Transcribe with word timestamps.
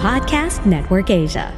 Podcast 0.00 0.64
Network 0.64 1.12
Asia. 1.12 1.52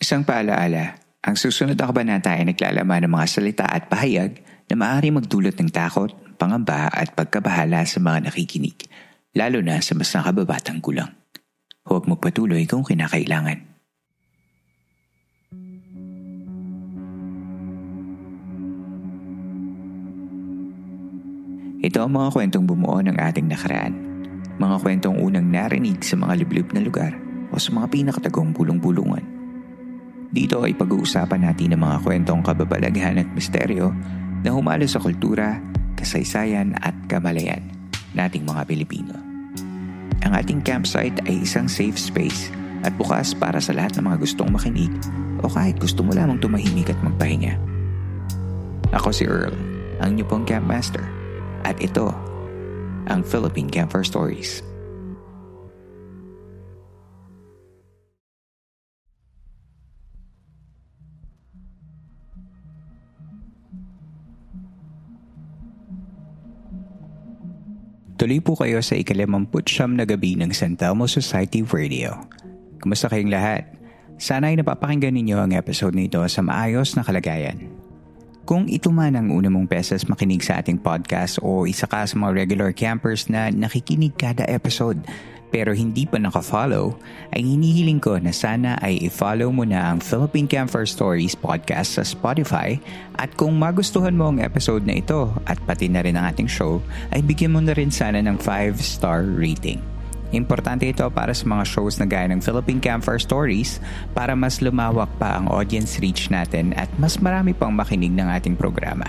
Isang 0.00 0.24
paalaala, 0.24 0.96
ang 1.20 1.36
susunod 1.36 1.76
na 1.76 1.84
kabanata 1.84 2.32
ay 2.32 2.48
naglalaman 2.48 3.04
ng 3.04 3.12
mga 3.12 3.26
salita 3.28 3.68
at 3.68 3.92
pahayag 3.92 4.40
na 4.72 4.74
maaari 4.80 5.12
magdulot 5.12 5.52
ng 5.52 5.68
takot, 5.68 6.16
pangamba 6.40 6.88
at 6.88 7.12
pagkabahala 7.12 7.84
sa 7.84 8.00
mga 8.00 8.32
nakikinig, 8.32 8.88
lalo 9.36 9.60
na 9.60 9.84
sa 9.84 9.92
mas 9.92 10.08
nakababatang 10.16 10.80
gulang. 10.80 11.12
Huwag 11.84 12.08
magpatuloy 12.08 12.64
kung 12.64 12.80
kinakailangan. 12.80 13.68
Ito 21.84 22.00
ang 22.00 22.16
mga 22.16 22.28
kwentong 22.32 22.64
bumuo 22.64 22.96
ng 23.04 23.20
ating 23.20 23.52
nakaraan. 23.52 24.11
Mga 24.60 24.76
kwentong 24.84 25.16
unang 25.20 25.48
narinig 25.48 26.04
sa 26.04 26.18
mga 26.18 26.44
liblib 26.44 26.68
na 26.76 26.84
lugar 26.84 27.16
o 27.52 27.56
sa 27.56 27.72
mga 27.72 27.88
pinakatagong 27.92 28.52
bulong-bulungan. 28.52 29.24
Dito 30.32 30.64
ay 30.64 30.72
pag-uusapan 30.72 31.44
natin 31.44 31.76
ang 31.76 31.84
mga 31.84 31.96
kwentong 32.04 32.40
kababalaghan 32.40 33.20
at 33.20 33.28
misteryo 33.36 33.92
na 34.40 34.50
humalo 34.52 34.88
sa 34.88 34.96
kultura, 34.96 35.60
kasaysayan 35.96 36.72
at 36.80 36.96
kamalayan 37.08 37.60
nating 38.16 38.48
mga 38.48 38.64
Pilipino. 38.64 39.12
Ang 40.24 40.32
ating 40.32 40.64
campsite 40.64 41.20
ay 41.28 41.44
isang 41.44 41.68
safe 41.68 42.00
space 42.00 42.48
at 42.82 42.96
bukas 42.96 43.36
para 43.36 43.60
sa 43.60 43.76
lahat 43.76 44.00
ng 44.00 44.08
mga 44.08 44.18
gustong 44.24 44.50
makinig 44.50 44.90
o 45.44 45.50
kahit 45.52 45.76
gusto 45.76 46.00
mo 46.00 46.16
lamang 46.16 46.40
tumahimik 46.40 46.88
at 46.88 46.98
magpahinga. 47.04 47.58
Ako 48.96 49.12
si 49.12 49.28
Earl, 49.28 49.54
ang 50.00 50.16
niyo 50.16 50.24
pong 50.28 50.44
campmaster. 50.44 51.04
At 51.62 51.78
ito, 51.78 52.10
ang 53.10 53.26
Philippine 53.26 53.70
Camper 53.70 54.06
Stories. 54.06 54.62
Tuloy 68.22 68.38
po 68.38 68.54
kayo 68.54 68.78
sa 68.78 68.94
ikalimamput 68.94 69.66
siyam 69.66 69.98
na 69.98 70.06
gabi 70.06 70.38
ng 70.38 70.54
San 70.54 70.78
Telmo 70.78 71.10
Society 71.10 71.66
Radio. 71.66 72.22
Kumusta 72.78 73.10
kayong 73.10 73.34
lahat? 73.34 73.66
Sana 74.14 74.54
ay 74.54 74.62
napapakinggan 74.62 75.10
ninyo 75.10 75.42
ang 75.42 75.50
episode 75.58 75.98
nito 75.98 76.22
sa 76.30 76.38
maayos 76.38 76.94
na 76.94 77.02
kalagayan. 77.02 77.81
Kung 78.42 78.66
ito 78.66 78.90
man 78.90 79.14
ang 79.14 79.30
una 79.30 79.46
mong 79.46 79.70
beses 79.70 80.02
makinig 80.10 80.42
sa 80.42 80.58
ating 80.58 80.82
podcast 80.82 81.38
o 81.46 81.62
isa 81.62 81.86
ka 81.86 82.02
sa 82.02 82.18
mga 82.18 82.34
regular 82.34 82.74
campers 82.74 83.30
na 83.30 83.54
nakikinig 83.54 84.18
kada 84.18 84.42
episode 84.50 84.98
pero 85.52 85.76
hindi 85.76 86.08
pa 86.08 86.16
nakafollow, 86.16 86.96
ay 87.36 87.44
hinihiling 87.44 88.00
ko 88.00 88.16
na 88.16 88.32
sana 88.32 88.80
ay 88.80 89.04
i-follow 89.04 89.52
mo 89.52 89.68
na 89.68 89.92
ang 89.92 90.00
Philippine 90.00 90.48
Camper 90.48 90.88
Stories 90.88 91.36
podcast 91.36 92.00
sa 92.00 92.02
Spotify 92.08 92.80
at 93.20 93.28
kung 93.36 93.60
magustuhan 93.60 94.16
mo 94.16 94.32
ang 94.32 94.40
episode 94.40 94.88
na 94.88 94.96
ito 94.96 95.28
at 95.44 95.60
pati 95.68 95.92
na 95.92 96.00
rin 96.00 96.16
ang 96.16 96.32
ating 96.32 96.48
show, 96.48 96.80
ay 97.12 97.20
bigyan 97.20 97.52
mo 97.52 97.60
na 97.60 97.76
rin 97.76 97.92
sana 97.92 98.24
ng 98.24 98.40
5-star 98.40 99.28
rating. 99.36 99.78
Importante 100.32 100.88
ito 100.88 101.04
para 101.12 101.36
sa 101.36 101.44
mga 101.44 101.64
shows 101.68 102.00
na 102.00 102.08
gaya 102.08 102.24
ng 102.32 102.40
Philippine 102.40 102.80
Campfire 102.80 103.20
Stories 103.20 103.76
para 104.16 104.32
mas 104.32 104.64
lumawak 104.64 105.12
pa 105.20 105.36
ang 105.36 105.52
audience 105.52 106.00
reach 106.00 106.32
natin 106.32 106.72
at 106.72 106.88
mas 106.96 107.20
marami 107.20 107.52
pang 107.52 107.68
makinig 107.68 108.16
ng 108.16 108.32
ating 108.32 108.56
programa. 108.56 109.04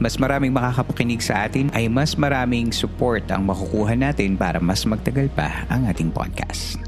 Mas 0.00 0.16
maraming 0.16 0.56
makakapakinig 0.56 1.20
sa 1.20 1.44
atin 1.44 1.68
ay 1.76 1.92
mas 1.92 2.16
maraming 2.16 2.72
support 2.72 3.28
ang 3.28 3.44
makukuha 3.44 3.92
natin 3.92 4.40
para 4.40 4.56
mas 4.56 4.88
magtagal 4.88 5.28
pa 5.36 5.68
ang 5.68 5.84
ating 5.84 6.08
podcast. 6.08 6.80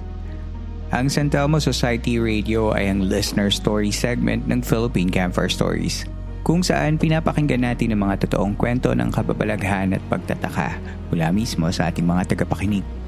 Ang 0.91 1.12
San 1.12 1.28
Telmo 1.28 1.60
Society 1.60 2.19
Radio 2.19 2.72
ay 2.72 2.91
ang 2.91 3.06
listener 3.06 3.53
story 3.53 3.92
segment 3.92 4.48
ng 4.48 4.65
Philippine 4.65 5.12
Campfire 5.12 5.53
Stories 5.53 6.03
kung 6.41 6.65
saan 6.65 6.97
pinapakinggan 6.97 7.62
natin 7.62 7.92
ang 7.94 8.09
mga 8.09 8.27
totoong 8.27 8.56
kwento 8.56 8.91
ng 8.97 9.12
kababalaghan 9.12 9.94
at 9.94 10.03
pagtataka 10.09 10.81
mula 11.12 11.28
mismo 11.31 11.69
sa 11.71 11.92
ating 11.92 12.09
mga 12.09 12.34
tagapakinig. 12.34 13.00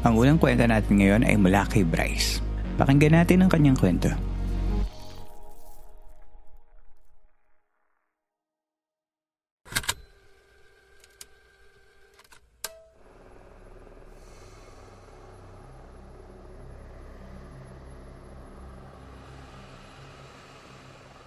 Ang 0.00 0.16
unang 0.16 0.40
kwento 0.40 0.64
natin 0.64 0.96
ngayon 0.96 1.28
ay 1.28 1.36
mula 1.36 1.68
kay 1.68 1.84
Bryce. 1.84 2.40
Pakinggan 2.80 3.20
natin 3.20 3.44
ang 3.44 3.52
kanyang 3.52 3.76
kwento. 3.76 4.08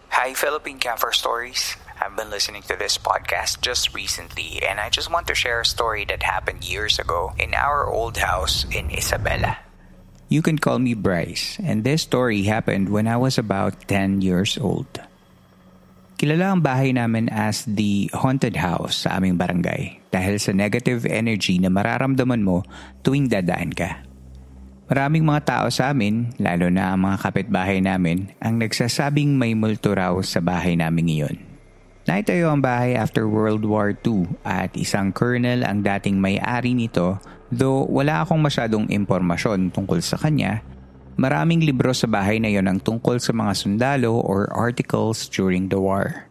Hi, 0.09 0.33
Philippine 0.33 0.81
Camper 0.81 1.13
Stories. 1.13 1.77
I've 2.03 2.19
been 2.19 2.35
listening 2.35 2.67
to 2.67 2.75
this 2.75 2.99
podcast 2.99 3.63
just 3.63 3.95
recently, 3.95 4.59
and 4.59 4.75
I 4.75 4.91
just 4.91 5.07
want 5.07 5.23
to 5.31 5.35
share 5.39 5.63
a 5.63 5.65
story 5.65 6.03
that 6.11 6.19
happened 6.19 6.67
years 6.67 6.99
ago 6.99 7.31
in 7.39 7.55
our 7.55 7.87
old 7.87 8.19
house 8.19 8.67
in 8.75 8.91
Isabela. 8.91 9.55
You 10.27 10.43
can 10.43 10.59
call 10.59 10.83
me 10.83 10.99
Bryce, 10.99 11.55
and 11.63 11.87
this 11.87 12.03
story 12.03 12.43
happened 12.43 12.91
when 12.91 13.07
I 13.07 13.15
was 13.15 13.39
about 13.39 13.87
10 13.87 14.19
years 14.19 14.59
old. 14.59 14.91
Kilala 16.19 16.51
ang 16.51 16.59
bahay 16.59 16.91
namin 16.91 17.31
as 17.31 17.63
the 17.63 18.11
haunted 18.11 18.59
house 18.59 19.07
sa 19.07 19.15
aming 19.15 19.39
barangay 19.39 20.03
dahil 20.11 20.43
sa 20.43 20.51
negative 20.51 21.07
energy 21.07 21.55
na 21.55 21.71
mararamdaman 21.71 22.43
mo 22.43 22.67
tuwing 22.99 23.31
dadaan 23.31 23.71
ka. 23.71 24.03
Maraming 24.91 25.23
mga 25.23 25.41
tao 25.47 25.65
sa 25.71 25.95
amin, 25.95 26.35
lalo 26.35 26.67
na 26.67 26.91
ang 26.91 27.07
mga 27.07 27.31
kapitbahay 27.31 27.79
namin, 27.79 28.35
ang 28.43 28.59
nagsasabing 28.59 29.39
may 29.39 29.55
multo 29.55 29.95
raw 29.95 30.11
sa 30.19 30.43
bahay 30.43 30.75
namin 30.75 31.07
ngayon. 31.07 31.52
Naitayo 32.03 32.51
ang 32.51 32.59
bahay 32.59 32.99
after 32.99 33.23
World 33.31 33.63
War 33.63 33.95
II 33.95 34.27
at 34.43 34.75
isang 34.75 35.15
colonel 35.15 35.63
ang 35.63 35.79
dating 35.87 36.19
may-ari 36.19 36.75
nito 36.75 37.15
though 37.47 37.87
wala 37.87 38.27
akong 38.27 38.43
masyadong 38.43 38.91
impormasyon 38.91 39.71
tungkol 39.71 40.03
sa 40.03 40.19
kanya. 40.19 40.59
Maraming 41.15 41.63
libro 41.63 41.95
sa 41.95 42.09
bahay 42.09 42.43
na 42.43 42.51
yon 42.51 42.67
ang 42.67 42.83
tungkol 42.83 43.23
sa 43.23 43.31
mga 43.31 43.55
sundalo 43.55 44.19
or 44.19 44.51
articles 44.51 45.31
during 45.31 45.71
the 45.71 45.79
war. 45.79 46.27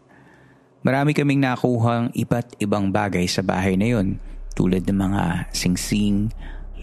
Marami 0.85 1.17
kaming 1.17 1.41
nakuhang 1.41 2.13
iba't 2.13 2.59
ibang 2.61 2.93
bagay 2.93 3.25
sa 3.25 3.41
bahay 3.41 3.79
na 3.79 3.97
yon 3.97 4.21
tulad 4.53 4.85
ng 4.85 4.99
mga 4.99 5.55
singsing, 5.57 6.35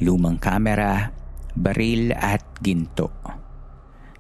lumang 0.01 0.41
kamera, 0.41 1.13
baril 1.53 2.15
at 2.17 2.41
ginto. 2.63 3.13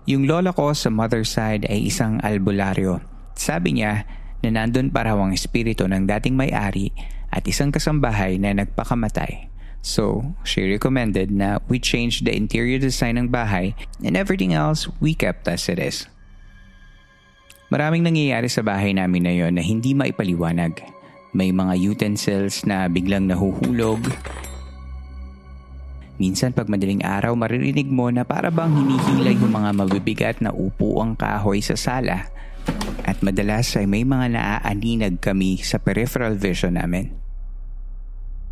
Yung 0.05 0.29
lola 0.29 0.53
ko 0.53 0.77
sa 0.77 0.93
mother 0.93 1.25
side 1.25 1.65
ay 1.65 1.89
isang 1.89 2.21
albularyo. 2.21 3.01
Sabi 3.33 3.79
niya 3.79 4.03
na 4.43 4.49
nandun 4.55 4.91
para 4.91 5.15
ang 5.15 5.35
espiritu 5.35 5.85
ng 5.87 6.07
dating 6.07 6.35
may-ari 6.35 6.91
at 7.29 7.45
isang 7.45 7.69
kasambahay 7.69 8.39
na 8.39 8.55
nagpakamatay. 8.55 9.51
So, 9.79 10.35
she 10.43 10.67
recommended 10.67 11.31
na 11.31 11.63
we 11.71 11.79
change 11.79 12.27
the 12.27 12.35
interior 12.35 12.79
design 12.79 13.15
ng 13.15 13.31
bahay 13.31 13.75
and 14.03 14.19
everything 14.19 14.51
else 14.51 14.91
we 14.99 15.15
kept 15.15 15.47
as 15.47 15.71
it 15.71 15.79
is. 15.79 16.07
Maraming 17.71 18.03
nangyayari 18.03 18.49
sa 18.49 18.65
bahay 18.65 18.91
namin 18.91 19.23
na 19.23 19.33
yon 19.35 19.55
na 19.55 19.63
hindi 19.63 19.95
maipaliwanag. 19.95 20.83
May 21.31 21.53
mga 21.53 21.77
utensils 21.77 22.65
na 22.65 22.89
biglang 22.89 23.29
nahuhulog, 23.29 24.01
Minsan 26.19 26.51
pag 26.51 26.67
madaling 26.67 26.99
araw 26.99 27.31
maririnig 27.31 27.87
mo 27.87 28.11
na 28.11 28.27
para 28.27 28.51
bang 28.51 28.75
hinihila 28.75 29.31
yung 29.39 29.55
mga 29.55 29.69
mabibigat 29.71 30.37
na 30.43 30.51
upuang 30.51 31.15
kahoy 31.15 31.63
sa 31.63 31.79
sala 31.79 32.27
at 33.03 33.19
madalas 33.25 33.73
ay 33.75 33.89
may 33.89 34.05
mga 34.05 34.37
naaaninag 34.37 35.17
kami 35.17 35.59
sa 35.59 35.81
peripheral 35.81 36.37
vision 36.37 36.77
namin. 36.77 37.11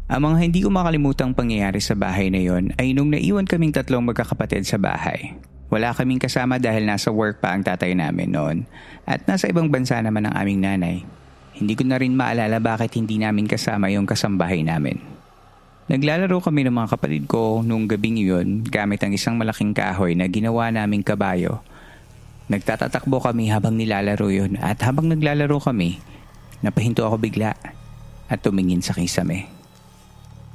Ang 0.07 0.23
mga 0.23 0.37
hindi 0.39 0.59
ko 0.63 0.71
makalimutang 0.71 1.35
pangyayari 1.35 1.83
sa 1.83 1.91
bahay 1.91 2.31
na 2.31 2.39
yon 2.39 2.71
ay 2.79 2.95
nung 2.95 3.11
naiwan 3.11 3.43
kaming 3.43 3.75
tatlong 3.75 4.07
magkakapatid 4.07 4.63
sa 4.63 4.79
bahay. 4.79 5.35
Wala 5.67 5.91
kaming 5.91 6.23
kasama 6.23 6.63
dahil 6.63 6.87
nasa 6.87 7.11
work 7.11 7.43
pa 7.43 7.51
ang 7.51 7.59
tatay 7.59 7.91
namin 7.91 8.31
noon 8.31 8.57
at 9.03 9.27
nasa 9.27 9.51
ibang 9.51 9.67
bansa 9.67 9.99
naman 9.99 10.23
ang 10.23 10.35
aming 10.39 10.63
nanay. 10.63 11.03
Hindi 11.59 11.73
ko 11.75 11.83
na 11.83 11.99
rin 11.99 12.15
maalala 12.15 12.63
bakit 12.63 12.95
hindi 12.95 13.19
namin 13.19 13.51
kasama 13.51 13.91
yung 13.91 14.07
kasambahay 14.07 14.63
namin. 14.63 14.95
Naglalaro 15.87 16.39
kami 16.43 16.67
ng 16.67 16.75
mga 16.75 16.99
kapatid 16.99 17.23
ko 17.31 17.63
nung 17.63 17.87
gabing 17.87 18.19
iyon 18.19 18.63
gamit 18.63 19.03
ang 19.03 19.11
isang 19.15 19.35
malaking 19.35 19.75
kahoy 19.75 20.15
na 20.15 20.27
ginawa 20.31 20.71
naming 20.71 21.03
kabayo. 21.03 21.63
Nagtatatakbo 22.47 23.19
kami 23.19 23.51
habang 23.51 23.75
nilalaro 23.75 24.31
yun 24.31 24.55
at 24.63 24.79
habang 24.87 25.11
naglalaro 25.11 25.59
kami, 25.59 25.99
napahinto 26.63 27.03
ako 27.03 27.19
bigla 27.19 27.55
at 28.31 28.39
tumingin 28.39 28.79
sa 28.79 28.95
kisame. 28.95 29.51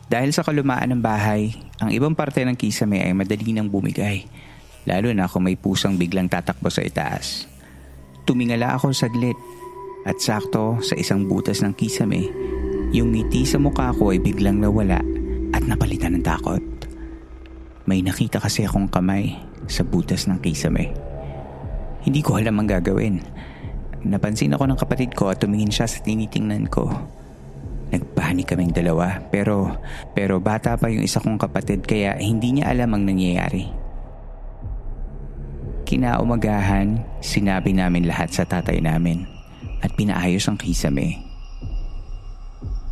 Dahil 0.09 0.33
sa 0.33 0.45
kalumaan 0.45 0.93
ng 0.93 1.03
bahay, 1.05 1.53
ang 1.81 1.93
ibang 1.93 2.17
parte 2.17 2.45
ng 2.45 2.57
kisame 2.57 3.01
ay 3.01 3.13
madali 3.17 3.53
nang 3.53 3.69
bumigay 3.69 4.25
lalo 4.87 5.15
na 5.15 5.31
kung 5.31 5.47
may 5.47 5.55
pusang 5.55 5.95
biglang 5.95 6.27
tatakbo 6.27 6.67
sa 6.71 6.83
itaas. 6.83 7.47
Tumingala 8.27 8.75
ako 8.79 8.95
saglit 8.95 9.39
at 10.07 10.19
sakto 10.19 10.83
sa 10.83 10.95
isang 10.99 11.27
butas 11.31 11.63
ng 11.63 11.75
kisame, 11.75 12.31
yung 12.91 13.15
ngiti 13.15 13.47
sa 13.47 13.59
mukha 13.63 13.95
ko 13.95 14.11
ay 14.11 14.19
biglang 14.19 14.59
nawala 14.59 14.99
at 15.55 15.63
napalitan 15.67 16.19
ng 16.19 16.25
takot. 16.27 16.63
May 17.87 18.03
nakita 18.03 18.39
kasi 18.39 18.67
akong 18.67 18.91
kamay 18.91 19.39
sa 19.67 19.83
butas 19.83 20.27
ng 20.31 20.39
kisame. 20.43 21.12
Hindi 22.03 22.21
ko 22.21 22.39
alam 22.39 22.59
ang 22.59 22.69
gagawin. 22.69 23.23
Napansin 24.03 24.55
ako 24.59 24.67
ng 24.67 24.79
kapatid 24.79 25.15
ko 25.15 25.31
at 25.31 25.39
tumingin 25.39 25.71
siya 25.71 25.87
sa 25.87 26.03
tinitingnan 26.03 26.67
ko. 26.67 26.91
Nagpanik 27.95 28.51
kaming 28.51 28.75
dalawa 28.75 29.21
pero 29.31 29.79
pero 30.17 30.41
bata 30.41 30.75
pa 30.75 30.89
yung 30.89 31.05
isa 31.05 31.21
kong 31.21 31.39
kapatid 31.39 31.85
kaya 31.87 32.19
hindi 32.19 32.59
niya 32.59 32.75
alam 32.75 32.91
ang 32.97 33.07
nangyayari. 33.07 33.71
Kinaumagahan, 35.87 37.05
sinabi 37.21 37.77
namin 37.77 38.09
lahat 38.09 38.33
sa 38.33 38.49
tatay 38.49 38.81
namin 38.81 39.29
at 39.85 39.93
pinaayos 39.93 40.49
ang 40.49 40.57
kisame. 40.57 41.21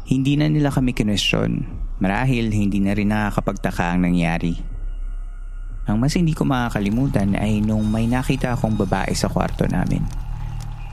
Hindi 0.04 0.36
na 0.36 0.52
nila 0.52 0.68
kami 0.70 0.92
kinwestiyon 0.92 1.80
marahil 2.00 2.48
hindi 2.48 2.78
na 2.80 2.96
rin 2.96 3.10
nakakapagtaka 3.10 3.94
ang 3.94 4.06
nangyari. 4.06 4.69
Ang 5.88 5.96
mas 6.02 6.12
hindi 6.18 6.36
ko 6.36 6.44
makakalimutan 6.44 7.38
ay 7.38 7.64
nung 7.64 7.88
may 7.88 8.04
nakita 8.04 8.52
akong 8.56 8.76
babae 8.76 9.14
sa 9.16 9.30
kwarto 9.32 9.64
namin. 9.64 10.04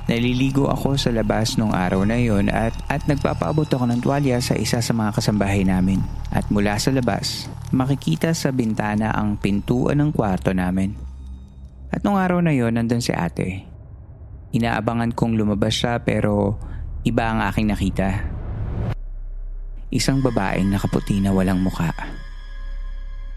Naliligo 0.08 0.72
ako 0.72 0.96
sa 0.96 1.12
labas 1.12 1.60
nung 1.60 1.76
araw 1.76 2.08
na 2.08 2.16
yon 2.16 2.48
at, 2.48 2.72
at 2.88 3.04
nagpapaabot 3.12 3.68
ako 3.68 3.92
ng 3.92 4.00
tuwalya 4.00 4.40
sa 4.40 4.56
isa 4.56 4.80
sa 4.80 4.96
mga 4.96 5.20
kasambahay 5.20 5.68
namin. 5.68 6.00
At 6.32 6.48
mula 6.48 6.80
sa 6.80 6.96
labas, 6.96 7.52
makikita 7.76 8.32
sa 8.32 8.56
bintana 8.56 9.12
ang 9.12 9.36
pintuan 9.36 10.00
ng 10.00 10.16
kwarto 10.16 10.56
namin. 10.56 10.96
At 11.92 12.08
nung 12.08 12.16
araw 12.16 12.40
na 12.40 12.56
yon 12.56 12.80
nandun 12.80 13.04
si 13.04 13.12
ate. 13.12 13.68
Inaabangan 14.56 15.12
kong 15.12 15.36
lumabas 15.36 15.76
siya 15.76 16.00
pero 16.00 16.56
iba 17.04 17.28
ang 17.28 17.44
aking 17.44 17.68
nakita. 17.68 18.08
Isang 19.92 20.24
babaeng 20.24 20.72
nakaputi 20.72 21.20
na 21.20 21.36
walang 21.36 21.60
muka. 21.60 21.92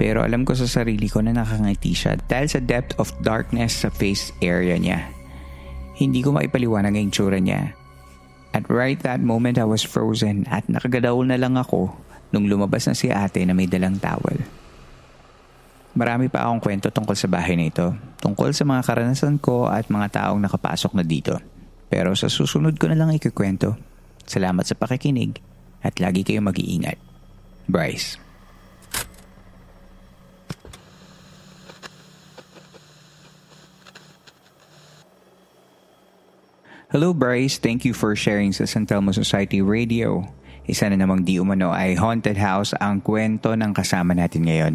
Pero 0.01 0.25
alam 0.25 0.49
ko 0.49 0.57
sa 0.57 0.65
sarili 0.65 1.13
ko 1.13 1.21
na 1.21 1.37
nakangiti 1.37 1.93
siya 1.93 2.17
dahil 2.25 2.49
sa 2.49 2.57
depth 2.57 2.97
of 2.97 3.13
darkness 3.21 3.85
sa 3.85 3.93
face 3.93 4.33
area 4.41 4.81
niya. 4.81 5.13
Hindi 6.01 6.25
ko 6.25 6.33
maipaliwanag 6.33 6.97
ang 6.97 7.13
tsura 7.13 7.37
niya. 7.37 7.77
At 8.57 8.65
right 8.73 8.97
that 9.05 9.21
moment 9.21 9.61
I 9.61 9.69
was 9.69 9.85
frozen 9.85 10.49
at 10.49 10.65
nakagadaol 10.73 11.29
na 11.29 11.37
lang 11.37 11.61
ako 11.61 11.93
nung 12.33 12.49
lumabas 12.49 12.89
na 12.89 12.97
si 12.97 13.13
ate 13.13 13.45
na 13.45 13.53
may 13.53 13.69
dalang 13.69 14.01
towel. 14.01 14.41
Marami 15.93 16.33
pa 16.33 16.49
akong 16.49 16.65
kwento 16.65 16.89
tungkol 16.89 17.21
sa 17.21 17.29
bahay 17.29 17.61
na 17.61 17.69
ito, 17.69 17.93
tungkol 18.25 18.57
sa 18.57 18.65
mga 18.65 18.81
karanasan 18.89 19.37
ko 19.37 19.69
at 19.69 19.93
mga 19.93 20.17
taong 20.17 20.41
nakapasok 20.41 20.97
na 20.97 21.05
dito. 21.05 21.37
Pero 21.93 22.17
sa 22.17 22.33
susunod 22.33 22.73
ko 22.81 22.89
na 22.89 22.97
lang 22.97 23.13
ikikwento. 23.13 23.77
Salamat 24.25 24.65
sa 24.65 24.79
pakikinig 24.81 25.45
at 25.85 26.01
lagi 26.01 26.25
kayong 26.25 26.49
mag-iingat. 26.49 26.97
Bryce 27.69 28.30
Hello 36.91 37.15
Bryce, 37.15 37.63
thank 37.63 37.87
you 37.87 37.95
for 37.95 38.19
sharing 38.19 38.51
sa 38.51 38.67
San 38.67 38.83
Telmo 38.83 39.15
Society 39.15 39.63
Radio. 39.63 40.27
Isa 40.67 40.91
na 40.91 40.99
namang 40.99 41.23
di 41.23 41.39
umano 41.39 41.71
ay 41.71 41.95
haunted 41.95 42.35
house 42.35 42.75
ang 42.83 42.99
kwento 42.99 43.55
ng 43.55 43.71
kasama 43.71 44.11
natin 44.11 44.51
ngayon. 44.51 44.75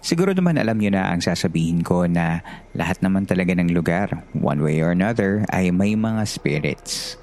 Siguro 0.00 0.32
naman 0.32 0.56
alam 0.56 0.80
niyo 0.80 0.96
na 0.96 1.12
ang 1.12 1.20
sasabihin 1.20 1.84
ko 1.84 2.08
na 2.08 2.40
lahat 2.72 3.04
naman 3.04 3.28
talaga 3.28 3.52
ng 3.52 3.76
lugar, 3.76 4.08
one 4.32 4.64
way 4.64 4.80
or 4.80 4.96
another, 4.96 5.44
ay 5.52 5.68
may 5.68 5.92
mga 5.92 6.24
spirits. 6.24 7.20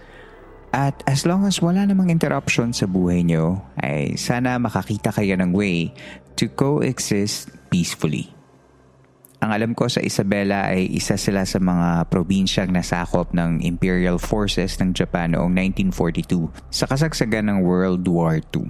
At 0.69 1.01
as 1.09 1.25
long 1.25 1.49
as 1.49 1.57
wala 1.57 1.89
namang 1.89 2.13
interruption 2.13 2.77
sa 2.77 2.85
buhay 2.85 3.25
niyo, 3.25 3.65
ay 3.81 4.21
sana 4.21 4.61
makakita 4.61 5.17
kayo 5.17 5.33
ng 5.33 5.49
way 5.49 5.89
to 6.37 6.45
coexist 6.45 7.49
peacefully. 7.73 8.36
Ang 9.37 9.53
alam 9.53 9.71
ko 9.77 9.85
sa 9.85 10.01
Isabela 10.01 10.73
ay 10.73 10.89
isa 10.97 11.13
sila 11.13 11.45
sa 11.45 11.61
mga 11.61 12.09
probinsyang 12.09 12.73
nasakop 12.73 13.37
ng 13.37 13.61
Imperial 13.61 14.17
Forces 14.17 14.81
ng 14.81 14.97
Japan 14.97 15.37
noong 15.37 15.53
1942 15.93 16.49
sa 16.73 16.89
kasagsagan 16.89 17.45
ng 17.45 17.57
World 17.61 18.01
War 18.09 18.41
II. 18.41 18.65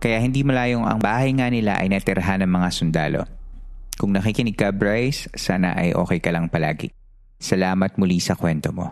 Kaya 0.00 0.24
hindi 0.24 0.40
malayong 0.40 0.88
ang 0.88 0.96
bahay 0.96 1.36
nga 1.36 1.52
nila 1.52 1.76
ay 1.76 1.92
natirhan 1.92 2.40
ng 2.40 2.52
mga 2.52 2.68
sundalo. 2.72 3.22
Kung 4.00 4.16
nakikinig 4.16 4.56
ka 4.56 4.72
Bryce, 4.72 5.28
sana 5.36 5.76
ay 5.76 5.92
okay 5.92 6.16
ka 6.16 6.32
lang 6.32 6.48
palagi. 6.48 6.88
Salamat 7.36 8.00
muli 8.00 8.24
sa 8.24 8.40
kwento 8.40 8.72
mo. 8.72 8.88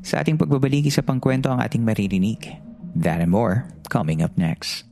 Sa 0.00 0.24
ating 0.24 0.40
pagbabalik 0.40 0.88
sa 0.88 1.04
pangkwento 1.04 1.52
ang 1.52 1.60
ating 1.60 1.84
maririnig. 1.84 2.40
That 2.96 3.20
and 3.20 3.28
more 3.28 3.68
coming 3.92 4.24
up 4.24 4.34
next. 4.40 4.91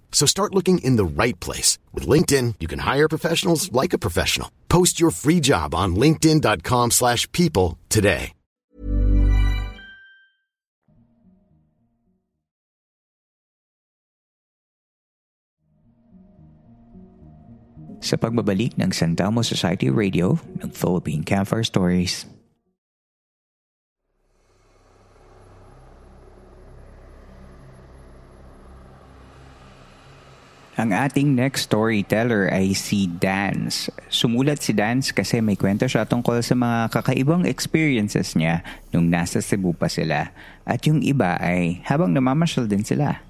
So 0.11 0.27
start 0.27 0.53
looking 0.53 0.77
in 0.85 0.97
the 0.97 1.05
right 1.05 1.39
place. 1.39 1.79
With 1.93 2.05
LinkedIn, 2.05 2.55
you 2.59 2.67
can 2.69 2.85
hire 2.85 3.09
professionals 3.09 3.71
like 3.73 3.93
a 3.93 3.97
professional. 3.97 4.51
Post 4.69 4.99
your 4.99 5.09
free 5.09 5.39
job 5.39 5.73
on 5.73 5.95
linkedin.com 5.95 6.91
slash 6.91 7.25
people 7.31 7.79
today. 7.89 8.33
Sa 18.01 18.17
pagbabalik 18.17 18.81
ng 18.81 18.89
San 18.89 19.13
Telmo 19.13 19.45
Society 19.45 19.93
Radio 19.93 20.41
ng 20.57 20.73
Philippine 20.73 21.21
Campfire 21.21 21.61
Stories. 21.61 22.30
Ang 30.81 30.97
ating 30.97 31.37
next 31.37 31.69
storyteller 31.69 32.49
ay 32.49 32.73
si 32.73 33.05
Dance. 33.05 33.93
Sumulat 34.09 34.65
si 34.65 34.73
Dance 34.73 35.13
kasi 35.13 35.37
may 35.37 35.53
kwento 35.53 35.85
siya 35.85 36.09
tungkol 36.09 36.41
sa 36.41 36.57
mga 36.57 36.89
kakaibang 36.89 37.45
experiences 37.45 38.33
niya 38.33 38.65
nung 38.89 39.05
nasa 39.05 39.45
Cebu 39.45 39.77
pa 39.77 39.85
sila. 39.85 40.33
At 40.65 40.81
yung 40.89 41.05
iba 41.05 41.37
ay 41.37 41.85
habang 41.85 42.09
namamasyal 42.09 42.65
din 42.65 42.81
sila. 42.81 43.21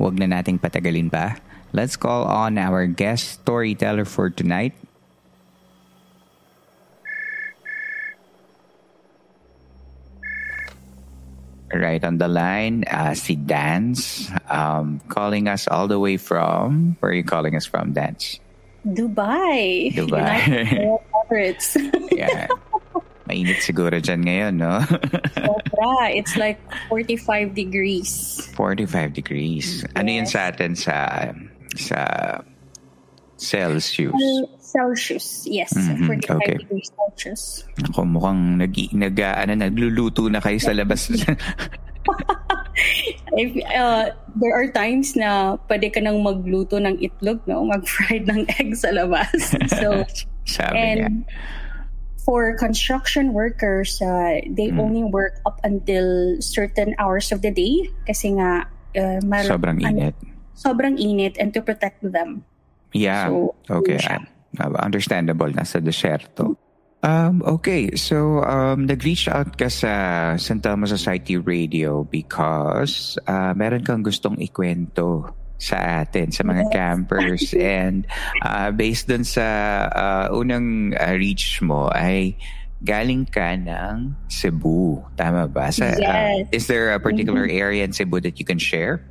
Huwag 0.00 0.16
na 0.16 0.32
nating 0.32 0.56
patagalin 0.56 1.12
pa. 1.12 1.36
Let's 1.76 2.00
call 2.00 2.24
on 2.24 2.56
our 2.56 2.88
guest 2.88 3.44
storyteller 3.44 4.08
for 4.08 4.32
tonight, 4.32 4.72
right 11.72 12.02
on 12.04 12.18
the 12.18 12.28
line, 12.28 12.84
uh, 12.88 13.14
si 13.14 13.36
Dance, 13.36 14.30
um, 14.48 15.00
calling 15.08 15.48
us 15.48 15.68
all 15.68 15.88
the 15.88 15.98
way 15.98 16.16
from, 16.16 16.96
where 17.00 17.12
are 17.12 17.14
you 17.14 17.24
calling 17.24 17.56
us 17.56 17.66
from, 17.66 17.92
Dance? 17.92 18.40
Dubai. 18.86 19.92
Dubai. 19.98 20.40
Emirates. 21.28 21.76
yeah. 22.12 22.48
Mainit 23.28 23.60
siguro 23.60 24.00
dyan 24.00 24.24
ngayon, 24.24 24.54
no? 24.56 24.80
Sobra. 25.36 26.08
It's 26.16 26.32
like 26.40 26.56
45 26.88 27.52
degrees. 27.52 28.40
45 28.56 29.12
degrees. 29.12 29.84
Yes. 29.84 29.92
Ano 29.92 30.08
yun 30.08 30.24
sa 30.24 30.48
atin 30.48 30.72
sa, 30.72 30.96
sa 31.76 32.00
Celsius? 33.36 34.16
Uh, 34.16 34.57
Celsius, 34.68 35.48
yes. 35.48 35.72
Mm-hmm. 35.72 36.06
45 36.28 36.36
okay. 36.36 36.56
degrees 36.60 36.92
Celsius. 36.92 37.42
Ako, 37.88 38.04
mukhang 38.04 38.60
nag, 38.60 38.76
nag, 38.92 39.16
ano, 39.16 39.52
nagluluto 39.56 40.28
na 40.28 40.44
kayo 40.44 40.60
sa 40.60 40.76
labas. 40.76 41.08
If, 43.34 43.58
uh, 43.74 44.14
there 44.38 44.54
are 44.54 44.68
times 44.70 45.16
na 45.16 45.56
pwede 45.66 45.90
ka 45.90 46.00
nang 46.04 46.22
magluto 46.22 46.78
ng 46.78 47.00
itlog, 47.00 47.42
no? 47.48 47.64
Mag-fried 47.64 48.28
ng 48.28 48.46
egg 48.60 48.76
sa 48.76 48.92
labas. 48.92 49.56
So, 49.72 50.04
Sabi 50.48 50.76
and 50.76 51.00
niya. 51.00 51.10
for 52.24 52.56
construction 52.56 53.32
workers, 53.32 54.00
uh, 54.00 54.40
they 54.48 54.68
mm. 54.72 54.80
only 54.80 55.04
work 55.04 55.40
up 55.44 55.60
until 55.64 56.36
certain 56.40 56.94
hours 57.00 57.32
of 57.32 57.42
the 57.42 57.52
day 57.52 57.88
kasi 58.08 58.36
nga 58.36 58.68
uh, 58.96 59.20
mar- 59.24 59.48
sobrang 59.48 59.80
init. 59.80 60.16
Ano, 60.16 60.36
sobrang 60.56 60.96
init 60.96 61.36
and 61.38 61.52
to 61.52 61.60
protect 61.60 62.00
them. 62.00 62.44
Yeah. 62.92 63.28
So, 63.28 63.54
okay. 63.68 64.00
Uh, 64.00 64.24
understandable, 64.56 65.50
nasa 65.52 65.80
desierto. 65.82 66.56
Um, 66.98 67.46
okay, 67.46 67.94
so 67.94 68.42
um, 68.42 68.90
nag-reach 68.90 69.30
out 69.30 69.54
ka 69.54 69.70
sa 69.70 70.34
San 70.34 70.58
Telmo 70.58 70.90
Society 70.90 71.38
Radio 71.38 72.02
because 72.02 73.14
uh, 73.30 73.54
meron 73.54 73.86
kang 73.86 74.02
gustong 74.02 74.34
ikwento 74.42 75.30
sa 75.58 76.02
atin, 76.02 76.34
sa 76.34 76.42
mga 76.42 76.70
campers. 76.74 77.54
And 77.58 78.06
uh, 78.42 78.74
based 78.74 79.06
dun 79.06 79.22
sa 79.22 79.46
uh, 79.90 80.26
unang 80.34 80.98
uh, 80.98 81.14
reach 81.14 81.62
mo 81.62 81.86
ay 81.94 82.34
galing 82.82 83.26
ka 83.26 83.58
ng 83.58 84.14
Cebu. 84.30 85.02
Tama 85.18 85.46
ba? 85.50 85.70
Sa, 85.70 85.94
yes. 85.94 86.02
Uh, 86.02 86.46
is 86.50 86.66
there 86.66 86.94
a 86.94 87.02
particular 87.02 87.46
mm-hmm. 87.46 87.62
area 87.62 87.82
in 87.86 87.94
Cebu 87.94 88.22
that 88.22 88.38
you 88.38 88.46
can 88.46 88.58
share? 88.58 89.02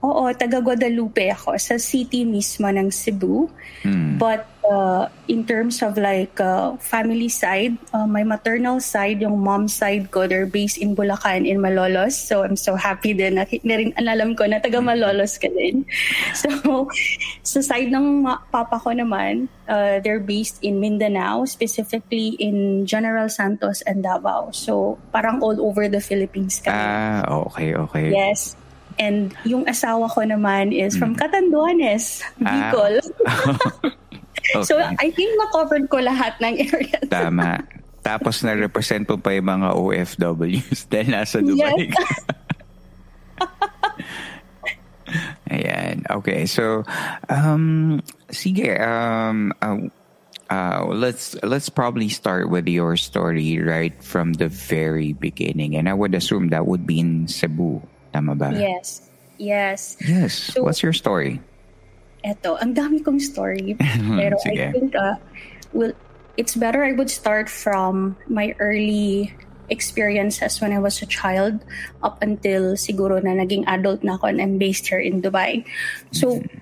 Oo, 0.00 0.32
taga 0.32 0.64
Guadalupe 0.64 1.28
ako 1.28 1.60
sa 1.60 1.76
city 1.76 2.24
mismo 2.24 2.64
ng 2.72 2.88
Cebu. 2.88 3.52
Hmm. 3.84 4.16
But 4.16 4.48
uh, 4.64 5.12
in 5.28 5.44
terms 5.44 5.84
of 5.84 6.00
like 6.00 6.40
uh, 6.40 6.80
family 6.80 7.28
side, 7.28 7.76
uh, 7.92 8.08
my 8.08 8.24
maternal 8.24 8.80
side, 8.80 9.20
yung 9.20 9.36
mom 9.44 9.68
side 9.68 10.08
ko, 10.08 10.24
they're 10.24 10.48
based 10.48 10.80
in 10.80 10.96
Bulacan, 10.96 11.44
in 11.44 11.60
Malolos. 11.60 12.16
So 12.16 12.48
I'm 12.48 12.56
so 12.56 12.80
happy 12.80 13.12
din 13.12 13.36
na, 13.36 13.44
na 13.44 13.74
rin 13.76 13.92
alam 14.00 14.32
ko 14.36 14.48
na 14.48 14.56
taga 14.56 14.80
Malolos 14.80 15.36
ka 15.36 15.52
din. 15.52 15.84
So 16.40 16.88
sa 17.44 17.60
side 17.60 17.92
ng 17.92 18.24
papa 18.48 18.80
ko 18.80 18.96
naman, 18.96 19.52
uh, 19.68 20.00
they're 20.00 20.22
based 20.22 20.62
in 20.64 20.80
Mindanao, 20.80 21.44
specifically 21.44 22.40
in 22.40 22.86
General 22.88 23.28
Santos 23.28 23.84
and 23.84 24.00
Davao. 24.00 24.48
So 24.56 24.96
parang 25.12 25.44
all 25.44 25.60
over 25.60 25.92
the 25.92 26.00
Philippines 26.00 26.56
kami. 26.64 26.72
Ah, 26.72 27.20
okay, 27.48 27.76
okay. 27.76 28.08
Yes. 28.08 28.59
And 29.00 29.32
yung 29.48 29.64
asawa 29.64 30.12
ko 30.12 30.20
naman 30.20 30.76
is 30.76 30.92
from 31.00 31.16
mm. 31.16 31.24
Catanduanes, 31.24 32.20
ah. 32.44 32.70
Bicol. 32.70 32.94
Ah. 34.50 34.62
okay. 34.62 34.66
So 34.66 34.78
I 34.80 35.12
think 35.12 35.30
na-covered 35.36 35.86
ko 35.92 36.00
lahat 36.00 36.36
ng 36.40 36.54
area. 36.58 36.98
Tama. 37.06 37.60
Tapos 38.00 38.40
na-represent 38.40 39.04
po 39.04 39.20
pa 39.20 39.36
yung 39.36 39.46
mga 39.46 39.76
OFWs 39.76 40.88
dahil 40.88 41.12
nasa 41.12 41.44
Dubai. 41.44 41.92
Yes. 41.92 42.18
Ayan. 45.50 46.06
Okay. 46.08 46.46
So, 46.46 46.82
um, 47.28 48.00
sige. 48.30 48.74
Um, 48.80 49.52
uh, 49.60 49.90
uh, 50.50 50.86
let's 50.90 51.34
let's 51.42 51.68
probably 51.68 52.08
start 52.08 52.50
with 52.50 52.66
your 52.66 52.96
story 52.96 53.58
right 53.58 53.94
from 54.02 54.34
the 54.34 54.48
very 54.48 55.12
beginning, 55.14 55.76
and 55.76 55.88
I 55.88 55.94
would 55.94 56.14
assume 56.14 56.48
that 56.50 56.66
would 56.66 56.86
be 56.86 57.00
in 57.00 57.26
Cebu. 57.28 57.82
Tama 58.12 58.34
ba? 58.34 58.50
Yes. 58.54 59.10
Yes. 59.38 59.96
Yes. 60.04 60.52
So, 60.52 60.62
What's 60.62 60.82
your 60.82 60.92
story? 60.92 61.40
Eto, 62.20 62.60
ang 62.60 62.76
dami 62.76 63.00
kong 63.00 63.18
story. 63.18 63.74
Pero 64.20 64.36
I 64.44 64.72
think, 64.72 64.92
uh, 64.92 65.16
well, 65.72 65.92
it's 66.36 66.54
better 66.54 66.84
I 66.84 66.92
would 66.92 67.08
start 67.08 67.48
from 67.48 68.16
my 68.28 68.54
early 68.60 69.32
experiences 69.70 70.60
when 70.60 70.72
I 70.72 70.78
was 70.78 71.00
a 71.00 71.06
child 71.06 71.64
up 72.02 72.20
until 72.20 72.74
siguro 72.74 73.22
na 73.22 73.38
naging 73.38 73.64
adult 73.70 74.02
na 74.02 74.18
ako 74.18 74.26
and 74.26 74.42
I'm 74.42 74.58
based 74.58 74.86
here 74.90 75.00
in 75.00 75.22
Dubai. 75.22 75.64
So, 76.12 76.42
mm-hmm. 76.42 76.58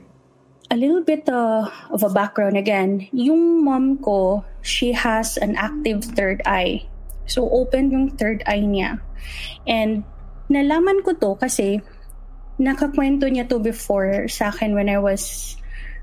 a 0.71 0.77
little 0.77 1.03
bit 1.03 1.29
uh, 1.29 1.67
of 1.91 2.03
a 2.05 2.13
background 2.13 2.57
again. 2.57 3.09
Yung 3.11 3.65
mom 3.65 3.99
ko, 3.99 4.45
she 4.63 4.93
has 4.93 5.37
an 5.39 5.57
active 5.57 6.05
third 6.05 6.43
eye. 6.47 6.87
So, 7.27 7.49
open 7.51 7.91
yung 7.91 8.15
third 8.15 8.45
eye 8.47 8.63
niya. 8.63 9.01
And 9.67 10.05
Nalaman 10.49 11.05
ko 11.05 11.13
to 11.17 11.37
kasi 11.37 11.81
nakakwento 12.59 13.31
niya 13.31 13.47
to 13.47 13.63
before 13.63 14.27
sa 14.27 14.51
akin 14.51 14.75
when 14.75 14.91
I 14.91 14.99
was 14.99 15.55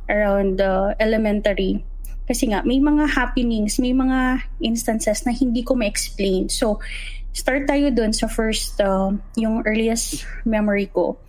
around 0.07 0.61
uh, 0.61 0.95
elementary. 1.01 1.83
Kasi 2.25 2.49
nga, 2.49 2.65
may 2.65 2.81
mga 2.81 3.05
happenings, 3.13 3.77
may 3.77 3.93
mga 3.93 4.41
instances 4.61 5.25
na 5.29 5.33
hindi 5.33 5.61
ko 5.61 5.77
ma-explain. 5.77 6.49
So, 6.49 6.81
start 7.35 7.69
tayo 7.69 7.93
dun 7.93 8.17
sa 8.17 8.25
first, 8.25 8.81
uh, 8.81 9.13
yung 9.37 9.61
earliest 9.61 10.25
memory 10.41 10.89
ko. 10.89 11.21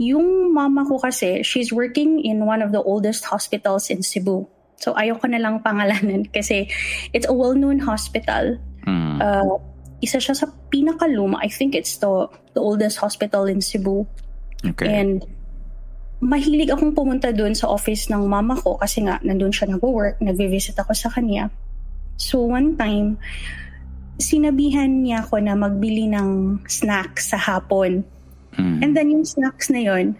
Yung 0.00 0.56
mama 0.56 0.88
ko 0.88 0.96
kasi, 0.96 1.44
she's 1.44 1.68
working 1.68 2.24
in 2.24 2.48
one 2.48 2.64
of 2.64 2.72
the 2.72 2.80
oldest 2.80 3.28
hospitals 3.28 3.92
in 3.92 4.00
Cebu. 4.00 4.48
So, 4.80 4.96
ayoko 4.96 5.28
na 5.28 5.44
lang 5.44 5.60
pangalanan 5.60 6.24
kasi 6.36 6.72
it's 7.12 7.28
a 7.28 7.36
well-known 7.36 7.84
hospital. 7.84 8.56
Mm. 8.88 9.20
Uh, 9.20 9.60
isa 10.00 10.18
siya 10.20 10.36
sa 10.36 10.48
pinakaluma. 10.72 11.40
I 11.40 11.48
think 11.48 11.76
it's 11.76 12.00
the, 12.00 12.28
the 12.56 12.60
oldest 12.60 12.98
hospital 12.98 13.44
in 13.44 13.60
Cebu. 13.60 14.08
Okay. 14.64 14.88
And 14.88 15.24
mahilig 16.20 16.68
akong 16.68 16.92
pumunta 16.92 17.32
doon 17.32 17.56
sa 17.56 17.72
office 17.72 18.12
ng 18.12 18.28
mama 18.28 18.56
ko 18.60 18.76
kasi 18.76 19.04
nga 19.08 19.16
nandun 19.24 19.52
siya 19.52 19.72
nag-work, 19.72 20.20
nag-visit 20.20 20.76
ako 20.76 20.92
sa 20.92 21.08
kanya. 21.08 21.48
So 22.20 22.44
one 22.44 22.76
time, 22.76 23.16
sinabihan 24.20 25.00
niya 25.00 25.24
ako 25.24 25.40
na 25.40 25.56
magbili 25.56 26.12
ng 26.12 26.60
snacks 26.68 27.32
sa 27.32 27.40
hapon. 27.40 28.04
Mm. 28.60 28.78
And 28.84 28.90
then 28.92 29.08
yung 29.08 29.24
snacks 29.24 29.72
na 29.72 29.80
yon, 29.80 30.12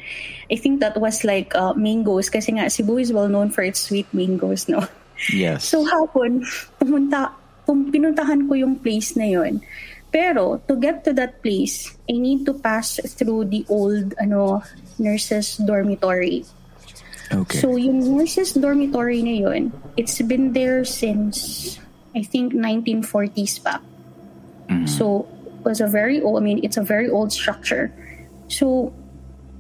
I 0.49 0.57
think 0.57 0.81
that 0.81 0.97
was 0.97 1.21
like 1.21 1.53
uh, 1.53 1.77
mangoes 1.77 2.33
kasi 2.33 2.57
nga 2.57 2.73
Cebu 2.73 2.97
is 2.97 3.13
well 3.13 3.29
known 3.29 3.53
for 3.53 3.61
its 3.61 3.85
sweet 3.85 4.09
mangoes, 4.17 4.73
no? 4.73 4.81
Yes. 5.29 5.69
So 5.69 5.85
hapon, 5.85 6.49
pumunta 6.81 7.37
kung 7.71 7.95
pinuntahan 7.95 8.51
ko 8.51 8.59
yung 8.59 8.83
place 8.83 9.15
na 9.15 9.31
yon. 9.31 9.63
Pero 10.11 10.59
to 10.67 10.75
get 10.75 11.07
to 11.07 11.15
that 11.15 11.39
place, 11.39 11.95
I 12.11 12.19
need 12.19 12.43
to 12.51 12.59
pass 12.59 12.99
through 12.99 13.47
the 13.47 13.63
old 13.71 14.19
ano 14.19 14.67
nurses 14.99 15.55
dormitory. 15.63 16.43
Okay. 17.31 17.63
So 17.63 17.79
yung 17.79 18.03
nurses 18.03 18.59
dormitory 18.59 19.23
na 19.23 19.35
yun, 19.47 19.71
it's 19.95 20.19
been 20.19 20.51
there 20.51 20.83
since 20.83 21.79
I 22.11 22.27
think 22.27 22.59
1940s 22.59 23.63
pa. 23.63 23.79
Mm-hmm. 24.67 24.91
So 24.91 25.31
it 25.47 25.63
was 25.63 25.79
a 25.79 25.87
very 25.87 26.19
old, 26.19 26.43
I 26.43 26.45
mean, 26.45 26.59
it's 26.67 26.75
a 26.75 26.83
very 26.83 27.07
old 27.07 27.31
structure. 27.31 27.95
So 28.51 28.91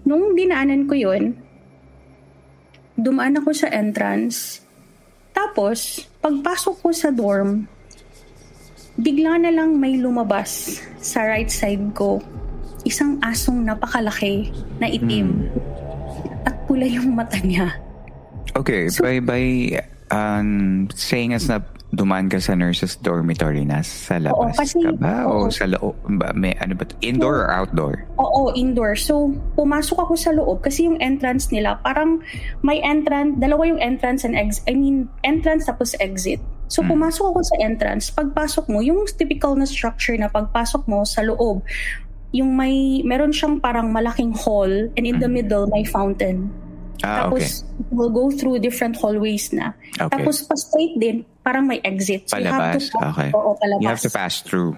nung 0.03 0.35
dinaanan 0.35 0.91
ko 0.91 0.99
yun, 0.99 1.39
dumaan 2.99 3.39
ako 3.39 3.55
sa 3.55 3.71
entrance. 3.71 4.67
Tapos, 5.31 6.11
pagpasok 6.19 6.75
ko 6.83 6.89
sa 6.91 7.15
dorm, 7.15 7.71
bigla 9.01 9.41
na 9.41 9.51
lang 9.51 9.81
may 9.81 9.97
lumabas 9.97 10.81
sa 11.01 11.25
right 11.25 11.51
side 11.51 11.93
ko. 11.97 12.21
Isang 12.85 13.21
asong 13.21 13.65
napakalaki 13.65 14.53
na 14.81 14.89
itim. 14.89 15.49
Mm. 15.49 16.49
At 16.49 16.57
pula 16.65 16.89
yung 16.89 17.13
mata 17.13 17.37
niya. 17.41 17.77
Okay, 18.57 18.89
so, 18.89 19.05
by 19.05 19.21
by 19.21 19.45
um, 20.11 20.89
saying 20.97 21.37
us 21.37 21.47
na 21.47 21.61
dumaan 21.91 22.31
ka 22.31 22.39
sa 22.39 22.55
nurses 22.55 22.95
dormitory 23.03 23.67
na 23.67 23.83
sa 23.83 24.23
labas 24.23 24.55
oo, 24.55 24.59
kasi, 24.59 24.79
ka 24.79 24.95
ba? 24.95 25.27
Oo. 25.27 25.47
O 25.47 25.51
sa 25.51 25.67
loob? 25.67 25.95
May 26.35 26.55
ano 26.63 26.79
ba? 26.79 26.87
Indoor 27.03 27.47
or 27.47 27.51
outdoor? 27.51 28.07
Oo, 28.19 28.55
indoor. 28.55 28.95
So, 28.95 29.35
pumasok 29.59 29.99
ako 29.99 30.15
sa 30.15 30.31
loob 30.31 30.63
kasi 30.63 30.87
yung 30.87 31.03
entrance 31.03 31.51
nila, 31.51 31.83
parang 31.83 32.23
may 32.63 32.79
entrance, 32.83 33.35
dalawa 33.43 33.67
yung 33.67 33.83
entrance 33.83 34.23
and 34.23 34.39
exit. 34.39 34.63
I 34.71 34.79
mean, 34.79 35.11
entrance 35.27 35.67
tapos 35.67 35.99
exit. 35.99 36.39
So, 36.71 36.87
hmm. 36.87 36.95
pumasok 36.95 37.35
ako 37.35 37.41
sa 37.43 37.57
entrance. 37.59 38.15
Pagpasok 38.15 38.71
mo, 38.71 38.79
yung 38.79 39.03
typical 39.11 39.59
na 39.59 39.67
structure 39.67 40.15
na 40.15 40.31
pagpasok 40.31 40.87
mo 40.87 41.03
sa 41.03 41.27
loob, 41.27 41.67
yung 42.31 42.55
may, 42.55 43.03
meron 43.03 43.35
siyang 43.35 43.59
parang 43.59 43.91
malaking 43.91 44.31
hall 44.39 44.71
and 44.71 45.03
in 45.03 45.19
the 45.19 45.27
hmm. 45.27 45.43
middle, 45.43 45.67
may 45.67 45.83
fountain. 45.83 46.47
Ah, 47.03 47.27
Tapos, 47.27 47.67
okay. 47.67 47.91
we'll 47.91 48.15
go 48.15 48.31
through 48.31 48.63
different 48.63 48.95
hallways 48.95 49.51
na. 49.51 49.75
Okay. 49.99 50.15
Tapos, 50.15 50.47
pa-straight 50.47 50.95
din, 51.01 51.27
parang 51.43 51.67
may 51.67 51.83
exit. 51.83 52.31
So 52.31 52.39
palabas, 52.39 52.47
you 52.47 52.55
have 52.55 52.77
to, 52.87 53.09
okay. 53.11 53.29
Oo, 53.35 53.51
palabas. 53.59 53.83
You 53.83 53.89
have 53.89 54.05
to 54.05 54.13
pass 54.13 54.35
through. 54.45 54.77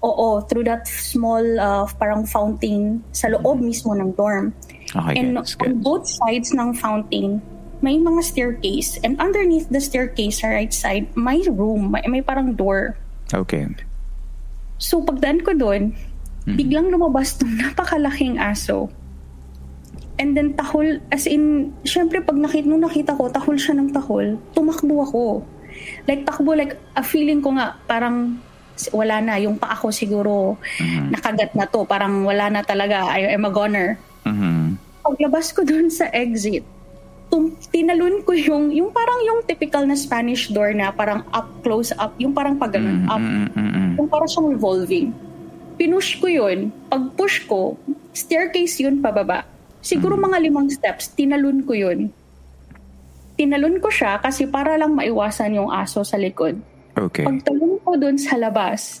Oo, 0.00 0.40
through 0.48 0.64
that 0.64 0.88
small 0.88 1.44
uh, 1.60 1.84
parang 2.00 2.24
fountain 2.24 3.04
sa 3.12 3.28
loob 3.28 3.60
mismo 3.60 3.92
ng 3.92 4.16
dorm. 4.16 4.52
Okay, 4.90 5.20
And 5.20 5.36
on 5.38 5.72
both 5.84 6.08
sides 6.08 6.56
ng 6.56 6.72
fountain, 6.74 7.38
may 7.80 7.96
mga 7.96 8.20
staircase. 8.24 9.00
And 9.04 9.16
underneath 9.20 9.68
the 9.68 9.80
staircase 9.80 10.40
sa 10.40 10.52
right 10.52 10.72
side, 10.72 11.12
may 11.16 11.40
room. 11.48 11.92
May, 11.92 12.04
may 12.08 12.22
parang 12.22 12.54
door. 12.56 12.96
Okay. 13.32 13.68
So 14.80 15.04
pagdaan 15.04 15.44
ko 15.44 15.52
doon, 15.52 15.92
mm-hmm. 15.92 16.56
biglang 16.56 16.88
lumabas 16.88 17.36
tong 17.36 17.52
napakalaking 17.60 18.40
aso. 18.40 18.88
And 20.20 20.36
then 20.36 20.52
tahol, 20.52 21.00
as 21.08 21.24
in, 21.24 21.72
syempre 21.84 22.20
pag 22.20 22.36
nakita, 22.36 22.68
nung 22.68 22.84
nakita 22.84 23.16
ko, 23.16 23.32
tahol 23.32 23.56
siya 23.56 23.80
ng 23.80 23.96
tahol, 23.96 24.36
tumakbo 24.52 25.00
ako. 25.00 25.24
Like 26.04 26.28
takbo, 26.28 26.52
like 26.52 26.76
a 26.92 27.00
feeling 27.00 27.40
ko 27.40 27.56
nga, 27.56 27.80
parang 27.88 28.36
wala 28.92 29.20
na, 29.20 29.36
yung 29.40 29.60
pa 29.60 29.76
ako 29.76 29.92
siguro 29.92 30.56
mm-hmm. 30.76 31.12
nakagat 31.16 31.52
na 31.56 31.64
to, 31.68 31.84
parang 31.84 32.24
wala 32.24 32.48
na 32.52 32.60
talaga, 32.64 33.08
I 33.08 33.32
am 33.32 33.48
a 33.48 33.52
goner. 33.52 33.96
Mm-hmm. 34.24 34.80
Paglabas 35.04 35.52
ko 35.56 35.64
dun 35.64 35.88
sa 35.88 36.08
exit, 36.12 36.64
tum- 37.30 37.54
tinalon 37.70 38.26
ko 38.26 38.34
yung, 38.34 38.74
yung 38.74 38.90
parang 38.90 39.22
yung 39.22 39.40
typical 39.46 39.86
na 39.86 39.94
Spanish 39.94 40.50
door 40.50 40.74
na 40.74 40.90
parang 40.90 41.22
up, 41.30 41.48
close 41.62 41.94
up, 41.96 42.12
yung 42.18 42.34
parang 42.34 42.58
pag 42.58 42.74
ganun, 42.74 43.06
up, 43.06 43.22
mm-hmm. 43.22 43.96
yung 43.96 44.08
parang 44.10 44.28
siyang 44.28 44.48
revolving. 44.50 45.08
Pinush 45.78 46.20
ko 46.20 46.26
yun, 46.28 46.74
pag 46.90 47.14
push 47.16 47.46
ko, 47.48 47.78
staircase 48.12 48.82
yun 48.82 49.00
pababa 49.00 49.46
Siguro 49.80 50.12
mga 50.20 50.38
limang 50.44 50.68
steps, 50.68 51.16
tinalon 51.16 51.64
ko 51.64 51.72
yun. 51.72 52.12
Tinalon 53.40 53.80
ko 53.80 53.88
siya 53.88 54.20
kasi 54.20 54.44
para 54.44 54.76
lang 54.76 54.92
maiwasan 54.92 55.56
yung 55.56 55.72
aso 55.72 56.04
sa 56.04 56.20
likod. 56.20 56.60
Okay. 56.92 57.24
Pagtalon 57.24 57.80
ko 57.80 57.96
dun 57.96 58.20
sa 58.20 58.36
labas, 58.36 59.00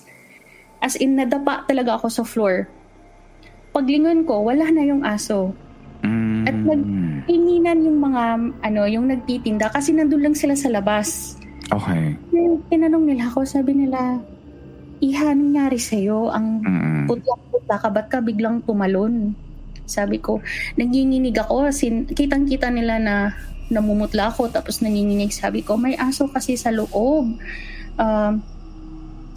as 0.80 0.96
in 0.96 1.20
nadapa 1.20 1.68
talaga 1.68 2.00
ako 2.00 2.08
sa 2.08 2.24
floor. 2.24 2.64
Paglingon 3.76 4.24
ko, 4.24 4.40
wala 4.40 4.72
na 4.72 4.82
yung 4.88 5.04
aso. 5.04 5.52
Mm. 6.00 6.48
At 6.48 6.56
nagtinginan 6.56 7.78
yung 7.84 7.98
mga, 8.00 8.22
ano, 8.64 8.80
yung 8.88 9.06
nagtitinda 9.12 9.68
kasi 9.72 9.92
nandun 9.92 10.24
lang 10.24 10.36
sila 10.36 10.56
sa 10.56 10.72
labas. 10.72 11.36
Okay. 11.70 12.18
Tinanong 12.72 13.04
nila 13.06 13.30
ako, 13.30 13.46
sabi 13.46 13.76
nila, 13.76 14.18
Iha, 15.00 15.32
nangyari 15.32 15.80
sa'yo? 15.80 16.28
Ang 16.28 16.60
mm. 16.60 17.02
putla-putla 17.08 17.76
ka, 17.80 17.88
ba't 17.88 18.06
ka 18.12 18.20
biglang 18.20 18.60
tumalon? 18.68 19.32
Sabi 19.88 20.20
ko, 20.20 20.44
nanginginig 20.76 21.34
ako. 21.40 21.72
Sin, 21.72 22.04
kitang-kita 22.04 22.68
nila 22.68 23.00
na 23.00 23.14
namumutla 23.72 24.28
ako 24.28 24.52
tapos 24.52 24.84
nanginginig. 24.84 25.32
Sabi 25.32 25.64
ko, 25.64 25.80
may 25.80 25.96
aso 25.96 26.28
kasi 26.28 26.58
sa 26.60 26.68
loob. 26.68 27.32
Uh, 27.96 28.36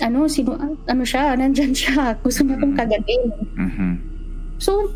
ano, 0.03 0.27
sino, 0.27 0.59
ano 0.83 1.03
siya, 1.07 1.37
nandyan 1.39 1.71
siya. 1.71 2.11
Gusto 2.23 2.43
mo 2.43 2.59
itong 2.59 2.75
kagatin. 2.75 3.21
Mm-hmm. 3.55 3.91
So, 4.59 4.91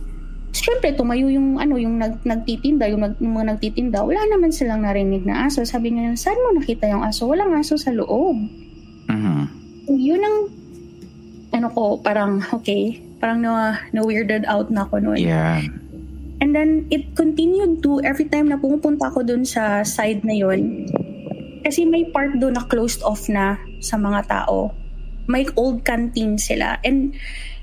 syempre 0.56 0.96
tumayo 0.96 1.28
yung 1.28 1.60
ano 1.60 1.76
yung 1.76 2.00
nag, 2.00 2.24
nagtitinda 2.24 2.88
yung, 2.90 3.04
nag, 3.04 3.16
yung 3.20 3.34
mga 3.36 3.58
nagtitinda 3.58 4.00
wala 4.02 4.22
naman 4.32 4.50
silang 4.50 4.84
narinig 4.84 5.24
na 5.28 5.48
aso 5.48 5.64
sabi 5.68 5.92
niya 5.94 6.16
saan 6.16 6.40
mo 6.40 6.58
nakita 6.58 6.88
yung 6.88 7.04
aso 7.04 7.28
walang 7.28 7.54
aso 7.54 7.76
sa 7.76 7.94
loob 7.94 8.36
mm-hmm. 9.12 9.44
yun 9.92 10.22
ang 10.24 10.38
ano 11.52 11.68
ko 11.72 12.00
parang 12.00 12.42
okay 12.58 13.08
parang 13.18 13.42
na, 13.42 13.82
na 13.92 14.02
weirded 14.06 14.46
out 14.46 14.70
na 14.70 14.86
ako 14.86 15.02
noon. 15.02 15.22
Yeah. 15.22 15.66
And 16.38 16.54
then 16.54 16.86
it 16.94 17.18
continued 17.18 17.82
to 17.82 17.98
every 18.06 18.30
time 18.30 18.54
na 18.54 18.62
pumupunta 18.62 19.10
ako 19.10 19.26
dun 19.26 19.44
sa 19.44 19.82
side 19.82 20.22
na 20.22 20.38
yon. 20.38 20.86
Kasi 21.66 21.84
may 21.84 22.06
part 22.14 22.38
doon 22.38 22.56
na 22.56 22.66
closed 22.70 23.02
off 23.02 23.26
na 23.26 23.58
sa 23.82 23.98
mga 23.98 24.30
tao. 24.30 24.72
May 25.26 25.50
old 25.58 25.82
canteen 25.84 26.38
sila. 26.38 26.78
And 26.86 27.18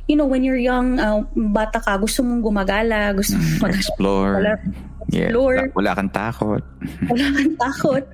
you 0.06 0.16
know, 0.16 0.28
when 0.28 0.44
you're 0.44 0.60
young, 0.60 1.00
uh, 1.00 1.24
bata 1.34 1.80
ka, 1.80 1.96
gusto 1.96 2.20
mong 2.20 2.44
gumagala, 2.44 3.16
gusto 3.16 3.40
mong 3.40 3.56
mag- 3.60 3.76
explore. 3.76 4.34
Wala, 4.40 4.52
yeah. 5.08 5.32
Wala, 5.32 5.72
wala 5.72 5.90
kang 5.96 6.12
takot. 6.12 6.62
wala 7.10 7.26
kang 7.32 7.54
takot. 7.56 8.04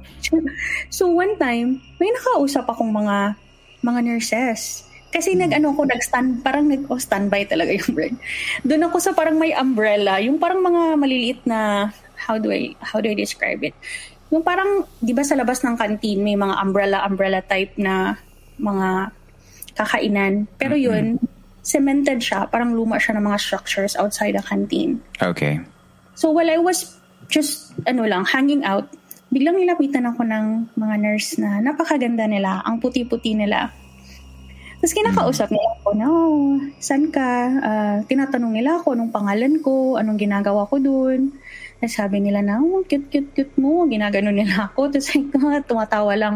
so 0.88 1.11
one 1.11 1.35
time, 1.42 1.83
may 1.98 2.11
nakausap 2.14 2.66
akong 2.70 2.94
mga 2.94 3.35
mga 3.83 4.00
nurses. 4.07 4.87
Kasi 5.11 5.35
nag 5.35 5.50
ano 5.50 5.74
ko 5.74 5.83
nag-stand 5.83 6.46
parang 6.46 6.70
nag 6.70 6.87
oh, 6.87 7.00
standby 7.00 7.42
talaga 7.42 7.74
yung 7.74 7.90
word. 7.98 8.14
Doon 8.62 8.87
ako 8.87 8.96
sa 9.03 9.11
parang 9.11 9.42
may 9.42 9.50
umbrella, 9.50 10.22
yung 10.22 10.38
parang 10.38 10.62
mga 10.62 10.83
maliliit 10.94 11.40
na 11.42 11.90
how 12.14 12.38
do 12.38 12.55
I 12.55 12.79
how 12.79 13.03
do 13.03 13.11
I 13.11 13.18
describe 13.18 13.59
it? 13.66 13.74
Yung 14.31 14.46
parang 14.46 14.87
'di 15.03 15.11
ba 15.11 15.26
sa 15.26 15.35
labas 15.35 15.66
ng 15.66 15.74
canteen 15.74 16.22
may 16.22 16.38
mga 16.38 16.55
umbrella 16.62 17.03
umbrella 17.03 17.42
type 17.42 17.74
na 17.74 18.22
mga 18.55 19.11
kakainan. 19.74 20.46
Pero 20.55 20.79
yun, 20.79 21.18
mm-hmm. 21.18 21.39
Cemented 21.61 22.20
siya, 22.25 22.49
parang 22.49 22.73
luma 22.73 22.96
siya 22.96 23.16
ng 23.16 23.25
mga 23.25 23.38
structures 23.40 23.94
outside 23.96 24.37
the 24.37 24.42
canteen. 24.44 25.01
Okay. 25.20 25.61
So 26.16 26.33
while 26.33 26.49
I 26.49 26.61
was 26.61 26.96
just 27.29 27.73
ano 27.87 28.05
lang 28.05 28.27
hanging 28.27 28.64
out, 28.64 28.88
biglang 29.31 29.57
nilapitan 29.57 30.11
ako 30.11 30.27
ng 30.27 30.75
mga 30.75 30.94
nurse 30.99 31.38
na 31.38 31.62
napakaganda 31.62 32.27
nila, 32.27 32.61
ang 32.66 32.83
puti-puti 32.83 33.38
nila. 33.38 33.70
Tapos 34.81 34.96
kinakausap 34.96 35.53
nila 35.53 35.68
ako 35.77 35.88
na, 35.92 36.07
oh, 36.09 36.57
saan 36.81 37.12
ka? 37.12 37.29
Uh, 37.61 37.96
tinatanong 38.09 38.57
nila 38.57 38.81
ako 38.81 38.96
anong 38.96 39.12
pangalan 39.12 39.61
ko, 39.61 40.01
anong 40.01 40.16
ginagawa 40.16 40.64
ko 40.64 40.81
doon. 40.81 41.37
Tapos 41.77 42.01
sabi 42.01 42.25
nila 42.25 42.40
na, 42.40 42.64
oh, 42.64 42.81
cute, 42.88 43.12
cute, 43.12 43.29
cute 43.37 43.57
mo. 43.61 43.85
Ginagano 43.85 44.33
nila 44.33 44.73
ako. 44.73 44.88
Tapos 44.88 45.12
tumatawa 45.68 46.16
lang. 46.16 46.35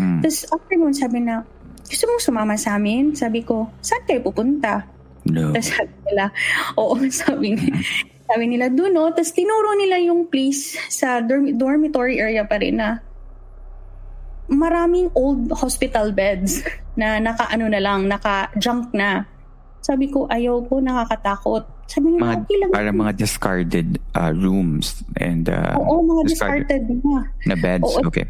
Hmm. 0.00 0.24
Tapos 0.24 0.48
after 0.48 0.76
nun, 0.80 0.96
sabi 0.96 1.20
na, 1.20 1.44
gusto 1.92 2.08
mong 2.08 2.24
sumama 2.24 2.56
sa 2.56 2.80
amin? 2.80 3.12
Sabi 3.12 3.44
ko, 3.44 3.68
saan 3.84 4.08
kayo 4.08 4.24
pupunta? 4.24 4.88
No. 5.28 5.52
Tapos 5.52 5.68
sabi 5.76 5.92
nila, 6.08 6.24
oo, 6.80 6.96
sabi, 7.12 7.46
ni, 7.52 7.68
sabi 8.24 8.44
nila, 8.48 8.72
doon 8.72 8.96
no. 8.96 9.12
Tapos 9.12 9.36
tinuro 9.36 9.76
nila 9.76 10.00
yung 10.00 10.32
place 10.32 10.80
sa 10.88 11.20
dorm- 11.20 11.52
dormitory 11.52 12.16
area 12.16 12.48
pa 12.48 12.56
rin 12.56 12.80
na 12.80 13.04
maraming 14.48 15.12
old 15.12 15.52
hospital 15.52 16.10
beds 16.12 16.64
na 16.98 17.20
naka-ano 17.20 17.68
na 17.68 17.80
lang, 17.80 18.08
naka-junk 18.08 18.92
na. 18.96 19.28
Sabi 19.82 20.08
ko, 20.08 20.28
ayaw 20.30 20.62
ko, 20.68 20.78
nakakatakot. 20.78 21.64
Sabi 21.90 22.14
niya, 22.14 22.20
mga, 22.20 22.36
okay 22.40 22.56
lang. 22.56 22.70
Parang 22.70 22.96
mga 22.96 23.12
discarded 23.18 23.88
uh, 24.14 24.32
rooms 24.32 25.02
and 25.18 25.50
uh, 25.50 25.74
Oo, 25.76 26.00
mga 26.00 26.22
discarded, 26.30 26.84
discarded 26.88 27.02
na. 27.04 27.20
Na 27.48 27.56
beds, 27.58 27.90
Oo, 28.00 28.06
okay. 28.06 28.24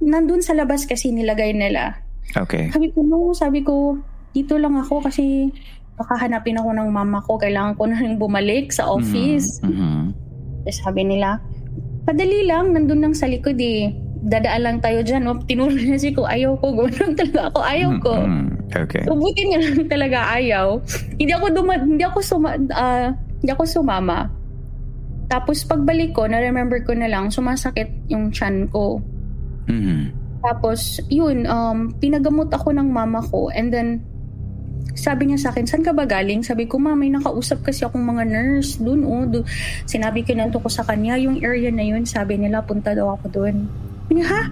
Nandun 0.00 0.40
sa 0.40 0.56
labas 0.56 0.86
kasi 0.88 1.12
nilagay 1.12 1.52
nila. 1.52 2.07
Okay. 2.36 2.68
Sabi 2.68 2.92
ko, 2.92 2.98
no, 3.04 3.32
sabi 3.32 3.60
ko, 3.64 3.96
dito 4.36 4.60
lang 4.60 4.76
ako 4.76 5.08
kasi 5.08 5.48
baka 5.98 6.28
ako 6.60 6.70
ng 6.76 6.88
mama 6.92 7.18
ko. 7.24 7.40
Kailangan 7.40 7.74
ko 7.74 7.88
na 7.88 7.96
rin 7.98 8.20
bumalik 8.20 8.70
sa 8.70 8.86
office. 8.86 9.64
Mm-hmm. 9.64 10.00
Tapos 10.68 10.78
sabi 10.84 11.02
nila, 11.08 11.40
padali 12.04 12.44
lang, 12.46 12.76
nandun 12.76 13.02
lang 13.02 13.14
sa 13.16 13.26
likod 13.26 13.56
eh 13.58 13.90
dadaan 14.18 14.62
lang 14.62 14.78
tayo 14.82 15.00
dyan. 15.02 15.24
No? 15.24 15.38
Tinuro 15.46 15.74
niya 15.74 15.98
si 15.98 16.10
ko, 16.10 16.26
ayaw 16.26 16.58
ko. 16.58 16.74
Gano'n 16.74 17.14
talaga 17.14 17.40
ako, 17.54 17.58
ayaw 17.62 17.90
ko. 18.02 18.14
Mm-hmm. 18.14 18.46
Okay. 18.68 19.02
So, 19.08 19.16
buti 19.16 19.42
niya 19.48 19.60
lang 19.64 19.86
talaga 19.88 20.18
ayaw. 20.36 20.66
Hindi 21.16 21.32
ako, 21.32 21.46
duma- 21.54 21.80
hindi 21.80 22.04
ako, 22.04 22.18
suma- 22.20 22.58
uh, 22.58 23.08
hindi 23.40 23.50
ako 23.54 23.64
sumama. 23.64 24.28
Tapos 25.28 25.64
pagbalik 25.64 26.16
ko, 26.16 26.28
na-remember 26.28 26.82
ko 26.84 26.92
na 26.96 27.08
lang, 27.08 27.28
sumasakit 27.32 27.88
yung 28.12 28.32
chan 28.32 28.68
ko. 28.68 29.00
Mm-hmm. 29.68 30.17
Tapos, 30.48 30.96
yun, 31.12 31.44
um, 31.44 31.92
pinagamot 32.00 32.48
ako 32.48 32.72
ng 32.72 32.88
mama 32.88 33.20
ko. 33.20 33.52
And 33.52 33.68
then, 33.68 34.00
sabi 34.96 35.28
niya 35.28 35.44
sa 35.44 35.48
akin, 35.52 35.68
saan 35.68 35.84
ka 35.84 35.92
ba 35.92 36.08
galing? 36.08 36.40
Sabi 36.40 36.64
ko, 36.64 36.80
ma, 36.80 36.96
may 36.96 37.12
nakausap 37.12 37.60
kasi 37.60 37.84
akong 37.84 38.00
mga 38.00 38.24
nurse 38.24 38.80
dun, 38.80 39.04
oh. 39.04 39.28
Dun. 39.28 39.44
Sinabi 39.84 40.24
ko 40.24 40.32
na 40.32 40.48
ko 40.48 40.72
sa 40.72 40.88
kanya, 40.88 41.20
yung 41.20 41.44
area 41.44 41.68
na 41.68 41.84
yun, 41.84 42.08
sabi 42.08 42.40
nila, 42.40 42.64
punta 42.64 42.96
daw 42.96 43.12
ako 43.20 43.28
dun. 43.28 43.68
Niya, 44.08 44.24
ha? 44.24 44.42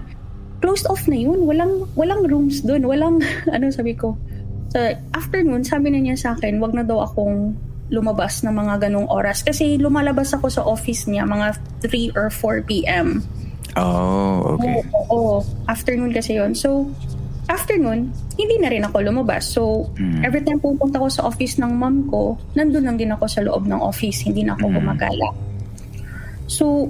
Closed 0.61 0.85
off 0.85 1.09
na 1.09 1.17
yun. 1.17 1.49
Walang, 1.49 1.89
walang 1.97 2.21
rooms 2.29 2.61
doon. 2.61 2.85
Walang, 2.85 3.17
ano 3.55 3.73
sabi 3.73 3.97
ko. 3.97 4.13
So, 4.69 4.77
afternoon, 5.17 5.65
sabi 5.65 5.89
na 5.89 5.97
niya 5.97 6.13
sa 6.13 6.29
akin, 6.37 6.61
wag 6.61 6.77
na 6.77 6.85
daw 6.85 7.01
akong 7.09 7.57
lumabas 7.89 8.43
ng 8.45 8.53
mga 8.53 8.87
ganong 8.87 9.09
oras. 9.09 9.41
Kasi 9.41 9.81
lumalabas 9.81 10.29
ako 10.35 10.47
sa 10.51 10.61
office 10.61 11.07
niya 11.09 11.23
mga 11.25 11.57
3 11.81 12.19
or 12.19 12.27
4 12.29 12.67
p.m. 12.67 13.23
Oh, 13.77 14.57
okay. 14.57 14.81
Oo, 14.89 15.05
oo. 15.13 15.35
Afternoon 15.69 16.11
kasi 16.11 16.41
yon 16.41 16.57
So, 16.57 16.89
after 17.47 17.77
nun, 17.77 18.11
hindi 18.35 18.55
na 18.59 18.69
rin 18.73 18.83
ako 18.83 19.05
lumabas. 19.05 19.47
So, 19.47 19.87
mm. 19.95 20.25
every 20.25 20.43
time 20.43 20.59
pupunta 20.59 20.99
ko 20.99 21.07
sa 21.07 21.29
office 21.29 21.61
ng 21.61 21.71
mom 21.77 22.09
ko, 22.09 22.35
nandun 22.57 22.83
lang 22.89 22.97
din 22.97 23.13
ako 23.13 23.25
sa 23.29 23.45
loob 23.45 23.69
ng 23.69 23.79
office. 23.79 24.25
Hindi 24.25 24.43
na 24.43 24.57
ako 24.57 24.65
mm. 24.67 24.75
gumagala. 24.81 25.27
So, 26.49 26.89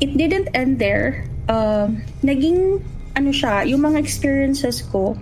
it 0.00 0.16
didn't 0.16 0.50
end 0.56 0.80
there. 0.80 1.28
Uh, 1.46 1.92
naging, 2.24 2.82
ano 3.14 3.30
siya, 3.30 3.62
yung 3.68 3.84
mga 3.84 4.00
experiences 4.00 4.82
ko, 4.88 5.14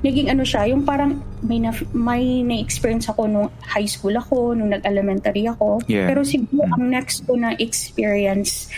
naging 0.00 0.32
ano 0.32 0.48
siya, 0.48 0.64
yung 0.72 0.88
parang 0.88 1.20
may 1.44 1.60
na, 1.60 1.76
may 1.92 2.40
na-experience 2.40 3.12
ako 3.12 3.28
nung 3.28 3.48
high 3.60 3.88
school 3.88 4.16
ako, 4.16 4.56
nung 4.56 4.72
nag-elementary 4.72 5.44
ako. 5.44 5.84
Yeah. 5.84 6.08
Pero 6.08 6.24
siguro 6.24 6.64
mm. 6.64 6.74
ang 6.76 6.84
next 6.88 7.28
ko 7.28 7.36
na 7.36 7.52
experience 7.60 8.72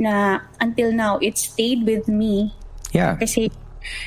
na 0.00 0.40
until 0.64 0.96
now, 0.96 1.20
it 1.20 1.36
stayed 1.36 1.84
with 1.84 2.08
me. 2.08 2.56
Yeah. 2.96 3.20
Kasi 3.20 3.52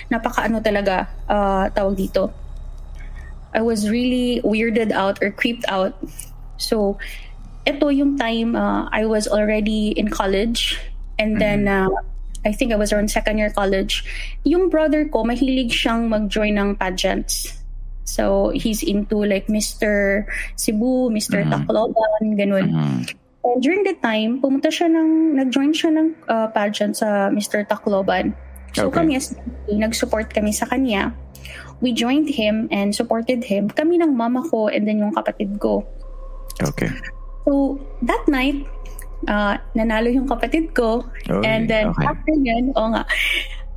napaka-ano 0.10 0.58
talaga 0.60 1.06
uh, 1.30 1.70
tawag 1.70 2.02
dito. 2.02 2.34
I 3.54 3.62
was 3.62 3.86
really 3.86 4.42
weirded 4.42 4.90
out 4.90 5.22
or 5.22 5.30
creeped 5.30 5.70
out. 5.70 5.94
So, 6.58 6.98
ito 7.70 7.94
yung 7.94 8.18
time 8.18 8.58
uh, 8.58 8.90
I 8.90 9.06
was 9.06 9.30
already 9.30 9.94
in 9.94 10.10
college 10.10 10.82
and 11.22 11.40
then 11.40 11.70
mm-hmm. 11.70 11.94
uh, 11.94 12.02
I 12.44 12.52
think 12.52 12.74
I 12.74 12.76
was 12.76 12.92
around 12.92 13.14
second 13.14 13.38
year 13.38 13.54
college. 13.54 14.04
Yung 14.44 14.74
brother 14.74 15.06
ko, 15.06 15.24
mahilig 15.24 15.72
siyang 15.72 16.10
mag-join 16.10 16.58
ng 16.58 16.76
pageants. 16.76 17.54
So, 18.04 18.52
he's 18.52 18.84
into 18.84 19.24
like 19.24 19.48
Mr. 19.48 20.26
Cebu, 20.60 21.08
Mr. 21.08 21.40
Mm-hmm. 21.40 21.54
Tacloban, 21.54 22.24
ganun. 22.36 22.68
Mm-hmm. 22.68 23.23
And 23.44 23.60
during 23.60 23.84
that 23.84 24.00
time, 24.00 24.40
pumunta 24.40 24.72
siya 24.72 24.88
ng, 24.88 25.36
nag-join 25.36 25.76
siya 25.76 25.92
ng 25.92 26.08
uh, 26.32 26.48
pageant 26.56 26.96
sa 26.96 27.28
Mr. 27.28 27.68
Tacloban. 27.68 28.32
So 28.74 28.88
okay. 28.90 29.04
kami 29.04 29.20
as 29.20 29.36
nag-support 29.68 30.32
kami 30.34 30.56
sa 30.56 30.66
kanya. 30.66 31.12
We 31.84 31.92
joined 31.92 32.32
him 32.32 32.72
and 32.72 32.96
supported 32.96 33.44
him. 33.44 33.68
Kami 33.68 34.00
ng 34.00 34.16
mama 34.16 34.48
ko 34.48 34.72
and 34.72 34.88
then 34.88 35.04
yung 35.04 35.12
kapatid 35.12 35.60
ko. 35.60 35.84
Okay. 36.64 36.88
So 37.44 37.78
that 38.08 38.24
night, 38.32 38.64
uh, 39.28 39.60
nanalo 39.76 40.08
yung 40.08 40.28
kapatid 40.28 40.72
ko. 40.72 41.04
Okay. 41.28 41.44
And 41.44 41.68
then 41.68 41.92
okay. 41.92 42.08
after 42.08 42.34
yun, 42.40 42.72
oh 42.80 42.96
nga. 42.96 43.04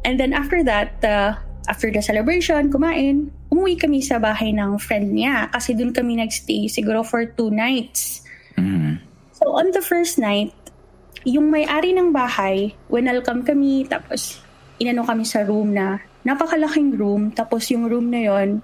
And 0.07 0.15
then 0.23 0.33
after 0.33 0.63
that, 0.63 1.03
uh, 1.03 1.35
after 1.67 1.91
the 1.91 2.01
celebration, 2.01 2.71
kumain, 2.71 3.35
umuwi 3.51 3.75
kami 3.75 3.99
sa 3.99 4.23
bahay 4.23 4.55
ng 4.55 4.79
friend 4.79 5.11
niya 5.11 5.51
kasi 5.51 5.75
doon 5.75 5.91
kami 5.91 6.23
nagstay 6.23 6.71
siguro 6.71 7.03
for 7.03 7.27
two 7.27 7.51
nights. 7.51 8.16
On 9.57 9.73
the 9.73 9.81
first 9.81 10.21
night, 10.21 10.53
yung 11.25 11.49
may-ari 11.49 11.97
ng 11.97 12.13
bahay, 12.13 12.77
welcome 12.93 13.41
kami, 13.41 13.89
tapos 13.89 14.45
inano 14.77 15.01
kami 15.01 15.25
sa 15.25 15.49
room 15.49 15.73
na 15.73 15.97
napakalaking 16.29 16.93
room. 16.93 17.33
Tapos 17.33 17.73
yung 17.73 17.89
room 17.89 18.13
na 18.13 18.21
yon 18.21 18.61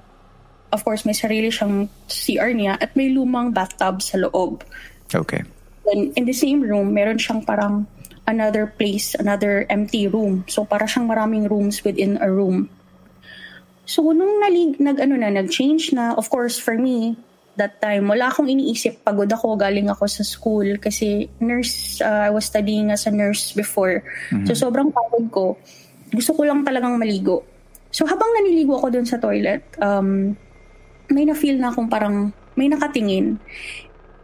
of 0.68 0.84
course, 0.84 1.08
may 1.08 1.16
sarili 1.16 1.48
siyang 1.48 1.88
CR 2.12 2.52
niya 2.52 2.76
at 2.76 2.92
may 2.92 3.08
lumang 3.08 3.56
bathtub 3.56 4.04
sa 4.04 4.20
loob. 4.20 4.68
Okay. 5.08 5.40
Then, 5.88 6.12
in 6.12 6.28
the 6.28 6.36
same 6.36 6.60
room, 6.60 6.92
meron 6.92 7.16
siyang 7.16 7.44
parang 7.48 7.88
another 8.28 8.68
place, 8.68 9.16
another 9.16 9.64
empty 9.72 10.08
room. 10.08 10.44
So, 10.44 10.68
para 10.68 10.84
siyang 10.84 11.08
maraming 11.08 11.48
rooms 11.48 11.80
within 11.84 12.20
a 12.20 12.28
room. 12.28 12.68
So, 13.88 14.12
nung 14.12 14.44
nalig, 14.44 14.76
nag, 14.76 15.00
ano 15.00 15.16
na, 15.16 15.32
nag-change 15.32 15.96
na, 15.96 16.16
of 16.20 16.28
course, 16.28 16.60
for 16.60 16.76
me, 16.76 17.16
that 17.56 17.80
time, 17.84 18.08
wala 18.08 18.32
akong 18.32 18.48
iniisip. 18.48 19.04
Pagod 19.04 19.28
ako, 19.28 19.60
galing 19.60 19.92
ako 19.92 20.08
sa 20.08 20.24
school 20.24 20.80
kasi 20.80 21.28
nurse, 21.40 22.00
uh, 22.00 22.26
I 22.26 22.30
was 22.32 22.48
studying 22.48 22.88
as 22.88 23.04
a 23.04 23.12
nurse 23.12 23.52
before. 23.52 24.00
Mm-hmm. 24.32 24.48
So, 24.48 24.68
sobrang 24.68 24.88
pagod 24.88 25.28
ko 25.28 25.46
gusto 26.12 26.36
ko 26.36 26.44
lang 26.44 26.62
talagang 26.62 27.00
maligo. 27.00 27.42
So 27.92 28.04
habang 28.04 28.28
naniligo 28.36 28.76
ako 28.76 28.92
doon 28.92 29.08
sa 29.08 29.16
toilet, 29.16 29.64
um, 29.80 30.36
may 31.08 31.24
na-feel 31.24 31.56
na 31.56 31.72
akong 31.72 31.88
parang 31.88 32.32
may 32.56 32.68
nakatingin. 32.68 33.40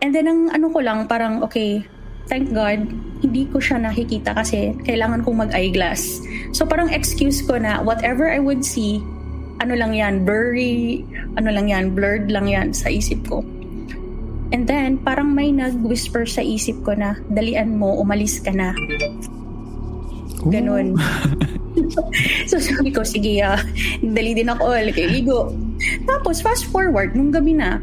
And 0.04 0.12
then 0.12 0.28
ang 0.28 0.40
ano 0.52 0.68
ko 0.68 0.84
lang 0.84 1.08
parang 1.08 1.40
okay, 1.44 1.84
thank 2.28 2.52
God, 2.52 2.84
hindi 3.24 3.48
ko 3.48 3.60
siya 3.60 3.80
nakikita 3.80 4.36
kasi 4.36 4.76
kailangan 4.84 5.24
kong 5.24 5.48
mag-eyeglass. 5.48 6.20
So 6.52 6.68
parang 6.68 6.92
excuse 6.92 7.40
ko 7.44 7.56
na 7.56 7.80
whatever 7.80 8.28
I 8.28 8.40
would 8.40 8.64
see, 8.64 9.00
ano 9.58 9.74
lang 9.74 9.92
yan, 9.94 10.22
blurry, 10.22 11.02
ano 11.34 11.50
lang 11.50 11.70
yan, 11.70 11.94
blurred 11.94 12.30
lang 12.30 12.46
yan 12.46 12.70
sa 12.70 12.90
isip 12.90 13.26
ko. 13.26 13.42
And 14.48 14.64
then, 14.64 14.96
parang 15.04 15.36
may 15.36 15.52
nag-whisper 15.52 16.24
sa 16.24 16.40
isip 16.40 16.80
ko 16.86 16.96
na, 16.96 17.20
dalian 17.28 17.76
mo, 17.76 18.00
umalis 18.00 18.40
ka 18.40 18.48
na. 18.54 18.72
Ganun. 20.48 20.96
so 22.50 22.56
sabi 22.56 22.88
ko, 22.88 23.04
sige, 23.04 23.44
uh, 23.44 23.60
dali 24.00 24.32
din 24.32 24.48
ako, 24.48 24.72
ligo. 24.94 25.52
Tapos 26.08 26.40
fast 26.40 26.64
forward, 26.72 27.12
nung 27.12 27.28
gabi 27.28 27.58
na, 27.58 27.82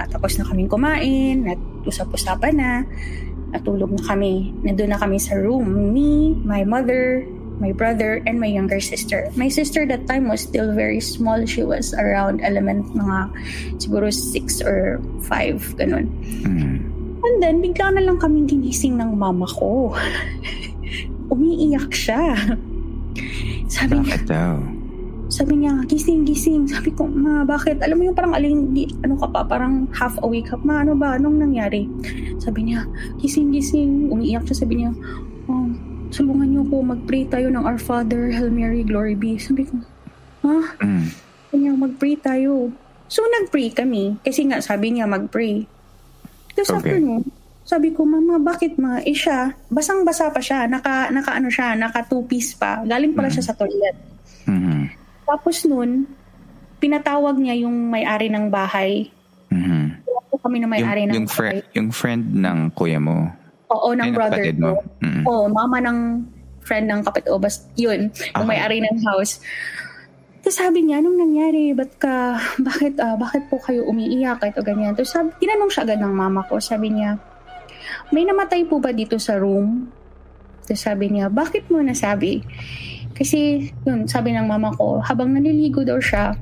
at 0.00 0.08
tapos 0.10 0.40
na 0.40 0.48
kaming 0.48 0.70
kumain, 0.70 1.44
at 1.52 1.60
usap-usapan 1.84 2.54
na, 2.56 2.70
natulog 3.52 3.92
na 3.94 4.02
kami. 4.02 4.50
Nandun 4.66 4.90
na 4.90 4.98
kami 4.98 5.20
sa 5.20 5.38
room. 5.38 5.94
Me, 5.94 6.34
my 6.42 6.66
mother, 6.66 7.22
my 7.60 7.72
brother, 7.72 8.22
and 8.26 8.40
my 8.40 8.46
younger 8.50 8.80
sister. 8.80 9.30
My 9.36 9.48
sister 9.48 9.86
that 9.86 10.06
time 10.06 10.28
was 10.28 10.42
still 10.42 10.74
very 10.74 11.00
small. 11.00 11.46
She 11.46 11.62
was 11.62 11.94
around 11.94 12.40
element 12.42 12.90
mga 12.94 13.30
siguro 13.78 14.10
6 14.10 14.62
or 14.62 14.98
5, 15.26 15.78
ganun. 15.78 16.10
Mm. 16.42 16.76
And 17.24 17.36
then, 17.40 17.64
bigla 17.64 17.96
na 17.96 18.02
lang 18.04 18.20
kaming 18.20 18.44
ginising 18.50 19.00
ng 19.00 19.16
mama 19.16 19.48
ko. 19.48 19.96
Umiiyak 21.32 21.88
siya. 21.88 22.36
Sabi 23.72 23.96
bakit 23.96 24.28
niya, 24.28 24.28
daw? 24.28 24.54
Sabi 25.32 25.64
niya, 25.64 25.72
gising, 25.88 26.28
gising. 26.28 26.68
Sabi 26.68 26.92
ko, 26.92 27.08
ma, 27.08 27.48
bakit? 27.48 27.80
Alam 27.80 27.96
mo 27.96 28.02
yung 28.12 28.16
parang 28.18 28.36
aling, 28.36 28.76
ano 29.00 29.16
ka 29.16 29.26
pa, 29.32 29.40
parang 29.40 29.88
half 29.96 30.20
awake 30.20 30.52
ka. 30.52 30.60
Ma, 30.60 30.84
ano 30.84 30.92
ba? 30.94 31.16
Anong 31.16 31.48
nangyari? 31.48 31.88
Sabi 32.36 32.68
niya, 32.68 32.84
gising, 33.18 33.48
gising. 33.50 34.12
Umiiyak 34.12 34.44
siya. 34.44 34.60
Sabi 34.60 34.84
niya, 34.84 34.92
oh, 35.48 35.66
sulungan 36.14 36.46
niyo 36.46 36.62
po, 36.70 36.78
mag-pray 36.78 37.26
tayo 37.26 37.50
ng 37.50 37.66
Our 37.66 37.82
Father, 37.82 38.30
Hail 38.30 38.54
Mary, 38.54 38.86
Glory 38.86 39.18
be. 39.18 39.34
Sabi 39.34 39.66
ko, 39.66 39.82
ha? 40.46 40.78
Mm. 40.78 41.10
Sabi 41.50 41.56
niya, 41.58 41.72
mag-pray 41.74 42.14
tayo. 42.22 42.70
So, 43.10 43.26
nag-pray 43.26 43.74
kami. 43.74 44.22
Kasi 44.22 44.46
nga, 44.46 44.62
sabi 44.62 44.94
niya, 44.94 45.10
mag-pray. 45.10 45.66
Tapos 46.54 46.70
okay. 46.78 46.94
after 46.94 46.98
sabi 47.64 47.96
ko, 47.96 48.04
Mama, 48.04 48.36
bakit 48.36 48.76
ma? 48.76 49.00
Eh 49.00 49.16
siya, 49.16 49.56
basang-basa 49.72 50.28
pa 50.28 50.38
siya. 50.38 50.68
Naka, 50.68 51.08
naka 51.08 51.32
ano 51.32 51.48
siya, 51.48 51.72
naka 51.72 52.04
two-piece 52.04 52.60
pa. 52.60 52.84
Galing 52.84 53.16
pala 53.16 53.32
mm-hmm. 53.32 53.40
siya 53.40 53.44
sa 53.50 53.56
toilet. 53.56 53.96
Mm-hmm. 54.44 54.80
Tapos 55.24 55.56
nun, 55.64 56.04
pinatawag 56.76 57.40
niya 57.40 57.64
yung 57.64 57.88
may-ari 57.88 58.28
ng 58.28 58.52
bahay. 58.52 59.08
Mm-hmm. 59.48 59.84
kami 60.44 60.60
na 60.60 60.68
may-ari 60.68 61.08
yung, 61.08 61.08
ng 61.08 61.16
yung 61.16 61.28
bahay. 61.32 61.56
yung 61.72 61.88
friend 61.88 62.36
ng 62.36 62.58
kuya 62.76 63.00
mo? 63.00 63.32
Oo, 63.72 63.96
ng 63.96 64.10
Ay, 64.10 64.12
brother 64.12 64.44
mo? 64.56 64.82
Mm-hmm. 65.00 65.24
Oo, 65.24 65.44
mama 65.48 65.78
ng 65.80 65.98
friend 66.64 66.88
ng 66.88 67.00
kapit. 67.04 67.28
O, 67.28 67.40
bas, 67.40 67.68
yun, 67.76 68.12
yung 68.12 68.48
may-ari 68.48 68.80
ng 68.80 68.98
house. 69.04 69.40
Tapos 70.44 70.60
sabi 70.60 70.84
niya, 70.84 71.00
anong 71.00 71.16
nangyari? 71.16 71.72
Ba't 71.72 71.92
ka, 71.96 72.36
bakit, 72.68 73.00
uh, 73.00 73.16
bakit 73.16 73.48
po 73.48 73.56
kayo 73.60 73.88
umiiyak? 73.88 74.44
Ito 74.44 74.60
ganyan. 74.60 74.92
Tapos 74.92 75.12
sabi, 75.12 75.32
tinanong 75.40 75.72
siya 75.72 75.88
agad 75.88 76.00
ng 76.04 76.12
mama 76.12 76.44
ko. 76.44 76.60
Sabi 76.60 76.92
niya, 76.92 77.16
may 78.12 78.28
namatay 78.28 78.68
po 78.68 78.80
ba 78.80 78.92
dito 78.92 79.16
sa 79.16 79.40
room? 79.40 79.88
So 80.64 80.76
sabi 80.76 81.12
niya, 81.12 81.28
bakit 81.32 81.68
mo 81.68 81.80
nasabi? 81.80 82.44
Kasi, 83.14 83.70
yun, 83.86 84.04
sabi 84.10 84.34
ng 84.34 84.44
mama 84.44 84.74
ko, 84.74 84.98
habang 84.98 85.30
naliligo 85.30 85.86
daw 85.86 86.02
siya, 86.02 86.34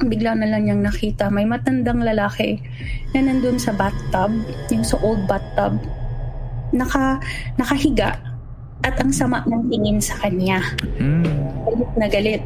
bigla 0.00 0.36
na 0.38 0.48
lang 0.48 0.64
niyang 0.64 0.84
nakita, 0.86 1.28
may 1.28 1.44
matandang 1.44 2.00
lalaki 2.00 2.60
na 3.12 3.26
nandun 3.26 3.58
sa 3.60 3.74
bathtub, 3.74 4.32
yung 4.72 4.84
sa 4.86 4.96
old 5.02 5.24
bathtub, 5.28 5.76
naka, 6.72 7.20
nakahiga 7.56 8.18
at 8.80 8.96
ang 8.96 9.12
sama 9.12 9.44
ng 9.44 9.68
tingin 9.68 10.00
sa 10.00 10.16
kanya. 10.24 10.64
Mm. 10.96 11.24
Galit 11.68 11.92
na 12.00 12.06
galit. 12.08 12.42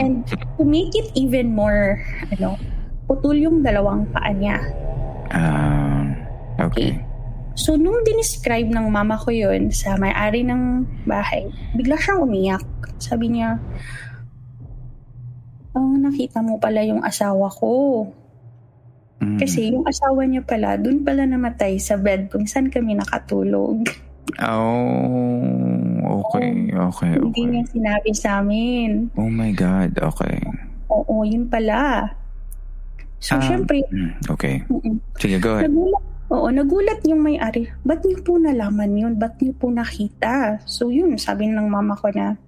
And 0.00 0.24
to 0.56 0.64
make 0.64 0.96
it 0.96 1.12
even 1.12 1.52
more, 1.52 2.00
ano, 2.32 2.56
putol 3.04 3.36
yung 3.36 3.60
dalawang 3.60 4.08
paa 4.08 4.32
niya. 4.32 4.56
Um, 5.30 6.16
okay. 6.56 6.96
okay. 6.96 7.10
So, 7.60 7.76
nung 7.76 8.00
dinescribe 8.08 8.72
ng 8.72 8.88
mama 8.88 9.20
ko 9.20 9.34
yun 9.34 9.68
sa 9.68 10.00
may-ari 10.00 10.40
ng 10.46 10.86
bahay, 11.04 11.44
bigla 11.76 12.00
siyang 12.00 12.24
umiyak. 12.24 12.64
Sabi 12.96 13.36
niya, 13.36 13.60
oh, 15.76 15.94
nakita 16.00 16.40
mo 16.40 16.56
pala 16.56 16.80
yung 16.80 17.04
asawa 17.04 17.52
ko. 17.52 18.06
Mm. 19.20 19.36
Kasi 19.36 19.70
yung 19.72 19.84
asawa 19.84 20.24
niya 20.24 20.40
pala, 20.40 20.80
dun 20.80 21.04
pala 21.04 21.28
namatay 21.28 21.76
sa 21.76 22.00
bed 22.00 22.32
kung 22.32 22.48
saan 22.48 22.72
kami 22.72 22.96
nakatulog. 22.96 23.84
Oh, 24.40 26.24
okay, 26.24 26.72
okay, 26.72 27.12
okay. 27.20 27.20
Hindi 27.20 27.42
niya 27.52 27.64
sinabi 27.68 28.10
sa 28.16 28.40
amin. 28.40 29.12
Oh 29.20 29.28
my 29.28 29.52
God, 29.52 29.92
okay. 30.00 30.40
Oo, 30.88 31.22
yun 31.28 31.46
pala. 31.52 32.08
So, 33.20 33.36
um, 33.36 33.44
syempre... 33.44 33.84
Mm, 33.92 34.16
okay. 34.32 34.64
Sige, 35.20 35.36
go 35.36 35.60
ahead. 35.60 35.68
Nagulat, 35.68 36.04
Oo, 36.30 36.46
nagulat 36.46 37.02
yung 37.10 37.26
may-ari. 37.26 37.66
Ba't 37.82 38.06
niyo 38.06 38.22
po 38.22 38.38
nalaman 38.38 38.94
yun? 38.94 39.18
Ba't 39.18 39.42
niyo 39.42 39.50
po 39.58 39.66
nakita? 39.66 40.62
So 40.62 40.86
yun, 40.94 41.18
sabi 41.18 41.50
ng 41.50 41.66
mama 41.66 41.98
ko 41.98 42.06
na, 42.14 42.38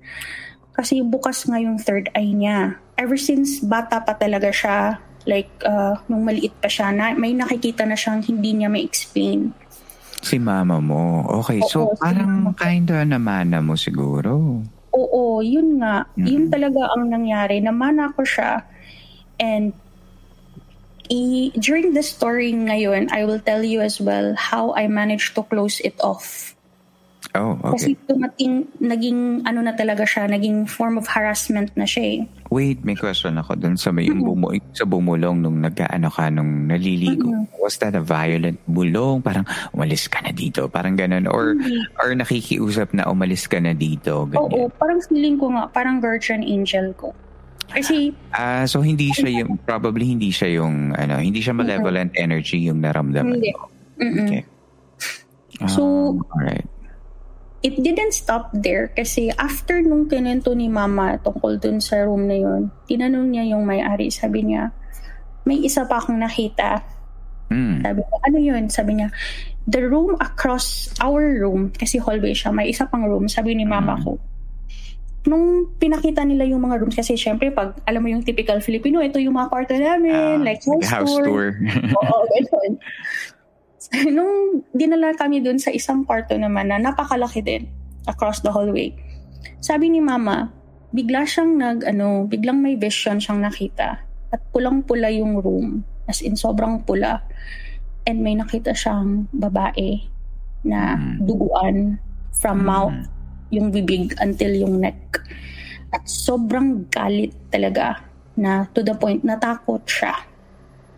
Kasi 0.73 1.05
bukas 1.05 1.45
nga 1.45 1.61
yung 1.61 1.77
third 1.77 2.09
eye 2.17 2.33
niya. 2.33 2.79
Ever 2.97 3.19
since 3.19 3.61
bata 3.61 4.01
pa 4.01 4.17
talaga 4.17 4.49
siya, 4.49 5.03
like 5.27 5.51
uh, 5.63 5.99
nung 6.11 6.27
maliit 6.27 6.55
pa 6.59 6.67
siya, 6.67 6.91
na, 6.91 7.15
may 7.15 7.35
nakikita 7.35 7.87
na 7.87 7.95
siyang 7.95 8.23
hindi 8.23 8.57
niya 8.57 8.69
ma-explain. 8.71 9.55
Si 10.23 10.39
mama 10.39 10.79
mo. 10.79 11.27
Okay, 11.43 11.59
Oo, 11.59 11.69
so 11.69 11.79
parang 11.99 12.55
si 12.55 12.63
kinda 12.63 13.03
namana 13.03 13.59
mo 13.59 13.75
siguro. 13.75 14.63
Oo, 14.93 15.43
yun 15.43 15.83
nga. 15.83 16.07
Mm-hmm. 16.15 16.27
Yun 16.29 16.45
talaga 16.53 16.83
ang 16.95 17.11
nangyari. 17.11 17.59
Namana 17.59 18.15
ko 18.15 18.23
siya. 18.23 18.63
And 19.43 19.75
i- 21.11 21.51
during 21.59 21.97
the 21.97 22.05
story 22.05 22.55
ngayon, 22.55 23.11
I 23.11 23.25
will 23.27 23.43
tell 23.43 23.65
you 23.65 23.83
as 23.83 23.99
well 23.99 24.37
how 24.39 24.77
I 24.79 24.87
managed 24.87 25.35
to 25.35 25.43
close 25.43 25.81
it 25.83 25.99
off. 25.99 26.52
Oh, 27.33 27.57
okay. 27.65 27.73
Kasi 27.73 27.91
tumating, 28.05 28.69
naging 28.77 29.41
ano 29.49 29.65
na 29.65 29.73
talaga 29.73 30.05
siya, 30.05 30.29
naging 30.29 30.69
form 30.69 31.01
of 31.01 31.09
harassment 31.09 31.73
na 31.81 31.89
siya 31.89 32.05
eh. 32.05 32.21
Wait, 32.53 32.85
may 32.85 32.93
question 32.93 33.41
ako 33.41 33.57
dun 33.57 33.81
sa 33.81 33.89
may 33.89 34.05
mm-hmm. 34.05 34.21
bumu- 34.21 34.53
sa 34.77 34.85
bumulong 34.85 35.41
nung 35.41 35.65
nagkaano 35.65 36.13
ka 36.13 36.29
nung 36.29 36.69
naliligo. 36.69 37.33
Mm-hmm. 37.33 37.57
Was 37.57 37.81
that 37.81 37.97
a 37.97 38.05
violent 38.05 38.61
bulong? 38.69 39.25
Parang 39.25 39.49
umalis 39.73 40.13
ka 40.13 40.21
na 40.21 40.29
dito, 40.29 40.69
parang 40.69 40.93
ganun 40.93 41.25
or 41.25 41.57
mm-hmm. 41.57 42.05
or 42.05 42.13
nakikiusap 42.13 42.93
na 42.93 43.09
umalis 43.09 43.49
ka 43.49 43.57
na 43.65 43.73
dito, 43.73 44.29
ganyan. 44.29 44.69
Oo, 44.69 44.69
parang 44.77 45.01
feeling 45.01 45.41
ko 45.41 45.57
nga, 45.57 45.73
parang 45.73 46.05
guardian 46.05 46.45
angel 46.45 46.93
ko. 47.01 47.17
Kasi 47.73 48.13
Ah, 48.37 48.61
uh, 48.61 48.65
so 48.69 48.85
hindi 48.85 49.09
siya 49.09 49.41
yung 49.41 49.57
probably 49.65 50.05
hindi 50.05 50.29
siya 50.29 50.61
yung 50.61 50.93
ano, 50.93 51.17
hindi 51.17 51.41
siya 51.41 51.57
malevolent 51.57 52.13
mm-hmm. 52.13 52.27
energy 52.29 52.69
yung 52.69 52.85
naramdaman 52.85 53.41
hindi. 53.41 53.57
mo. 53.57 53.73
Mm-mm. 53.97 54.21
Okay. 54.29 54.45
So, 55.73 56.13
um, 56.13 56.27
all 56.37 56.45
right 56.45 56.72
it 57.63 57.79
didn't 57.79 58.13
stop 58.13 58.51
there 58.53 58.91
kasi 58.91 59.31
after 59.39 59.79
nung 59.81 60.11
kinento 60.11 60.51
ni 60.53 60.67
mama 60.67 61.17
tungkol 61.23 61.63
dun 61.63 61.79
sa 61.79 62.03
room 62.03 62.27
na 62.27 62.37
yun, 62.37 62.75
tinanong 62.91 63.31
niya 63.31 63.55
yung 63.55 63.63
may-ari. 63.63 64.11
Sabi 64.11 64.43
niya, 64.51 64.75
may 65.47 65.63
isa 65.63 65.87
pa 65.87 66.03
akong 66.03 66.19
nakita. 66.19 66.83
Mm. 67.55 67.87
Sabi 67.87 68.01
niya, 68.03 68.19
ano 68.27 68.39
yun? 68.39 68.65
Sabi 68.67 68.91
niya, 68.99 69.09
the 69.71 69.83
room 69.87 70.19
across 70.19 70.91
our 70.99 71.23
room, 71.23 71.71
kasi 71.71 72.03
hallway 72.03 72.35
siya, 72.35 72.51
may 72.51 72.71
isa 72.71 72.87
pang 72.91 73.07
room. 73.07 73.31
Sabi 73.31 73.55
ni 73.55 73.63
mama 73.63 73.95
mm. 73.95 74.03
ko, 74.03 74.19
nung 75.31 75.71
pinakita 75.79 76.27
nila 76.27 76.43
yung 76.43 76.67
mga 76.67 76.83
rooms, 76.83 76.99
kasi 76.99 77.15
syempre, 77.15 77.55
pag 77.55 77.79
alam 77.87 78.03
mo 78.03 78.11
yung 78.11 78.27
typical 78.27 78.59
Filipino, 78.59 78.99
ito 78.99 79.23
yung 79.23 79.39
mga 79.39 79.49
kwarto 79.55 79.75
namin, 79.79 80.43
uh, 80.43 80.43
like 80.43 80.59
house, 80.67 80.91
house 80.91 81.15
tour. 81.15 81.25
tour. 81.27 81.47
Oo, 82.03 82.17
ganun. 82.27 82.73
nung 84.17 84.65
dinala 84.73 85.13
kami 85.13 85.45
dun 85.45 85.61
sa 85.61 85.69
isang 85.69 86.09
kwarto 86.09 86.33
naman 86.37 86.73
na 86.73 86.81
napakalaki 86.81 87.45
din 87.45 87.69
across 88.09 88.41
the 88.41 88.49
hallway. 88.49 88.91
Sabi 89.61 89.93
ni 89.93 90.01
mama, 90.01 90.49
bigla 90.91 91.29
siyang 91.29 91.61
nag, 91.61 91.79
ano, 91.85 92.25
biglang 92.27 92.59
may 92.59 92.75
vision 92.75 93.21
siyang 93.21 93.45
nakita. 93.45 94.01
At 94.33 94.41
pulang-pula 94.51 95.13
yung 95.13 95.39
room. 95.45 95.85
As 96.09 96.25
in, 96.25 96.35
sobrang 96.41 96.83
pula. 96.89 97.21
And 98.09 98.25
may 98.25 98.35
nakita 98.35 98.73
siyang 98.73 99.29
babae 99.31 100.03
na 100.65 100.97
mm. 100.97 101.29
duguan 101.29 102.01
from 102.33 102.65
mm. 102.65 102.67
mouth, 102.67 102.99
yung 103.53 103.69
bibig 103.69 104.17
until 104.19 104.51
yung 104.57 104.81
neck. 104.81 105.21
At 105.93 106.09
sobrang 106.09 106.89
galit 106.89 107.37
talaga 107.53 108.01
na 108.41 108.65
to 108.73 108.81
the 108.81 108.97
point 108.97 109.21
natakot 109.21 109.85
siya 109.85 110.32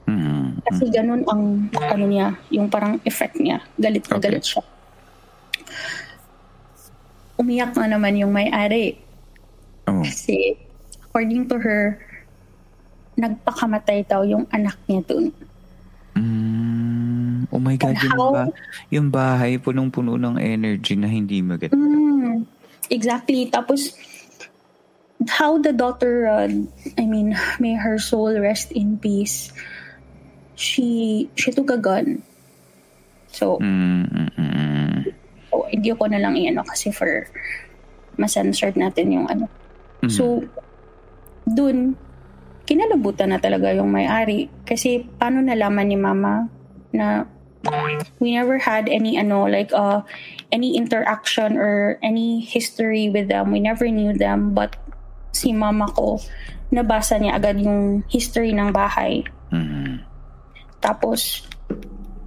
Mm-hmm. 0.05 0.45
Kasi 0.69 0.85
ganun 0.93 1.23
ang 1.25 1.43
ano 1.73 2.05
niya, 2.05 2.37
yung 2.53 2.69
parang 2.69 3.01
effect 3.09 3.41
niya. 3.41 3.61
Galit 3.81 4.05
na 4.09 4.17
okay. 4.21 4.25
galit 4.29 4.45
siya. 4.45 4.63
Umiyak 7.41 7.73
nga 7.75 7.89
naman 7.89 8.15
yung 8.21 8.31
may-ari. 8.31 9.01
Oh. 9.89 10.05
Kasi 10.05 10.55
according 11.09 11.49
to 11.49 11.57
her, 11.57 11.99
nagpakamatay 13.17 14.05
daw 14.05 14.23
yung 14.27 14.45
anak 14.53 14.77
niya 14.87 15.03
dun. 15.09 15.33
Mm, 16.15 17.51
oh 17.51 17.63
my 17.63 17.75
God, 17.75 17.97
yung, 17.99 18.19
ba, 18.19 18.45
yung 18.91 19.09
bahay 19.11 19.59
punong-puno 19.59 20.15
ng 20.15 20.37
energy 20.39 20.95
na 20.95 21.11
hindi 21.11 21.43
maganda. 21.43 21.75
Mm, 21.75 22.47
exactly. 22.91 23.51
Tapos, 23.51 23.95
how 25.27 25.59
the 25.59 25.73
daughter, 25.73 26.29
uh, 26.29 26.51
I 26.99 27.05
mean, 27.07 27.35
may 27.59 27.75
her 27.75 27.99
soul 27.99 28.37
rest 28.39 28.71
in 28.71 28.99
peace 28.99 29.51
she 30.55 31.29
she 31.35 31.51
took 31.51 31.71
a 31.71 31.79
gun. 31.79 32.23
So, 33.35 33.59
mm-hmm. 33.59 35.11
so 35.51 35.67
hindi 35.67 35.91
ko 35.91 36.07
na 36.07 36.23
lang 36.23 36.39
iano 36.39 36.63
kasi 36.63 36.95
for 36.95 37.27
masensored 38.15 38.79
natin 38.79 39.11
yung 39.11 39.27
ano. 39.27 39.51
Mm-hmm. 40.03 40.15
So, 40.15 40.47
dun, 41.51 41.99
kinalabutan 42.65 43.35
na 43.35 43.43
talaga 43.43 43.75
yung 43.75 43.91
may-ari. 43.91 44.49
Kasi 44.63 45.03
paano 45.19 45.43
nalaman 45.43 45.91
ni 45.91 45.99
mama 45.99 46.47
na 46.95 47.27
we 48.21 48.37
never 48.37 48.61
had 48.61 48.93
any 48.93 49.17
ano 49.17 49.49
like 49.49 49.73
uh 49.73 50.05
any 50.53 50.77
interaction 50.77 51.57
or 51.57 51.99
any 52.05 52.39
history 52.41 53.11
with 53.11 53.29
them. 53.29 53.51
We 53.51 53.59
never 53.59 53.89
knew 53.89 54.13
them 54.15 54.55
but 54.55 54.77
si 55.35 55.51
mama 55.51 55.91
ko 55.91 56.21
nabasa 56.71 57.19
niya 57.19 57.39
agad 57.39 57.59
yung 57.63 58.05
history 58.11 58.53
ng 58.55 58.71
bahay. 58.71 59.25
Mm-hmm. 60.85 60.93
Tapos, 60.93 61.49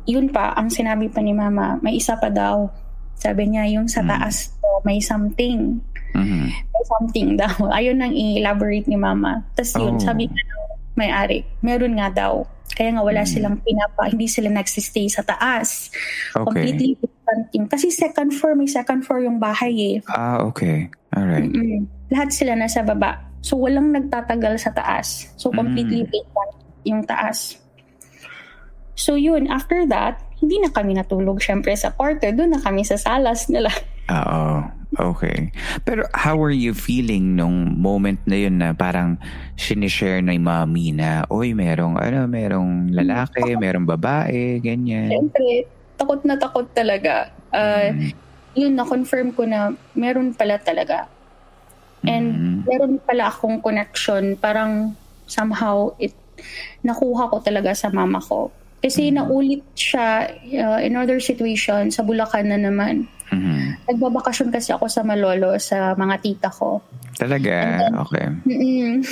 yun 0.10 0.34
pa, 0.34 0.58
ang 0.58 0.74
sinabi 0.74 1.14
pa 1.14 1.22
ni 1.22 1.38
mama, 1.38 1.78
may 1.86 2.02
isa 2.02 2.18
pa 2.18 2.34
daw. 2.34 2.66
Sabi 3.14 3.54
niya, 3.54 3.70
yung 3.78 3.86
sa 3.86 4.02
mm. 4.02 4.10
taas 4.10 4.50
to, 4.58 4.70
may 4.82 4.98
something. 4.98 5.78
Mm-hmm. 6.18 6.46
May 6.50 6.84
something 6.90 7.30
daw. 7.38 7.54
Ayun 7.78 8.02
nang 8.02 8.16
i-elaborate 8.16 8.88
ni 8.90 8.98
mama. 8.98 9.46
Tapos 9.54 9.78
yun, 9.78 10.00
oh. 10.00 10.02
sabi 10.02 10.26
niya, 10.32 10.44
may-ari, 10.98 11.46
meron 11.62 12.00
nga 12.00 12.10
daw. 12.10 12.48
Kaya 12.74 12.94
nga 12.94 13.04
wala 13.06 13.22
mm. 13.26 13.30
silang 13.30 13.58
pinapa, 13.62 14.10
hindi 14.10 14.26
sila 14.30 14.50
nagsistay 14.50 15.10
sa 15.10 15.22
taas. 15.26 15.94
Okay. 16.34 16.46
Completely 16.46 16.90
different 16.98 17.44
team. 17.54 17.64
Kasi 17.66 17.90
second 17.94 18.32
floor, 18.34 18.54
may 18.54 18.70
second 18.70 19.02
floor 19.02 19.26
yung 19.26 19.42
bahay 19.42 19.98
eh. 19.98 19.98
Ah, 20.10 20.42
okay. 20.46 20.88
Alright. 21.14 21.50
Mm-mm. 21.50 21.90
Lahat 22.14 22.30
sila 22.30 22.54
nasa 22.54 22.86
baba. 22.86 23.28
So 23.42 23.58
walang 23.60 23.92
nagtatagal 23.92 24.62
sa 24.62 24.72
taas. 24.72 25.32
So 25.36 25.50
completely 25.50 26.06
mm. 26.06 26.10
vacant 26.12 26.54
yung 26.86 27.02
taas. 27.04 27.58
So 28.98 29.14
yun, 29.14 29.46
after 29.48 29.86
that, 29.88 30.20
hindi 30.42 30.58
na 30.58 30.74
kami 30.74 30.98
natulog 30.98 31.38
syempre 31.38 31.78
sa 31.78 31.94
kwarto. 31.94 32.26
Doon 32.34 32.58
na 32.58 32.62
kami 32.62 32.82
sa 32.82 32.98
salas 32.98 33.46
nila. 33.48 33.70
Oo. 34.18 34.66
Okay. 34.98 35.52
Pero 35.84 36.08
how 36.16 36.40
were 36.40 36.54
you 36.54 36.74
feeling 36.74 37.38
nung 37.38 37.78
moment 37.78 38.18
na 38.26 38.38
yun 38.40 38.58
na 38.58 38.74
parang 38.74 39.20
sinishare 39.60 40.24
na 40.26 40.34
yung 40.34 40.48
mami 40.48 40.96
na, 40.96 41.28
oy, 41.30 41.54
merong, 41.54 42.00
ano, 42.00 42.26
merong 42.26 42.90
lalaki, 42.96 43.54
merong 43.60 43.86
babae, 43.86 44.58
ganyan. 44.64 45.12
Siyempre, 45.12 45.68
takot 46.00 46.24
na 46.24 46.40
takot 46.40 46.66
talaga. 46.72 47.30
Uh, 47.54 47.94
mm. 47.94 48.12
Yun, 48.58 48.74
na-confirm 48.74 49.36
ko 49.38 49.46
na 49.46 49.76
meron 49.94 50.34
pala 50.34 50.58
talaga. 50.58 51.12
And 52.08 52.28
mm. 52.34 52.58
meron 52.66 52.98
pala 53.04 53.30
akong 53.30 53.60
connection. 53.62 54.40
Parang 54.40 54.96
somehow 55.28 55.94
it 56.00 56.16
nakuha 56.86 57.28
ko 57.34 57.44
talaga 57.44 57.74
sa 57.74 57.90
mama 57.90 58.22
ko. 58.22 58.54
Kasi 58.78 59.10
mm-hmm. 59.10 59.18
naulit 59.18 59.64
siya 59.74 60.30
uh, 60.62 60.80
in 60.82 60.94
other 60.94 61.18
situation 61.18 61.90
sa 61.90 62.06
Bulacan 62.06 62.54
na 62.54 62.60
naman. 62.62 63.10
Mm-hmm. 63.34 63.90
Nagbabakasyon 63.92 64.50
kasi 64.54 64.72
ako 64.72 64.88
sa 64.88 65.02
Malolo 65.04 65.58
sa 65.58 65.98
mga 65.98 66.16
tita 66.24 66.50
ko. 66.54 66.80
Talaga? 67.18 67.82
Then, 67.82 67.96
okay. 67.98 68.26
Mm-mm. 68.46 69.04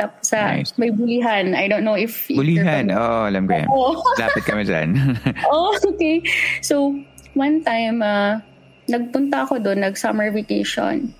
Tapos 0.00 0.32
sa 0.32 0.56
nice. 0.56 0.72
may 0.80 0.88
bulihan. 0.88 1.52
I 1.52 1.68
don't 1.68 1.84
know 1.84 1.98
if... 2.00 2.26
Bulihan? 2.32 2.88
Oo, 2.88 2.96
oh, 2.96 3.22
alam 3.28 3.44
ko 3.44 3.52
yan. 3.52 3.68
Oh. 3.68 4.00
Lapit 4.16 4.42
kami 4.48 4.64
dyan. 4.64 4.96
oh, 5.52 5.76
okay. 5.76 6.24
So, 6.64 6.96
one 7.36 7.60
time, 7.60 8.00
uh, 8.00 8.40
nagpunta 8.88 9.44
ako 9.44 9.60
doon, 9.60 9.84
nag-summer 9.84 10.32
vacation. 10.32 11.12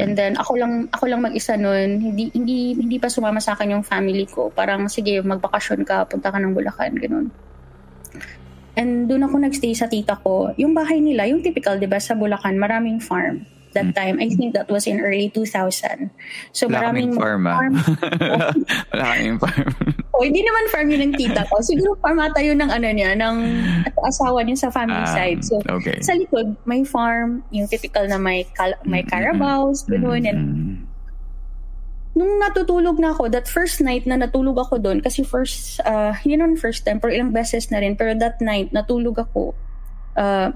And 0.00 0.12
then 0.16 0.38
ako 0.40 0.56
lang 0.56 0.88
ako 0.94 1.04
lang 1.10 1.20
mag-isa 1.20 1.58
noon, 1.58 2.00
hindi 2.00 2.30
hindi 2.32 2.78
hindi 2.78 2.96
pa 2.96 3.12
sumama 3.12 3.42
sa 3.42 3.52
akin 3.52 3.76
yung 3.76 3.84
family 3.84 4.24
ko. 4.30 4.48
Parang 4.48 4.88
sige, 4.88 5.20
magbakasyon 5.20 5.84
ka, 5.84 6.08
punta 6.08 6.32
ka 6.32 6.38
ng 6.38 6.54
Bulacan, 6.54 6.96
ganun. 6.96 7.26
And 8.72 9.04
doon 9.04 9.28
ako 9.28 9.36
nagstay 9.42 9.76
sa 9.76 9.90
tita 9.90 10.16
ko. 10.16 10.56
Yung 10.56 10.72
bahay 10.72 11.02
nila, 11.02 11.28
yung 11.28 11.44
typical, 11.44 11.76
'di 11.76 11.88
ba, 11.90 12.00
sa 12.00 12.16
Bulacan, 12.16 12.56
maraming 12.56 13.02
farm 13.02 13.44
that 13.74 13.92
hmm. 13.92 13.98
time. 13.98 14.16
I 14.20 14.28
think 14.28 14.54
that 14.54 14.70
was 14.70 14.86
in 14.86 15.00
early 15.00 15.30
2000. 15.30 16.10
So 16.52 16.68
Wala 16.68 16.92
maraming 16.92 17.14
farm. 17.16 17.46
Ah. 17.46 17.56
farm. 17.58 17.74
Wala 18.92 19.04
kaming 19.12 19.38
farm. 19.38 19.68
o, 20.12 20.16
oh, 20.20 20.24
hindi 20.24 20.44
naman 20.44 20.64
farm 20.68 20.88
yun 20.92 21.02
ng 21.10 21.14
tita 21.16 21.42
ko. 21.48 21.60
Siguro 21.60 21.96
farm 22.00 22.20
ata 22.20 22.40
yun 22.40 22.60
ng 22.60 22.70
ano 22.70 22.88
niya, 22.92 23.16
ng 23.16 23.36
asawa 24.04 24.44
niya 24.44 24.68
sa 24.68 24.70
family 24.70 25.02
um, 25.02 25.12
side. 25.12 25.40
So, 25.44 25.60
okay. 25.68 25.98
sa 26.04 26.12
likod, 26.14 26.56
may 26.68 26.84
farm, 26.84 27.44
yung 27.50 27.66
typical 27.68 28.04
na 28.08 28.20
may, 28.20 28.44
cal- 28.52 28.80
may 28.84 29.02
carabaos, 29.02 29.84
mm-hmm. 29.84 29.92
gano'n. 29.96 30.22
And, 30.28 30.40
nung 32.12 32.36
natutulog 32.40 33.00
na 33.00 33.16
ako, 33.16 33.32
that 33.32 33.48
first 33.48 33.80
night 33.80 34.04
na 34.04 34.20
natulog 34.20 34.60
ako 34.60 34.76
doon, 34.76 35.00
kasi 35.00 35.24
first, 35.24 35.80
uh, 35.88 36.12
hindi 36.20 36.36
naman 36.36 36.60
first 36.60 36.84
time, 36.84 37.00
pero 37.00 37.12
ilang 37.12 37.32
beses 37.32 37.72
na 37.72 37.80
rin, 37.80 37.96
pero 37.96 38.12
that 38.12 38.36
night, 38.44 38.68
natulog 38.68 39.16
ako, 39.16 39.56
uh, 40.16 40.52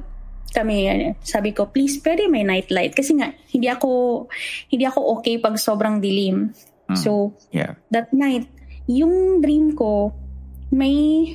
kami, 0.55 0.89
sabi 1.23 1.53
ko, 1.53 1.69
please, 1.71 1.99
pwede 2.03 2.31
may 2.31 2.47
night 2.47 2.71
light. 2.71 2.95
Kasi 2.95 3.17
nga, 3.19 3.33
hindi 3.53 3.69
ako, 3.71 4.25
hindi 4.71 4.85
ako 4.87 5.19
okay 5.19 5.37
pag 5.39 5.59
sobrang 5.59 6.01
dilim. 6.01 6.53
Mm. 6.91 6.97
So, 6.97 7.35
yeah. 7.51 7.75
that 7.91 8.11
night, 8.15 8.47
yung 8.87 9.43
dream 9.43 9.75
ko, 9.75 10.15
may, 10.71 11.29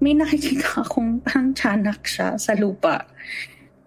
may 0.00 0.12
nakikita 0.16 0.80
akong 0.84 1.24
parang 1.24 1.52
tiyanak 1.56 2.04
siya 2.04 2.36
sa 2.36 2.52
lupa. 2.56 3.04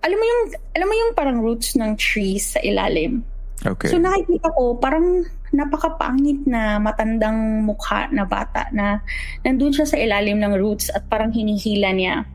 Alam 0.03 0.17
mo 0.19 0.25
yung, 0.25 0.41
alam 0.75 0.87
mo 0.89 0.95
yung 0.95 1.11
parang 1.15 1.37
roots 1.39 1.79
ng 1.79 1.95
trees 1.95 2.57
sa 2.57 2.59
ilalim. 2.59 3.23
Okay. 3.63 3.87
So 3.87 3.95
nakikita 3.95 4.51
ko, 4.51 4.75
parang 4.75 5.23
napakapangit 5.55 6.43
na 6.49 6.81
matandang 6.81 7.63
mukha 7.63 8.11
na 8.11 8.27
bata 8.27 8.67
na 8.75 8.99
nandun 9.45 9.71
siya 9.71 9.87
sa 9.87 9.95
ilalim 9.95 10.41
ng 10.41 10.57
roots 10.59 10.91
at 10.91 11.07
parang 11.07 11.31
hinihila 11.31 11.95
niya. 11.95 12.27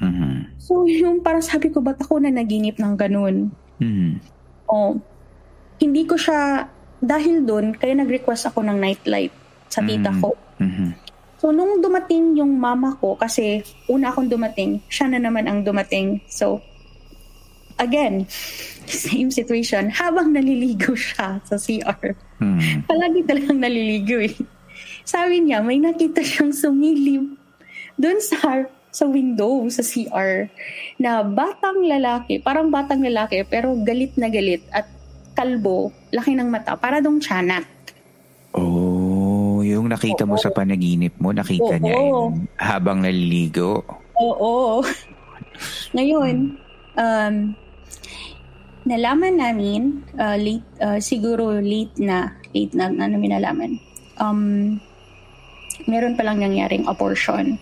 Mm-hmm. 0.00 0.60
So 0.60 0.84
yung 0.88 1.24
parang 1.24 1.44
sabi 1.44 1.72
ko, 1.72 1.80
ba't 1.80 2.00
ako 2.00 2.20
na 2.20 2.32
naginip 2.32 2.76
ng 2.76 2.94
ganun? 2.96 3.52
Mm-hmm. 3.80 4.12
Oh, 4.68 4.98
hindi 5.80 6.02
ko 6.08 6.16
siya, 6.16 6.68
dahil 7.00 7.44
doon, 7.44 7.76
kaya 7.76 7.92
nag-request 7.96 8.48
ako 8.50 8.64
ng 8.64 8.78
nightlight 8.80 9.32
sa 9.68 9.84
tita 9.84 10.10
mm-hmm. 10.12 10.22
ko. 10.24 10.30
Mm-hmm. 10.60 10.90
So 11.36 11.52
nung 11.52 11.84
dumating 11.84 12.40
yung 12.40 12.56
mama 12.56 12.96
ko, 12.96 13.14
kasi 13.14 13.60
una 13.92 14.10
akong 14.10 14.32
dumating, 14.32 14.80
siya 14.88 15.12
na 15.12 15.20
naman 15.20 15.44
ang 15.44 15.62
dumating. 15.62 16.24
So 16.32 16.64
again, 17.76 18.24
same 18.88 19.28
situation, 19.28 19.92
habang 19.92 20.32
naliligo 20.32 20.96
siya 20.96 21.40
sa 21.44 21.56
CR. 21.60 22.16
Hmm. 22.40 22.84
Palagi 22.88 23.24
talagang 23.24 23.60
naliligo 23.60 24.20
eh. 24.20 24.36
Sabi 25.06 25.44
niya, 25.44 25.62
may 25.62 25.78
nakita 25.78 26.24
siyang 26.24 26.52
sumilip 26.52 27.36
doon 27.96 28.18
sa 28.20 28.66
sa 28.96 29.04
window 29.04 29.68
sa 29.68 29.84
CR 29.84 30.48
na 30.96 31.20
batang 31.20 31.84
lalaki, 31.84 32.40
parang 32.40 32.72
batang 32.72 33.04
lalaki 33.04 33.44
pero 33.44 33.76
galit 33.84 34.16
na 34.16 34.32
galit 34.32 34.64
at 34.72 34.88
kalbo, 35.36 35.92
laki 36.16 36.32
ng 36.32 36.48
mata, 36.48 36.80
para 36.80 37.04
dong 37.04 37.20
tiyanak. 37.20 37.68
Oh, 38.56 39.60
yung 39.60 39.92
nakita 39.92 40.24
Oo. 40.24 40.32
mo 40.32 40.36
sa 40.40 40.48
panaginip 40.48 41.12
mo, 41.20 41.28
nakita 41.36 41.76
Oo. 41.76 41.82
niya 41.84 41.96
yun 42.00 42.48
habang 42.56 43.04
naliligo. 43.04 43.84
Oo. 44.16 44.80
Ngayon, 45.92 46.56
um, 46.96 47.34
nalaman 48.88 49.34
namin, 49.36 50.00
uh, 50.16 50.40
late, 50.40 50.64
uh, 50.80 50.96
siguro 51.04 51.60
late 51.60 52.00
na, 52.00 52.32
late 52.56 52.72
na, 52.72 52.88
na 52.88 53.12
namin 53.12 53.36
nalaman, 53.36 53.76
um, 54.16 54.80
meron 55.84 56.16
palang 56.16 56.40
nangyaring 56.40 56.88
abortion. 56.88 57.60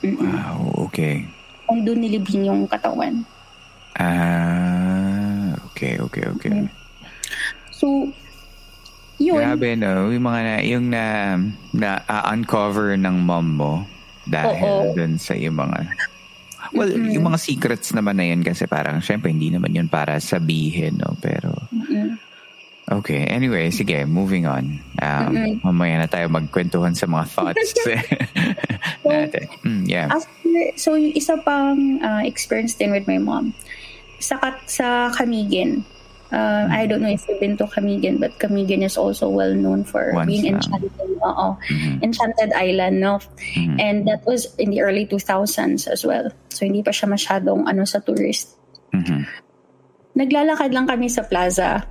Mm-mm. 0.00 0.20
Wow, 0.20 0.88
okay. 0.88 1.28
Kung 1.68 1.84
doon 1.84 2.00
nilibing 2.02 2.48
yung 2.48 2.64
katawan. 2.66 3.22
Ah, 4.00 5.52
okay, 5.70 6.00
okay, 6.00 6.24
okay. 6.34 6.52
Mm-hmm. 6.52 6.72
So, 7.74 8.08
yun. 9.20 9.44
Grabe, 9.44 9.76
no? 9.76 10.08
Yung 10.08 10.24
mga 10.24 10.40
na, 10.40 10.54
yung 10.64 10.86
na, 10.88 11.04
na 11.76 12.00
uh, 12.08 12.32
uncover 12.32 12.96
ng 12.96 13.16
mom 13.20 13.46
mo 13.60 13.74
dahil 14.24 14.96
dun 14.96 15.20
sa 15.20 15.36
yung 15.36 15.60
mga 15.60 15.90
Well, 16.70 16.86
mm-hmm. 16.86 17.18
yung 17.18 17.26
mga 17.26 17.40
secrets 17.40 17.90
naman 17.90 18.14
na 18.20 18.30
yan 18.30 18.46
kasi 18.46 18.68
parang 18.70 19.02
syempre 19.02 19.32
hindi 19.32 19.50
naman 19.50 19.74
yun 19.74 19.90
para 19.90 20.22
sabihin, 20.22 21.02
no? 21.02 21.18
Pero, 21.18 21.50
mm-hmm. 21.72 22.29
Okay. 22.90 23.24
Anyway, 23.26 23.70
sige, 23.70 24.06
moving 24.06 24.46
on. 24.46 24.82
Um, 25.00 25.26
mm-hmm. 25.30 25.66
Mamaya 25.66 26.04
na 26.04 26.08
tayo 26.10 26.26
magkwentuhan 26.28 26.94
sa 26.94 27.06
mga 27.06 27.24
thoughts 27.30 27.72
natin. 29.06 29.46
Mm, 29.62 29.84
yeah. 29.86 30.08
After, 30.10 30.60
so, 30.76 30.94
yung 30.98 31.14
isa 31.14 31.38
pang 31.40 32.02
uh, 32.02 32.22
experience 32.26 32.74
din 32.74 32.90
with 32.90 33.06
my 33.06 33.18
mom, 33.18 33.54
sa, 34.18 34.36
sa 34.66 35.10
Kamigin, 35.14 35.86
Uh, 36.30 36.70
I 36.70 36.86
don't 36.86 37.02
know 37.02 37.10
if 37.10 37.26
you've 37.26 37.42
been 37.42 37.58
to 37.58 37.66
Camigan, 37.66 38.22
but 38.22 38.38
Camigan 38.38 38.86
is 38.86 38.96
also 38.96 39.28
well 39.28 39.52
known 39.52 39.82
for 39.82 40.14
Once 40.14 40.30
being 40.30 40.46
enchanted, 40.46 40.94
uh, 41.26 41.58
mm-hmm. 41.58 41.98
enchanted 42.06 42.54
island, 42.54 43.00
no? 43.00 43.18
Mm-hmm. 43.58 43.80
And 43.80 44.06
that 44.06 44.22
was 44.26 44.54
in 44.54 44.70
the 44.70 44.80
early 44.82 45.06
2000s 45.06 45.90
as 45.90 46.06
well. 46.06 46.30
So 46.54 46.64
hindi 46.64 46.86
pa 46.86 46.94
siya 46.94 47.10
masyadong 47.10 47.66
ano 47.66 47.82
sa 47.82 47.98
tourist. 47.98 48.54
Mm-hmm. 48.94 49.26
Naglalakad 50.22 50.70
lang 50.70 50.86
kami 50.86 51.10
sa 51.10 51.26
plaza. 51.26 51.82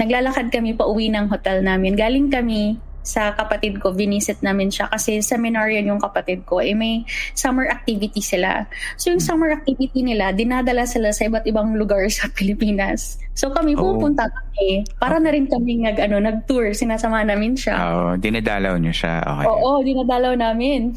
Naglalakad 0.00 0.48
kami 0.48 0.72
pa 0.72 0.88
uwi 0.88 1.12
ng 1.12 1.28
hotel 1.28 1.60
namin. 1.60 1.92
Galing 1.92 2.32
kami 2.32 2.80
sa 3.00 3.32
kapatid 3.32 3.80
ko, 3.80 3.96
binisit 3.96 4.44
namin 4.44 4.68
siya 4.68 4.88
kasi 4.92 5.24
seminaryan 5.24 5.88
yung 5.88 6.00
kapatid 6.00 6.44
ko, 6.44 6.60
eh 6.60 6.76
may 6.76 7.04
summer 7.32 7.68
activity 7.68 8.20
sila. 8.20 8.68
So 9.00 9.12
yung 9.12 9.24
summer 9.24 9.50
activity 9.52 10.04
nila, 10.04 10.36
dinadala 10.36 10.84
sila 10.84 11.10
sa 11.10 11.24
iba't 11.24 11.48
ibang 11.48 11.74
lugar 11.80 12.04
sa 12.12 12.28
Pilipinas. 12.36 13.16
So 13.32 13.50
kami 13.52 13.72
oh. 13.76 13.96
pupunta 13.96 14.28
kami, 14.28 14.84
para 15.00 15.16
na 15.16 15.32
rin 15.32 15.48
kami 15.48 15.80
nag, 15.80 15.96
ano, 15.96 16.20
nag-tour, 16.20 16.76
sinasama 16.76 17.24
namin 17.24 17.56
siya. 17.56 17.74
Oo, 17.76 17.96
oh, 17.96 18.12
dinadalaw 18.20 18.76
niyo 18.76 18.92
siya. 18.92 19.24
Okay. 19.24 19.46
Oo, 19.48 19.80
dinadalaw 19.80 20.36
namin. 20.36 20.92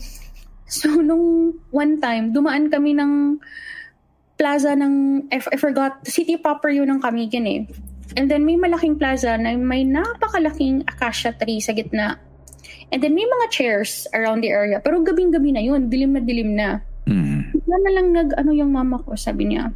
So 0.67 0.91
nung 0.99 1.55
one 1.71 2.03
time, 2.03 2.35
dumaan 2.35 2.67
kami 2.67 2.95
ng 2.99 3.39
plaza 4.35 4.75
ng, 4.75 5.27
I, 5.31 5.39
I 5.39 5.57
forgot, 5.61 6.03
city 6.03 6.35
proper 6.35 6.67
yun 6.67 6.91
ng 6.91 6.99
Kamigan 6.99 7.47
eh. 7.47 7.61
And 8.13 8.29
then 8.29 8.45
may 8.45 8.55
malaking 8.55 9.01
plaza 9.01 9.35
na 9.37 9.57
may 9.57 9.81
napakalaking 9.83 10.85
acacia 10.85 11.33
tree 11.33 11.59
sa 11.59 11.73
gitna. 11.73 12.21
And 12.93 13.01
then 13.01 13.17
may 13.17 13.25
mga 13.25 13.45
chairs 13.49 14.05
around 14.13 14.45
the 14.45 14.53
area. 14.53 14.77
Pero 14.77 15.01
gabing-gabi 15.01 15.49
na 15.49 15.61
yun. 15.65 15.89
Dilim 15.89 16.13
na 16.13 16.21
dilim 16.21 16.51
na. 16.53 16.81
Mm. 17.09 17.57
Na 17.65 17.91
lang 17.91 18.07
nag, 18.13 18.29
ano 18.37 18.53
yung 18.53 18.69
mama 18.69 19.01
ko, 19.01 19.17
sabi 19.17 19.49
niya, 19.49 19.73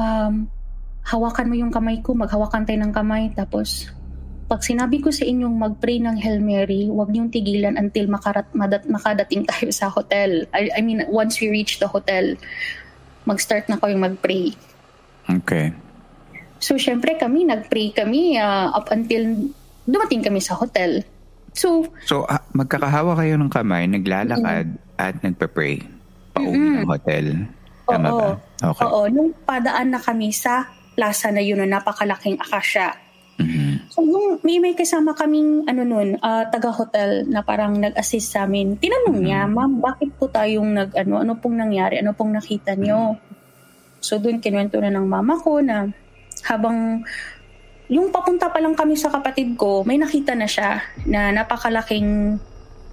um, 0.00 0.48
hawakan 1.04 1.52
mo 1.52 1.54
yung 1.54 1.68
kamay 1.68 2.00
ko, 2.00 2.16
maghawakan 2.16 2.64
tayo 2.64 2.80
ng 2.80 2.94
kamay. 2.96 3.28
Tapos, 3.36 3.92
pag 4.48 4.64
sinabi 4.64 5.04
ko 5.04 5.12
sa 5.12 5.28
inyong 5.28 5.52
mag-pray 5.52 6.00
ng 6.00 6.16
Hail 6.16 6.40
Mary, 6.40 6.88
huwag 6.88 7.12
niyong 7.12 7.28
tigilan 7.28 7.76
until 7.76 8.08
makarat, 8.08 8.48
madat, 8.56 8.88
makadating 8.88 9.44
tayo 9.50 9.68
sa 9.68 9.92
hotel. 9.92 10.48
I, 10.56 10.72
I 10.72 10.80
mean, 10.80 11.04
once 11.12 11.36
we 11.44 11.52
reach 11.52 11.76
the 11.76 11.88
hotel, 11.88 12.40
mag-start 13.28 13.68
na 13.68 13.76
ko 13.76 13.88
yung 13.92 14.00
mag-pray. 14.00 14.56
Okay. 15.28 15.76
So, 16.64 16.80
syempre 16.80 17.20
kami, 17.20 17.44
nag-pray 17.44 17.92
kami 17.92 18.40
uh, 18.40 18.72
up 18.72 18.88
until 18.88 19.52
dumating 19.84 20.24
kami 20.24 20.40
sa 20.40 20.56
hotel. 20.56 21.04
So, 21.52 21.92
so 22.08 22.24
uh, 22.24 22.40
magkakahawa 22.56 23.20
kayo 23.20 23.36
ng 23.36 23.52
kamay, 23.52 23.84
naglalakad 23.84 24.72
mm-hmm. 24.72 24.96
at 25.04 25.14
nagpe-pray 25.20 25.84
pauwi 26.32 26.56
mm-hmm. 26.56 26.76
ng 26.80 26.88
hotel. 26.88 27.26
Tama 27.84 28.08
oo, 28.08 28.16
ba? 28.16 28.28
Okay. 28.64 28.84
Oo, 28.88 29.00
nung 29.12 29.30
padaan 29.44 29.92
na 29.92 30.00
kami 30.00 30.32
sa 30.32 30.64
plaza 30.96 31.28
na 31.28 31.44
yun 31.44 31.60
na 31.60 31.68
napakalaking 31.68 32.40
akasya. 32.40 32.96
Mm-hmm. 33.36 33.92
So, 33.92 34.00
yung 34.00 34.40
may, 34.40 34.56
may 34.56 34.72
kasama 34.72 35.12
kaming 35.12 35.68
ano 35.68 35.84
nun, 35.84 36.16
uh, 36.16 36.48
taga-hotel 36.48 37.28
na 37.28 37.44
parang 37.44 37.76
nag-assist 37.76 38.40
sa 38.40 38.48
amin. 38.48 38.80
Tinanong 38.80 39.20
mm-hmm. 39.20 39.28
niya, 39.28 39.40
ma'am, 39.52 39.84
bakit 39.84 40.16
po 40.16 40.32
tayong 40.32 40.72
nag, 40.72 40.96
ano, 40.96 41.20
ano 41.20 41.36
pong 41.36 41.60
nangyari? 41.60 42.00
Ano 42.00 42.16
pong 42.16 42.32
nakita 42.32 42.72
niyo? 42.72 43.20
Mm-hmm. 43.20 43.32
So, 44.00 44.16
doon 44.16 44.40
kinuwento 44.40 44.80
na 44.80 44.88
ng 44.88 45.04
mama 45.04 45.36
ko 45.36 45.60
na 45.60 45.92
habang 46.42 47.06
yung 47.86 48.10
papunta 48.10 48.48
pa 48.50 48.58
lang 48.58 48.74
kami 48.74 48.96
sa 48.96 49.12
kapatid 49.12 49.54
ko, 49.54 49.84
may 49.86 50.00
nakita 50.00 50.32
na 50.34 50.48
siya 50.48 50.82
na 51.06 51.30
napakalaking 51.30 52.40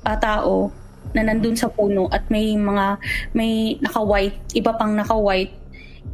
uh, 0.03 0.17
tao 0.19 0.69
na 1.15 1.25
nandun 1.25 1.57
sa 1.57 1.71
puno 1.71 2.07
at 2.11 2.27
may 2.29 2.53
mga 2.53 3.01
may 3.33 3.75
naka-white, 3.81 4.53
iba 4.53 4.71
pang 4.77 4.93
naka-white 4.93 5.51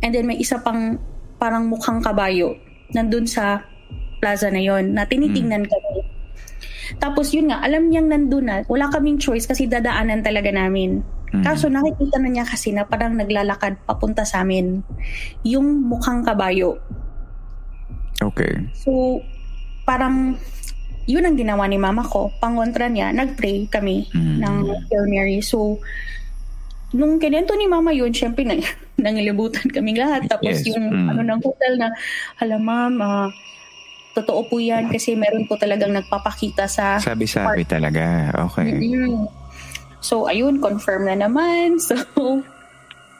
and 0.01 0.13
then 0.13 0.25
may 0.29 0.37
isa 0.37 0.61
pang 0.61 0.97
parang 1.37 1.69
mukhang 1.69 2.01
kabayo 2.01 2.57
nandun 2.93 3.27
sa 3.27 3.61
plaza 4.17 4.49
na 4.49 4.61
yon 4.61 4.93
na 4.93 5.05
tinitingnan 5.05 5.65
mm. 5.65 5.69
kami. 5.69 5.95
Tapos 6.97 7.35
yun 7.35 7.51
nga, 7.51 7.59
alam 7.59 7.91
niyang 7.91 8.07
nandun 8.07 8.47
na, 8.47 8.63
wala 8.71 8.87
kaming 8.87 9.19
choice 9.19 9.43
kasi 9.43 9.67
dadaanan 9.67 10.23
talaga 10.23 10.49
namin. 10.49 11.03
Mm. 11.35 11.43
Kaso 11.43 11.67
nakikita 11.67 12.17
na 12.17 12.31
niya 12.31 12.45
kasi 12.47 12.71
na 12.71 12.87
parang 12.87 13.19
naglalakad 13.19 13.83
papunta 13.83 14.23
sa 14.23 14.47
amin 14.47 14.79
yung 15.43 15.83
mukhang 15.83 16.23
kabayo. 16.23 16.79
Okay. 18.17 18.65
So, 18.73 19.21
parang 19.85 20.37
yun 21.07 21.23
ang 21.23 21.39
ginawa 21.39 21.63
ni 21.71 21.79
mama 21.79 22.03
ko. 22.03 22.35
Pangontra 22.43 22.91
niya, 22.91 23.15
nag-pray 23.15 23.71
kami 23.71 24.11
mm. 24.11 24.37
ng 24.43 24.55
Hail 24.91 25.05
Mary. 25.07 25.39
So, 25.39 25.79
nung 26.91 27.15
kinento 27.19 27.55
ni 27.55 27.65
mama 27.65 27.95
yun, 27.95 28.11
syempre 28.11 28.43
nang, 28.43 28.59
nangilibutan 28.99 29.71
kami 29.71 29.95
lahat. 29.95 30.27
Tapos 30.27 30.61
yes. 30.61 30.67
yung 30.67 30.83
mm. 30.83 31.07
ano 31.15 31.21
ng 31.23 31.41
hotel 31.41 31.79
na, 31.79 31.87
hala 32.35 32.59
ma'am, 32.59 32.93
uh, 32.99 33.27
totoo 34.17 34.49
po 34.49 34.57
yan 34.57 34.89
kasi 34.89 35.13
meron 35.13 35.45
po 35.45 35.55
talagang 35.55 35.93
nagpapakita 35.93 36.65
sa... 36.65 36.97
Sabi-sabi 36.97 37.63
talaga. 37.63 38.33
Okay. 38.49 38.75
Mm-hmm. 38.81 39.29
So, 40.01 40.25
ayun, 40.25 40.59
confirm 40.59 41.07
na 41.07 41.15
naman. 41.15 41.77
So, 41.87 41.95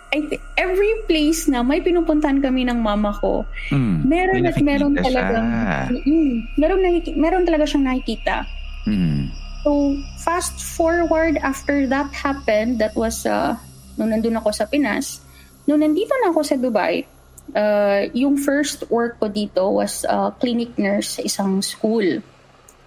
I 0.07 0.23
th- 0.23 0.43
every 0.55 1.03
place 1.03 1.51
na 1.51 1.59
may 1.67 1.83
pinupuntahan 1.83 2.39
kami 2.39 2.63
ng 2.63 2.79
mama 2.79 3.11
ko, 3.19 3.43
mm, 3.75 4.07
meron 4.07 4.47
at 4.47 4.55
meron 4.63 4.95
talaga 4.95 5.43
mm, 5.91 6.55
meron, 6.55 6.79
nakik- 6.79 7.19
meron 7.19 7.43
talaga 7.43 7.67
siyang 7.67 7.91
nakikita. 7.91 8.47
Mm. 8.87 9.27
So, 9.67 9.99
fast 10.23 10.63
forward 10.63 11.35
after 11.43 11.91
that 11.91 12.07
happened, 12.15 12.79
that 12.79 12.95
was 12.95 13.27
uh, 13.27 13.59
nung 13.99 14.15
nandun 14.15 14.39
ako 14.39 14.55
sa 14.55 14.63
Pinas. 14.63 15.19
Nung 15.67 15.83
nandito 15.83 16.15
na 16.23 16.31
ako 16.31 16.39
sa 16.47 16.55
Dubai, 16.55 17.03
uh, 17.51 18.07
yung 18.15 18.39
first 18.39 18.87
work 18.87 19.19
ko 19.19 19.27
dito 19.27 19.75
was 19.75 20.07
uh, 20.07 20.31
clinic 20.39 20.71
nurse 20.79 21.19
sa 21.19 21.21
isang 21.27 21.59
school. 21.59 22.23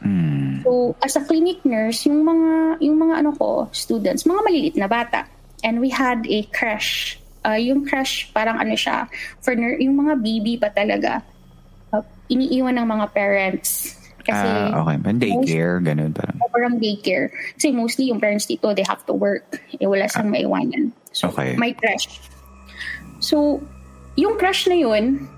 Mm. 0.00 0.64
So, 0.64 0.96
as 1.04 1.20
a 1.20 1.22
clinic 1.28 1.60
nurse, 1.68 2.08
yung 2.08 2.24
mga 2.24 2.80
yung 2.80 2.96
mga 2.96 3.14
ano 3.20 3.30
ko, 3.36 3.68
students, 3.76 4.24
mga 4.24 4.40
maliliit 4.40 4.76
na 4.80 4.88
bata. 4.88 5.28
And 5.64 5.80
we 5.80 5.90
had 5.92 6.24
a 6.26 6.44
crash. 6.50 7.20
Uh, 7.40 7.56
yung 7.56 7.88
crash, 7.88 8.28
parang 8.36 8.60
ano 8.60 8.76
siya, 8.76 9.08
for 9.40 9.56
ner- 9.56 9.80
yung 9.80 9.96
mga 9.96 10.20
baby 10.20 10.60
pa 10.60 10.68
talaga. 10.72 11.24
Uh, 11.92 12.04
iniiwan 12.28 12.76
ng 12.76 12.86
mga 12.88 13.06
parents. 13.16 13.96
Kasi, 14.20 14.46
ah, 14.46 14.84
okay. 14.84 14.96
Man, 15.00 15.16
daycare, 15.16 15.80
ganun 15.80 16.12
parang. 16.12 16.36
Parang 16.52 16.74
daycare. 16.76 17.32
Kasi 17.56 17.72
mostly 17.72 18.12
yung 18.12 18.20
parents 18.20 18.44
dito, 18.44 18.72
they 18.76 18.84
have 18.84 19.00
to 19.08 19.16
work. 19.16 19.48
Eh, 19.80 19.88
wala 19.88 20.04
siyang 20.04 20.28
ah. 20.28 20.34
maiwanan. 20.36 20.92
So, 21.16 21.32
okay. 21.32 21.56
may 21.56 21.72
crash. 21.72 22.20
So, 23.18 23.64
yung 24.20 24.36
crash 24.36 24.68
na 24.68 24.76
yun, 24.76 25.28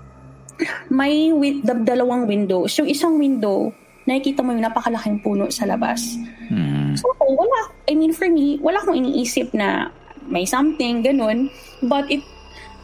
may 0.91 1.31
wi- 1.31 1.63
dalawang 1.63 2.27
window. 2.27 2.67
So, 2.67 2.83
isang 2.83 3.17
window, 3.17 3.71
nakikita 4.03 4.43
mo 4.43 4.51
yung 4.51 4.67
napakalaking 4.67 5.23
puno 5.23 5.47
sa 5.49 5.63
labas. 5.63 6.19
Hmm. 6.51 6.93
So, 6.99 7.07
wala, 7.23 7.71
I 7.87 7.95
mean, 7.95 8.11
for 8.11 8.27
me, 8.27 8.59
wala 8.59 8.83
akong 8.83 8.99
iniisip 8.99 9.55
na 9.55 9.89
may 10.27 10.45
something, 10.45 11.03
ganun. 11.03 11.49
But 11.83 12.09
it, 12.11 12.23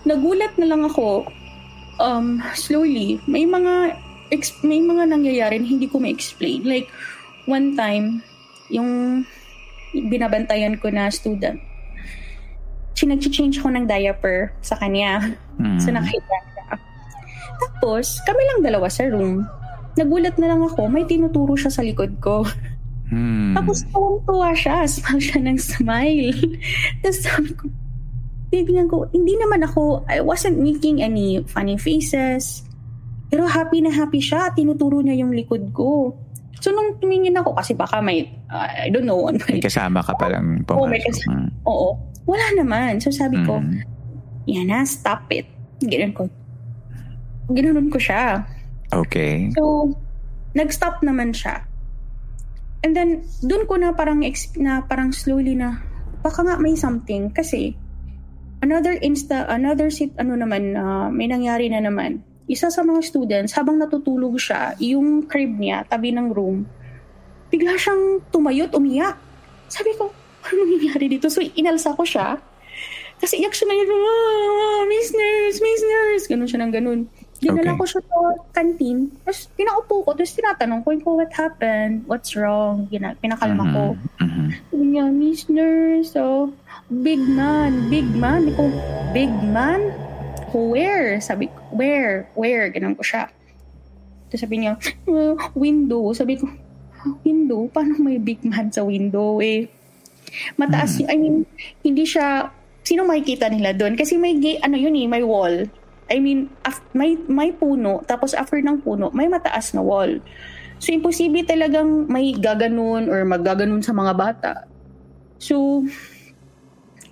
nagulat 0.03 0.55
na 0.59 0.67
lang 0.69 0.83
ako, 0.87 1.27
um, 1.99 2.43
slowly, 2.55 3.19
may 3.27 3.43
mga, 3.43 3.95
ex- 4.31 4.63
may 4.63 4.79
mga 4.79 5.11
nangyayari 5.11 5.59
na 5.59 5.67
hindi 5.67 5.87
ko 5.87 5.99
ma-explain. 5.99 6.63
Like, 6.63 6.87
one 7.45 7.75
time, 7.75 8.23
yung 8.69 9.23
binabantayan 9.93 10.77
ko 10.77 10.91
na 10.93 11.09
student, 11.09 11.59
sinag-change 12.93 13.63
ko 13.63 13.71
ng 13.71 13.87
diaper 13.87 14.51
sa 14.59 14.75
kanya. 14.75 15.35
Mm. 15.55 15.79
So, 15.79 15.91
nakita 15.95 16.35
siya. 16.53 16.67
Tapos, 17.59 18.19
kami 18.27 18.41
lang 18.43 18.59
dalawa 18.63 18.91
sa 18.91 19.07
room 19.07 19.47
nagulat 19.99 20.39
na 20.39 20.55
lang 20.55 20.61
ako, 20.63 20.87
may 20.87 21.03
tinuturo 21.03 21.59
siya 21.59 21.71
sa 21.71 21.83
likod 21.83 22.15
ko. 22.23 22.47
Hmm. 23.10 23.57
Tapos 23.57 23.82
tuwang-tuwa 23.89 24.53
siya, 24.53 24.86
smile 24.86 25.22
siya 25.22 25.39
ng 25.41 25.57
smile. 25.57 26.30
Tapos 27.01 27.20
sabi 27.26 27.49
ko, 27.57 27.66
titignan 28.53 28.86
ko, 28.89 29.10
hindi 29.10 29.34
naman 29.38 29.66
ako, 29.66 30.05
I 30.05 30.22
wasn't 30.22 30.62
making 30.62 31.01
any 31.01 31.41
funny 31.49 31.78
faces. 31.78 32.66
Pero 33.30 33.45
happy 33.45 33.82
na 33.82 33.93
happy 33.93 34.22
siya, 34.22 34.53
tinuturo 34.53 35.01
niya 35.01 35.26
yung 35.26 35.34
likod 35.34 35.74
ko. 35.74 36.14
So 36.60 36.74
nung 36.74 36.97
tumingin 37.01 37.38
ako, 37.38 37.57
kasi 37.57 37.74
baka 37.74 38.01
may, 38.01 38.30
uh, 38.49 38.68
I 38.68 38.89
don't 38.89 39.05
know. 39.05 39.30
May, 39.30 39.57
may 39.57 39.64
kasama 39.64 40.01
ka 40.01 40.14
palang 40.18 40.66
pumasok. 40.66 40.82
Oo, 40.82 40.89
may 40.89 41.01
kasama. 41.01 41.34
Hmm. 41.34 41.49
Oo. 41.66 41.89
Wala 42.30 42.45
naman. 42.57 43.01
So 43.01 43.10
sabi 43.10 43.41
ko, 43.45 43.62
hmm. 43.62 43.86
yan 44.49 44.70
na, 44.70 44.86
stop 44.86 45.30
it. 45.34 45.49
Ganoon 45.82 46.14
ko. 46.14 46.24
Ganoon 47.49 47.89
ko 47.89 47.97
siya. 47.97 48.45
Okay. 48.89 49.53
So, 49.53 49.93
nag-stop 50.57 51.05
naman 51.05 51.34
siya. 51.34 51.68
And 52.80 52.95
then, 52.95 53.27
dun 53.43 53.67
ko 53.67 53.75
na 53.75 53.91
parang, 53.91 54.23
na 54.55 54.84
parang 54.88 55.11
slowly 55.11 55.55
na, 55.55 55.84
baka 56.23 56.43
nga 56.47 56.55
may 56.55 56.80
something. 56.80 57.27
Kasi, 57.32 57.75
another 58.63 58.95
insta, 59.03 59.47
another 59.51 59.91
sit, 59.91 60.15
ano 60.15 60.39
naman, 60.39 60.75
uh, 60.80 61.11
may 61.11 61.27
nangyari 61.27 61.67
na 61.67 61.84
naman. 61.84 62.23
Isa 62.47 62.71
sa 62.71 62.82
mga 62.82 63.03
students, 63.03 63.51
habang 63.53 63.77
natutulog 63.77 64.39
siya, 64.39 64.73
yung 64.80 65.27
crib 65.27 65.59
niya, 65.59 65.86
tabi 65.86 66.15
ng 66.15 66.32
room, 66.32 66.63
bigla 67.51 67.75
siyang 67.75 68.23
tumayot, 68.32 68.71
umiyak. 68.71 69.19
Sabi 69.67 69.93
ko, 69.99 70.09
ano 70.47 70.59
nangyari 70.65 71.11
dito? 71.11 71.27
So, 71.27 71.43
inalsa 71.43 71.93
ko 71.93 72.07
siya. 72.07 72.39
Kasi 73.19 73.43
iyak 73.43 73.51
siya 73.51 73.67
na 73.67 73.75
yun, 73.75 73.91
ah, 73.91 74.82
Miss 74.88 75.11
Nurse, 75.11 75.59
Miss 75.59 75.84
Nurse. 75.84 76.25
Ganun 76.32 76.47
siya 76.47 76.63
ng 76.63 76.73
ganun. 76.73 77.01
Dinala 77.39 77.71
okay. 77.71 77.79
ko 77.79 77.85
siya 77.87 78.01
sa 78.03 78.19
canteen. 78.51 78.99
Tapos 79.23 79.47
pinaupo 79.55 80.03
ko. 80.03 80.11
Tapos 80.11 80.35
tinatanong 80.35 80.83
ko, 80.83 80.91
ko 80.99 81.09
what 81.23 81.31
happened? 81.31 82.03
What's 82.03 82.35
wrong? 82.35 82.91
Gina, 82.91 83.15
pinakalma 83.15 83.63
mm-hmm. 83.63 83.75
ko. 83.75 83.83
Mm-hmm. 84.19 84.47
Sabi 84.67 84.85
niya, 84.91 85.05
Miss 85.07 85.41
Nurse, 85.47 86.11
so, 86.11 86.51
big 86.91 87.23
man, 87.23 87.87
big 87.87 88.07
man. 88.11 88.51
Ko, 88.59 88.67
big 89.15 89.31
man? 89.31 89.95
Where? 90.51 91.15
Sabi 91.23 91.47
ko, 91.47 91.59
where? 91.71 92.27
Where? 92.35 92.67
Ganun 92.75 92.99
ko 92.99 93.07
siya. 93.07 93.31
Tapos 94.27 94.41
sabi 94.43 94.67
niya, 94.67 94.75
uh, 95.07 95.39
window. 95.55 96.11
Sabi 96.11 96.35
ko, 96.35 96.51
window? 97.23 97.71
Paano 97.71 97.95
may 98.03 98.19
big 98.19 98.43
man 98.43 98.67
sa 98.67 98.83
window 98.83 99.39
eh? 99.39 99.63
Mataas, 100.59 100.99
mm-hmm. 100.99 101.11
I 101.11 101.15
mean, 101.15 101.47
hindi 101.87 102.03
siya, 102.03 102.51
sino 102.83 103.07
makikita 103.07 103.47
nila 103.47 103.71
doon? 103.71 103.95
Kasi 103.95 104.19
may, 104.19 104.35
ano 104.59 104.75
yun 104.75 104.99
eh, 104.99 105.07
may 105.07 105.23
wall. 105.23 105.71
I 106.10 106.18
mean, 106.18 106.49
af- 106.66 106.86
may, 106.91 107.16
may 107.30 107.53
puno, 107.53 108.01
tapos 108.10 108.34
after 108.34 108.57
ng 108.57 108.82
puno, 108.82 109.14
may 109.14 109.30
mataas 109.30 109.78
na 109.78 109.86
wall. 109.86 110.18
So, 110.80 110.89
imposible 110.95 111.43
talagang 111.43 112.07
may 112.07 112.34
gaganon 112.34 113.12
or 113.12 113.28
maggaganon 113.28 113.84
sa 113.84 113.91
mga 113.91 114.14
bata. 114.16 114.53
So, 115.38 115.84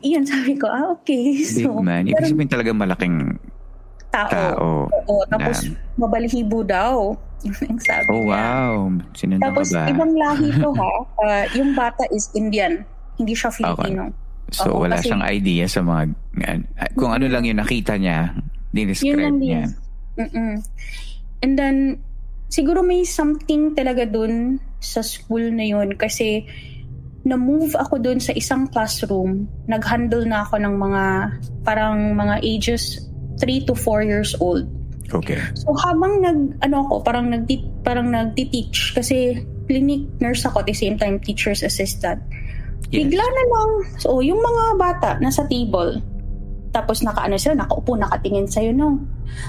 iyan 0.02 0.24
sabi 0.24 0.56
ko, 0.56 0.66
ah, 0.72 0.96
okay. 0.96 1.44
So, 1.44 1.78
Big 1.80 1.86
man. 1.86 2.04
Ibig 2.08 2.32
sabihin 2.32 2.52
talagang 2.52 2.80
malaking 2.80 3.38
tao. 4.10 4.32
tao 4.32 4.68
Oo, 4.88 5.24
tapos 5.28 5.68
na, 5.68 5.76
mabalihibo 6.00 6.64
daw. 6.64 7.14
Yung 7.46 7.78
sabi 7.78 8.08
oh, 8.10 8.24
wow. 8.34 8.90
Sinundan 9.14 9.46
Tapos, 9.54 9.70
ba? 9.70 9.86
ibang 9.92 10.14
lahi 10.18 10.50
to 10.64 10.74
ha. 10.74 10.92
Uh, 11.22 11.46
yung 11.54 11.78
bata 11.78 12.02
is 12.10 12.34
Indian. 12.34 12.82
Hindi 13.14 13.38
siya 13.38 13.54
Filipino. 13.54 14.10
Okay. 14.10 14.58
So, 14.58 14.74
Oo, 14.74 14.88
wala 14.88 14.98
kasi, 14.98 15.12
siyang 15.12 15.22
idea 15.22 15.70
sa 15.70 15.86
mga... 15.86 16.18
Kung 16.98 17.14
ano 17.14 17.30
lang 17.30 17.46
yung 17.46 17.62
nakita 17.62 18.00
niya, 18.00 18.34
Dinescribe 18.78 19.42
niya. 19.42 19.74
Mm-mm. 20.22 20.62
And 21.42 21.54
then, 21.58 22.06
siguro 22.54 22.86
may 22.86 23.04
something 23.04 23.74
talaga 23.74 24.06
dun 24.06 24.62
sa 24.78 25.02
school 25.02 25.50
na 25.50 25.66
yun 25.66 25.98
kasi 25.98 26.46
na-move 27.28 27.76
ako 27.76 28.00
dun 28.00 28.24
sa 28.24 28.32
isang 28.32 28.72
classroom. 28.72 29.52
Nag-handle 29.68 30.24
na 30.24 30.48
ako 30.48 30.64
ng 30.64 30.76
mga 30.80 31.04
parang 31.68 32.16
mga 32.16 32.40
ages 32.40 33.04
3 33.44 33.68
to 33.68 33.76
4 33.76 34.08
years 34.08 34.32
old. 34.40 34.64
Okay. 35.12 35.40
So 35.56 35.76
habang 35.76 36.24
nag 36.24 36.40
ano 36.64 36.88
ako, 36.88 37.04
parang 37.04 37.32
nag 37.32 37.48
parang 37.84 38.12
nagti-teach 38.12 38.96
kasi 38.96 39.44
clinic 39.68 40.08
nurse 40.24 40.48
ako 40.48 40.64
at 40.64 40.68
the 40.72 40.76
same 40.76 40.96
time 40.96 41.20
teacher's 41.20 41.64
assistant. 41.64 42.24
Yes. 42.88 43.04
Bigla 43.04 43.24
na 43.24 43.44
lang, 43.52 43.70
so 44.00 44.24
yung 44.24 44.40
mga 44.40 44.64
bata 44.80 45.10
nasa 45.20 45.44
table, 45.52 46.00
tapos 46.78 47.02
nakaano 47.02 47.42
sila, 47.42 47.66
nakaupo, 47.66 47.98
nakatingin 47.98 48.46
sa'yo, 48.46 48.70
no? 48.78 49.02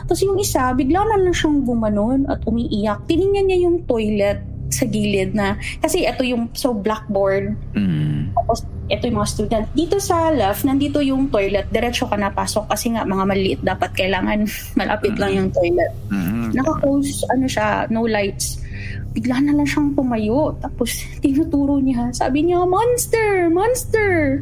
Tapos 0.09 0.25
yung 0.25 0.41
isa, 0.41 0.73
bigla 0.73 1.05
na 1.05 1.21
lang 1.21 1.37
siyang 1.37 1.61
gumanon 1.69 2.25
at 2.25 2.41
umiiyak. 2.49 3.05
Tiningnan 3.05 3.45
niya 3.45 3.59
yung 3.69 3.85
toilet 3.85 4.41
sa 4.73 4.85
gilid 4.89 5.37
na, 5.37 5.61
kasi 5.85 6.09
ito 6.09 6.25
yung, 6.25 6.49
so 6.57 6.73
blackboard. 6.73 7.53
Mm. 7.77 8.33
Tapos 8.33 8.65
ito 8.89 9.05
yung 9.05 9.21
mga 9.21 9.29
student. 9.29 9.65
Dito 9.77 10.01
sa 10.01 10.33
left, 10.33 10.65
nandito 10.65 11.05
yung 11.05 11.29
toilet. 11.29 11.69
Diretso 11.69 12.09
ka 12.09 12.17
na 12.17 12.33
pasok 12.33 12.73
kasi 12.73 12.97
nga 12.97 13.05
mga 13.05 13.25
maliit 13.29 13.61
dapat 13.61 13.93
kailangan 13.93 14.49
malapit 14.81 15.13
mm. 15.13 15.21
lang 15.21 15.33
yung 15.37 15.49
toilet. 15.53 15.93
Mm. 16.09 16.57
Naka-close, 16.57 17.29
ano 17.29 17.45
siya, 17.45 17.85
no 17.93 18.09
lights. 18.09 18.65
Bigla 19.13 19.45
na 19.45 19.53
lang 19.57 19.69
siyang 19.69 19.93
tumayo. 19.93 20.57
Tapos 20.61 21.05
tinuturo 21.21 21.77
niya. 21.81 22.09
Sabi 22.17 22.49
niya, 22.49 22.65
monster! 22.65 23.53
Monster! 23.53 24.41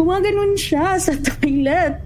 Gumaganon 0.00 0.56
siya 0.56 0.96
sa 1.04 1.12
toilet. 1.12 2.00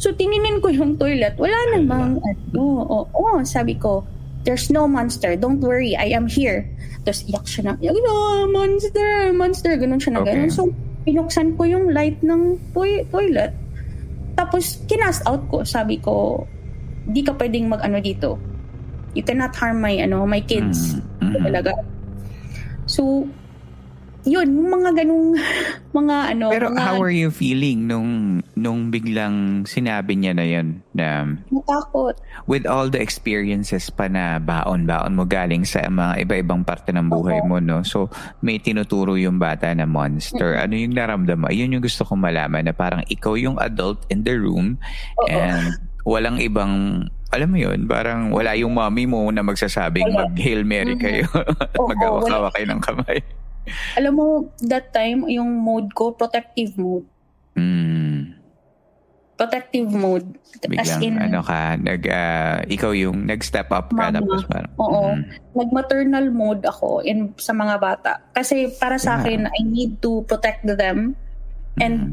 So, 0.00 0.16
tininin 0.16 0.64
ko 0.64 0.72
yung 0.72 0.96
toilet. 0.96 1.36
Wala 1.36 1.76
namang, 1.76 2.24
ano, 2.24 2.56
oo, 2.56 3.04
oh, 3.04 3.04
oh, 3.12 3.44
sabi 3.44 3.76
ko, 3.76 4.06
there's 4.48 4.72
no 4.72 4.88
monster. 4.88 5.36
Don't 5.36 5.60
worry, 5.60 5.92
I 5.92 6.16
am 6.16 6.24
here. 6.24 6.64
Tapos, 7.04 7.26
iyak 7.28 7.44
siya 7.44 7.62
na, 7.68 7.72
oh, 7.76 8.48
monster, 8.48 9.34
monster. 9.36 9.76
Ganon 9.76 10.00
siya 10.00 10.16
na 10.16 10.20
okay. 10.24 10.32
ganon. 10.32 10.48
So, 10.54 10.72
pinuksan 11.04 11.58
ko 11.58 11.68
yung 11.68 11.92
light 11.92 12.16
ng 12.24 12.56
to- 12.72 13.04
toilet. 13.12 13.52
Tapos, 14.38 14.80
kinast 14.86 15.26
out 15.26 15.42
ko. 15.50 15.66
Sabi 15.66 15.98
ko, 15.98 16.46
di 17.10 17.26
ka 17.26 17.34
pwedeng 17.34 17.66
mag-ano 17.66 17.98
dito. 17.98 18.38
You 19.18 19.26
cannot 19.26 19.58
harm 19.58 19.82
my, 19.82 19.98
ano, 19.98 20.22
my 20.22 20.40
kids. 20.40 20.94
Mm-hmm. 21.18 21.42
Talaga. 21.42 21.74
So, 22.86 23.26
yun, 24.26 24.48
mga 24.66 24.90
ganung 25.04 25.36
mga 25.98 26.16
ano. 26.34 26.46
Pero 26.50 26.66
mga, 26.72 26.80
how 26.82 26.98
are 26.98 27.14
you 27.14 27.30
feeling 27.30 27.86
nung 27.86 28.42
nung 28.58 28.90
biglang 28.90 29.62
sinabi 29.62 30.18
niya 30.18 30.32
na 30.34 30.46
yun 30.46 30.82
na 30.90 31.38
natakot. 31.52 32.18
With 32.50 32.66
all 32.66 32.90
the 32.90 32.98
experiences 32.98 33.92
pa 33.92 34.10
na 34.10 34.42
baon-baon 34.42 35.14
mo 35.14 35.22
galing 35.28 35.62
sa 35.62 35.86
mga 35.86 36.26
iba-ibang 36.26 36.66
parte 36.66 36.90
ng 36.90 37.06
buhay 37.06 37.44
Oo. 37.44 37.46
mo, 37.46 37.56
no? 37.62 37.86
So, 37.86 38.10
may 38.42 38.58
tinuturo 38.58 39.14
yung 39.14 39.38
bata 39.38 39.70
na 39.70 39.86
monster. 39.86 40.58
Mm-hmm. 40.58 40.64
Ano 40.64 40.74
yung 40.74 40.94
naramdaman? 40.96 41.50
Yun 41.54 41.74
yung 41.78 41.84
gusto 41.84 42.02
kong 42.02 42.18
malaman 42.18 42.66
na 42.66 42.74
parang 42.74 43.06
ikaw 43.06 43.38
yung 43.38 43.56
adult 43.62 44.02
in 44.10 44.26
the 44.26 44.34
room 44.34 44.80
Oo. 45.22 45.30
and 45.30 45.78
walang 46.08 46.40
ibang 46.40 47.04
alam 47.28 47.52
mo 47.52 47.60
yun, 47.60 47.84
parang 47.84 48.32
wala 48.32 48.56
yung 48.56 48.72
mommy 48.72 49.04
mo 49.04 49.28
na 49.28 49.44
magsasabing 49.44 50.16
mag-Hail 50.16 50.64
Mary 50.64 50.96
mm-hmm. 50.96 51.04
kayo 51.04 51.28
at 51.60 51.76
mag-awak 51.76 52.56
kayo 52.56 52.66
ng 52.72 52.80
kamay. 52.80 53.20
Alam 53.98 54.12
mo, 54.14 54.26
that 54.64 54.92
time, 54.92 55.28
yung 55.28 55.50
mode 55.60 55.92
ko, 55.92 56.12
protective 56.12 56.76
mode. 56.78 57.06
Mm. 57.58 58.38
protective 59.38 59.86
mode. 59.94 60.34
Biglang, 60.66 60.82
As 60.82 60.98
in, 60.98 61.14
ano 61.14 61.40
ka, 61.46 61.78
nag, 61.78 62.02
uh, 62.10 62.66
ikaw 62.66 62.90
yung 62.90 63.30
nag-step 63.30 63.70
up 63.70 63.94
ka. 63.94 64.10
Mama, 64.10 64.18
tapos 64.18 64.42
parang, 64.50 64.72
oo. 64.82 65.02
Mm. 65.14 65.22
Nag-maternal 65.54 66.26
mode 66.34 66.66
ako 66.66 67.06
in, 67.06 67.30
sa 67.38 67.54
mga 67.54 67.78
bata. 67.78 68.12
Kasi 68.34 68.74
para 68.74 68.98
sa 68.98 69.14
yeah. 69.14 69.18
akin, 69.22 69.40
I 69.46 69.60
need 69.62 70.02
to 70.02 70.26
protect 70.26 70.66
them. 70.66 71.14
And 71.78 71.94
mm. 71.94 72.12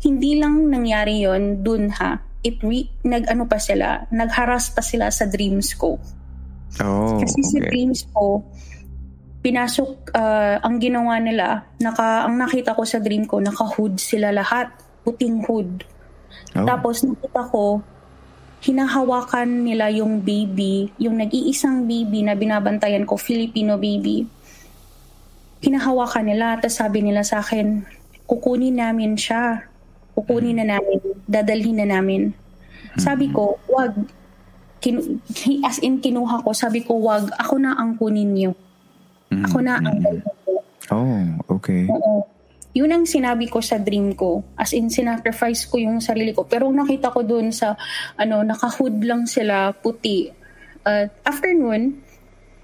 hindi 0.00 0.40
lang 0.40 0.72
nangyari 0.72 1.20
yon 1.20 1.60
dun 1.60 1.92
ha. 1.92 2.24
It 2.40 2.64
re, 2.64 2.88
nag-ano 3.04 3.44
pa 3.44 3.60
sila, 3.60 4.08
nagharas 4.08 4.72
pa 4.72 4.80
sila 4.80 5.12
sa 5.12 5.28
dreams 5.28 5.76
ko. 5.76 6.00
Oh, 6.80 7.20
Kasi 7.20 7.38
okay. 7.38 7.50
sa 7.52 7.58
dreams 7.68 8.00
ko, 8.16 8.40
pinasok, 9.42 10.14
uh, 10.14 10.62
ang 10.62 10.78
ginawa 10.78 11.18
nila, 11.18 11.66
naka, 11.82 12.24
ang 12.24 12.38
nakita 12.38 12.78
ko 12.78 12.86
sa 12.86 13.02
dream 13.02 13.26
ko, 13.26 13.42
naka-hood 13.42 13.98
sila 13.98 14.30
lahat. 14.30 14.70
Puting 15.02 15.42
hood. 15.42 15.82
Oh. 16.54 16.62
Tapos 16.62 17.02
nakita 17.02 17.42
ko, 17.50 17.82
hinahawakan 18.62 19.66
nila 19.66 19.90
yung 19.90 20.22
baby, 20.22 20.94
yung 21.02 21.18
nag-iisang 21.18 21.90
baby 21.90 22.22
na 22.22 22.38
binabantayan 22.38 23.02
ko, 23.02 23.18
Filipino 23.18 23.74
baby. 23.82 24.22
Hinahawakan 25.58 26.30
nila, 26.30 26.62
tapos 26.62 26.78
sabi 26.78 27.02
nila 27.02 27.26
sa 27.26 27.42
akin, 27.42 27.82
kukunin 28.30 28.78
namin 28.78 29.18
siya. 29.18 29.66
Kukunin 30.14 30.62
na 30.62 30.78
namin, 30.78 31.02
dadalhin 31.26 31.82
na 31.82 31.98
namin. 31.98 32.30
Sabi 33.00 33.32
ko, 33.34 33.58
wag. 33.66 33.96
Kin- 34.82 35.22
as 35.66 35.82
in, 35.82 35.98
kinuha 35.98 36.46
ko, 36.46 36.54
sabi 36.54 36.86
ko, 36.86 37.00
wag, 37.02 37.32
ako 37.42 37.58
na 37.58 37.74
ang 37.74 37.98
kunin 37.98 38.30
niyo. 38.30 38.52
Ako 39.48 39.58
na 39.64 39.80
ang 39.80 39.98
Oh, 40.92 41.24
okay. 41.56 41.88
Oo 41.88 42.26
yun 42.72 42.88
ang 42.88 43.04
sinabi 43.04 43.52
ko 43.52 43.60
sa 43.60 43.76
dream 43.76 44.16
ko. 44.16 44.40
As 44.56 44.72
in, 44.72 44.88
sinacrifice 44.88 45.68
ko 45.68 45.76
yung 45.76 46.00
sarili 46.00 46.32
ko. 46.32 46.48
Pero 46.48 46.68
nakita 46.72 47.12
ko 47.12 47.20
dun 47.20 47.52
sa, 47.52 47.76
ano, 48.16 48.40
nakahood 48.40 48.96
lang 49.04 49.28
sila, 49.28 49.76
puti. 49.76 50.32
Uh, 50.82 51.04
after 51.28 51.52
nun, 51.52 52.00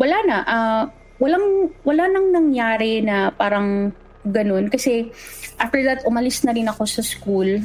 wala 0.01 0.17
na. 0.25 0.37
Uh, 0.49 0.83
walang, 1.21 1.69
wala 1.85 2.09
nang 2.09 2.33
nangyari 2.33 3.05
na 3.05 3.29
parang 3.29 3.93
ganun. 4.25 4.73
Kasi, 4.73 5.13
after 5.61 5.85
that, 5.85 6.01
umalis 6.09 6.41
na 6.41 6.57
rin 6.57 6.73
ako 6.73 6.89
sa 6.89 7.05
school. 7.05 7.61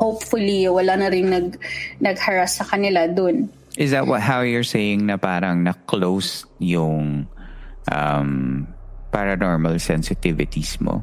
Hopefully, 0.00 0.64
wala 0.64 0.96
na 0.96 1.12
rin 1.12 1.28
nag, 1.28 1.60
nag-harass 2.00 2.56
sa 2.56 2.64
kanila 2.64 3.04
dun. 3.04 3.52
Is 3.76 3.92
that 3.92 4.08
what, 4.08 4.24
how 4.24 4.40
you're 4.40 4.66
saying 4.66 5.04
na 5.04 5.20
parang 5.20 5.60
na-close 5.60 6.48
yung 6.56 7.28
um, 7.88 8.64
paranormal 9.12 9.80
sensitivities 9.80 10.80
mo? 10.80 11.02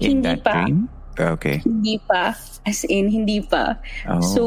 In 0.00 0.22
hindi 0.22 0.34
pa. 0.40 0.52
Dream? 0.64 0.88
Okay. 1.14 1.62
Hindi 1.62 1.96
pa. 2.02 2.34
As 2.66 2.84
in, 2.84 3.10
hindi 3.10 3.40
pa. 3.40 3.78
Oh. 4.08 4.20
So, 4.20 4.42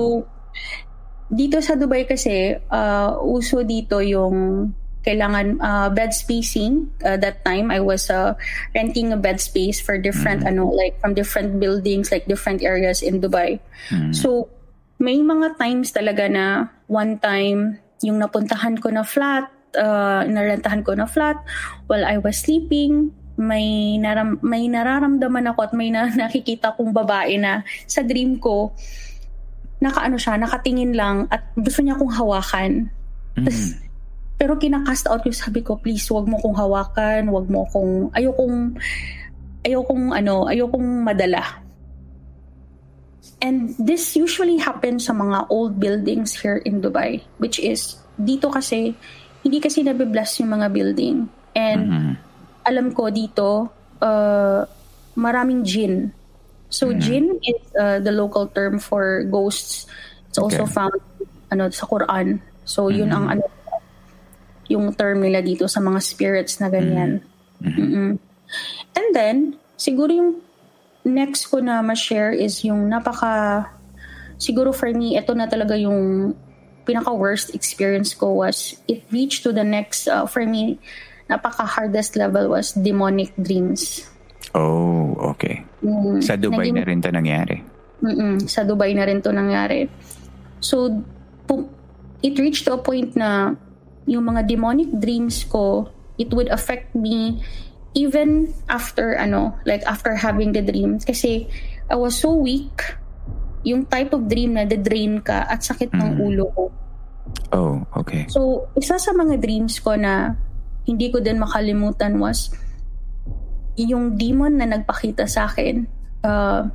dito 1.27 1.59
sa 1.59 1.75
Dubai 1.75 2.07
kasi, 2.07 2.55
uh, 2.55 3.19
uso 3.23 3.63
dito 3.63 3.99
yung 3.99 4.71
kailangan 5.07 5.63
uh, 5.63 5.87
bed 5.87 6.11
spacing. 6.11 6.91
Uh, 6.99 7.15
that 7.15 7.43
time, 7.47 7.71
I 7.71 7.79
was 7.79 8.11
uh, 8.11 8.35
renting 8.75 9.15
a 9.15 9.19
bed 9.19 9.39
space 9.39 9.79
for 9.79 9.95
different, 9.95 10.43
mm. 10.43 10.51
ano, 10.51 10.67
like 10.67 10.99
from 10.99 11.15
different 11.15 11.59
buildings, 11.63 12.11
like 12.11 12.27
different 12.27 12.59
areas 12.63 12.99
in 12.99 13.23
Dubai. 13.23 13.59
Mm. 13.87 14.11
So, 14.11 14.51
may 14.99 15.19
mga 15.23 15.55
times 15.55 15.95
talaga 15.95 16.27
na 16.27 16.67
one 16.91 17.19
time, 17.19 17.79
yung 18.03 18.19
napuntahan 18.19 18.81
ko 18.81 18.91
na 18.91 19.07
flat, 19.07 19.47
uh, 19.77 20.25
narentahan 20.25 20.81
ko 20.81 20.97
na 20.97 21.05
flat 21.05 21.37
while 21.85 22.03
I 22.03 22.17
was 22.17 22.41
sleeping, 22.41 23.13
may 23.37 23.95
naram, 24.01 24.41
may 24.41 24.65
nararamdaman 24.65 25.53
ako 25.53 25.69
at 25.69 25.73
may 25.77 25.93
na, 25.93 26.09
nakikita 26.25 26.73
kong 26.73 26.91
babae 26.91 27.37
na 27.37 27.61
sa 27.85 28.01
dream 28.01 28.41
ko 28.41 28.73
nakaano 29.77 30.17
siya, 30.17 30.41
nakatingin 30.41 30.97
lang 30.97 31.29
at 31.29 31.53
gusto 31.53 31.85
niya 31.85 31.93
akong 31.97 32.13
hawakan. 32.13 32.71
Mm-hmm. 33.37 33.45
Tas, 33.45 33.77
pero 34.37 34.57
kinakast 34.57 35.09
out 35.09 35.25
ko, 35.25 35.33
sabi 35.33 35.65
ko, 35.65 35.81
please, 35.81 36.05
wag 36.13 36.29
mo 36.29 36.37
kong 36.37 36.57
hawakan, 36.57 37.29
wag 37.33 37.49
mo 37.49 37.65
kong, 37.73 38.13
ayokong, 38.13 38.77
ayokong, 39.65 40.13
ano, 40.13 40.45
ayokong 40.45 41.01
madala. 41.01 41.41
And 43.41 43.73
this 43.77 44.17
usually 44.17 44.57
happens 44.57 45.09
sa 45.09 45.13
mga 45.13 45.49
old 45.49 45.81
buildings 45.81 46.37
here 46.37 46.61
in 46.61 46.81
Dubai, 46.81 47.21
which 47.41 47.57
is, 47.57 47.97
dito 48.17 48.49
kasi, 48.53 48.93
hindi 49.47 49.63
kasi 49.63 49.81
nabiblast 49.87 50.43
yung 50.43 50.51
mga 50.51 50.67
building. 50.75 51.17
And, 51.55 51.81
mm-hmm 51.87 52.27
alam 52.67 52.91
ko 52.91 53.07
dito, 53.07 53.71
uh, 54.03 54.61
maraming 55.15 55.63
jinn. 55.63 56.11
So, 56.67 56.91
mm-hmm. 56.91 56.99
jinn 56.99 57.27
is 57.39 57.61
uh, 57.79 58.03
the 58.03 58.11
local 58.11 58.51
term 58.51 58.83
for 58.83 59.23
ghosts. 59.31 59.87
It's 60.27 60.35
also 60.35 60.67
okay. 60.67 60.75
found 60.75 60.99
ano 61.47 61.71
sa 61.71 61.87
Quran. 61.87 62.43
So, 62.67 62.91
mm-hmm. 62.91 62.99
yun 62.99 63.09
ang 63.15 63.25
ano 63.31 63.45
yung 64.67 64.91
term 64.99 65.23
nila 65.23 65.39
dito 65.39 65.63
sa 65.71 65.79
mga 65.79 66.03
spirits 66.03 66.59
na 66.59 66.67
ganyan. 66.67 67.23
Mm-hmm. 67.63 67.79
Mm-hmm. 67.87 68.11
And 68.99 69.07
then, 69.15 69.37
siguro 69.79 70.11
yung 70.11 70.31
next 71.07 71.47
ko 71.47 71.63
na 71.63 71.79
ma-share 71.79 72.35
is 72.35 72.67
yung 72.67 72.91
napaka 72.91 73.63
siguro 74.35 74.75
for 74.75 74.91
me, 74.91 75.15
ito 75.15 75.31
na 75.31 75.47
talaga 75.47 75.79
yung 75.79 76.35
pinaka 76.87 77.11
worst 77.11 77.51
experience 77.51 78.15
ko 78.15 78.31
was 78.31 78.79
it 78.87 79.03
reached 79.11 79.43
to 79.43 79.51
the 79.51 79.67
next 79.67 80.07
uh, 80.07 80.23
for 80.23 80.47
me 80.47 80.79
napaka-hardest 81.27 82.15
level 82.15 82.49
was 82.49 82.71
demonic 82.71 83.35
dreams. 83.35 84.07
Oh, 84.55 85.13
okay. 85.35 85.63
Mm, 85.83 86.23
sa 86.23 86.39
Dubai 86.39 86.71
naging, 86.71 86.75
na 86.75 86.83
rin 86.87 86.99
to 87.03 87.11
nangyari? 87.11 87.57
Mm-mm, 87.99 88.47
sa 88.47 88.63
Dubai 88.63 88.95
na 88.95 89.03
rin 89.05 89.19
to 89.21 89.29
nangyari. 89.35 89.91
So, 90.63 91.03
it 92.23 92.39
reached 92.39 92.65
to 92.65 92.79
a 92.79 92.81
point 92.81 93.13
na 93.15 93.53
yung 94.07 94.23
mga 94.23 94.47
demonic 94.47 94.89
dreams 94.97 95.43
ko, 95.43 95.91
it 96.17 96.31
would 96.31 96.47
affect 96.47 96.95
me 96.95 97.43
even 97.93 98.55
after, 98.71 99.13
ano, 99.19 99.53
like 99.67 99.83
after 99.83 100.15
having 100.15 100.55
the 100.55 100.63
dreams. 100.63 101.03
Kasi 101.03 101.45
I 101.91 101.95
was 101.99 102.15
so 102.15 102.33
weak, 102.33 102.95
yung 103.67 103.83
type 103.83 104.15
of 104.15 104.23
dream 104.31 104.55
na 104.55 104.63
the-drain 104.63 105.19
ka 105.19 105.43
at 105.43 105.59
sakit 105.59 105.91
ng 105.91 106.15
mm. 106.15 106.23
ulo 106.23 106.45
ko. 106.55 106.63
Oh, 107.51 107.83
okay. 107.99 108.23
So, 108.31 108.71
isa 108.79 108.95
sa 108.95 109.11
mga 109.11 109.43
dreams 109.43 109.83
ko 109.83 109.99
na 109.99 110.39
hindi 110.87 111.11
ko 111.11 111.19
din 111.19 111.35
makalimutan 111.35 112.15
was 112.15 112.55
yung 113.75 114.15
demon 114.15 114.55
na 114.55 114.65
nagpakita 114.71 115.27
sa 115.27 115.51
akin. 115.51 115.83
Uh, 116.23 116.71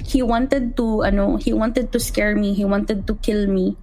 he 0.00 0.24
wanted 0.24 0.72
to 0.74 1.04
ano, 1.04 1.36
he 1.36 1.52
wanted 1.52 1.92
to 1.92 2.00
scare 2.00 2.32
me, 2.32 2.56
he 2.56 2.64
wanted 2.64 3.04
to 3.04 3.14
kill 3.20 3.44
me. 3.44 3.76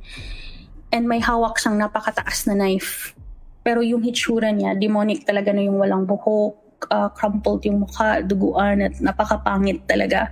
And 0.89 1.05
may 1.05 1.21
hawak 1.21 1.61
siyang 1.61 1.77
napakataas 1.77 2.49
na 2.49 2.57
knife. 2.57 3.13
Pero 3.61 3.85
yung 3.85 4.01
hitsura 4.01 4.49
niya, 4.49 4.73
demonic 4.73 5.27
talaga 5.27 5.53
na 5.53 5.61
yung 5.61 5.77
walang 5.77 6.07
buhok, 6.07 6.57
uh, 6.89 7.11
crumpled 7.13 7.61
yung 7.67 7.85
mukha, 7.85 8.23
duguan 8.23 8.81
at 8.81 8.95
napakapangit 8.97 9.85
talaga. 9.85 10.31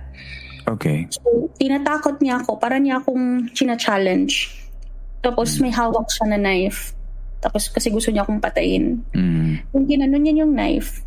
Okay. 0.66 1.06
So, 1.14 1.46
tinatakot 1.62 2.18
niya 2.18 2.42
ako, 2.42 2.58
para 2.58 2.76
niya 2.82 2.98
akong 2.98 3.50
china-challenge. 3.54 4.50
Tapos 5.22 5.58
may 5.62 5.70
hawak 5.70 6.10
siya 6.10 6.34
na 6.34 6.38
knife. 6.38 6.94
Tapos 7.38 7.70
kasi 7.70 7.90
gusto 7.94 8.10
niya 8.10 8.26
akong 8.26 8.42
patayin. 8.42 9.02
Mm. 9.14 9.62
Kung 9.70 9.84
ginanon 9.86 10.22
niya 10.22 10.42
yung 10.42 10.54
knife, 10.54 11.06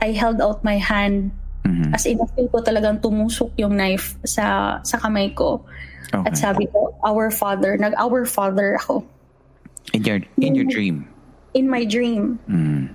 I 0.00 0.12
held 0.12 0.40
out 0.44 0.60
my 0.60 0.76
hand. 0.76 1.32
Mm-hmm. 1.64 1.94
As 1.94 2.04
in, 2.04 2.18
feel 2.36 2.50
ko 2.50 2.60
talagang 2.60 3.00
tumusok 3.00 3.54
yung 3.56 3.78
knife 3.78 4.18
sa 4.26 4.76
sa 4.82 4.96
kamay 4.98 5.30
ko. 5.32 5.62
Okay. 6.12 6.28
At 6.28 6.34
sabi 6.36 6.68
ko, 6.68 6.92
our 7.06 7.30
father. 7.32 7.78
Nag-our 7.78 8.26
father 8.28 8.76
ako. 8.76 9.06
In 9.94 10.04
your, 10.04 10.20
in 10.36 10.52
your 10.52 10.68
dream? 10.68 11.08
In 11.54 11.70
my 11.70 11.88
dream. 11.88 12.36
Mm. 12.50 12.92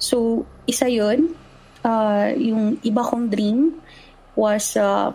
So, 0.00 0.46
isa 0.64 0.88
yun. 0.88 1.36
Uh, 1.80 2.32
yung 2.36 2.76
iba 2.84 3.00
kong 3.00 3.32
dream 3.32 3.80
was 4.34 4.76
uh, 4.76 5.10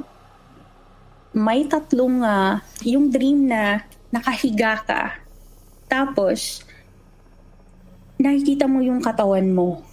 may 1.35 1.67
tatlong, 1.67 2.23
uh, 2.23 2.63
yung 2.87 3.11
dream 3.11 3.51
na 3.51 3.83
nakahiga 4.07 4.79
ka. 4.87 5.03
Tapos, 5.91 6.63
nakikita 8.15 8.65
mo 8.65 8.79
yung 8.79 9.03
katawan 9.03 9.51
mo. 9.51 9.83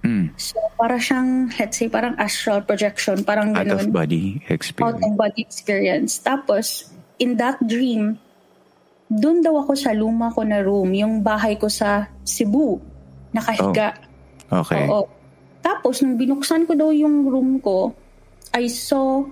Mm. 0.00 0.32
So, 0.36 0.56
para 0.76 0.96
siyang, 0.96 1.52
let's 1.60 1.76
say, 1.76 1.88
parang 1.88 2.16
astral 2.16 2.64
projection, 2.64 3.20
parang 3.24 3.52
Out 3.52 3.64
ganun. 3.64 3.84
Out 3.84 3.88
of 3.88 3.92
body 3.92 4.40
experience. 4.48 4.84
Out 4.84 5.00
of 5.00 5.12
body 5.16 5.40
experience. 5.40 6.12
Tapos, 6.20 6.88
in 7.20 7.36
that 7.36 7.60
dream, 7.64 8.16
doon 9.08 9.44
daw 9.44 9.60
ako 9.60 9.72
sa 9.76 9.92
luma 9.92 10.32
ko 10.32 10.44
na 10.44 10.64
room, 10.64 10.92
yung 10.96 11.20
bahay 11.20 11.56
ko 11.56 11.68
sa 11.68 12.08
Cebu, 12.24 12.80
nakahiga. 13.32 13.96
Oh. 14.52 14.64
Okay. 14.64 14.84
Oo. 14.88 15.04
Tapos, 15.60 16.00
nung 16.00 16.16
binuksan 16.16 16.64
ko 16.64 16.72
daw 16.72 16.88
yung 16.92 17.28
room 17.28 17.60
ko, 17.60 17.92
I 18.54 18.66
saw 18.66 19.26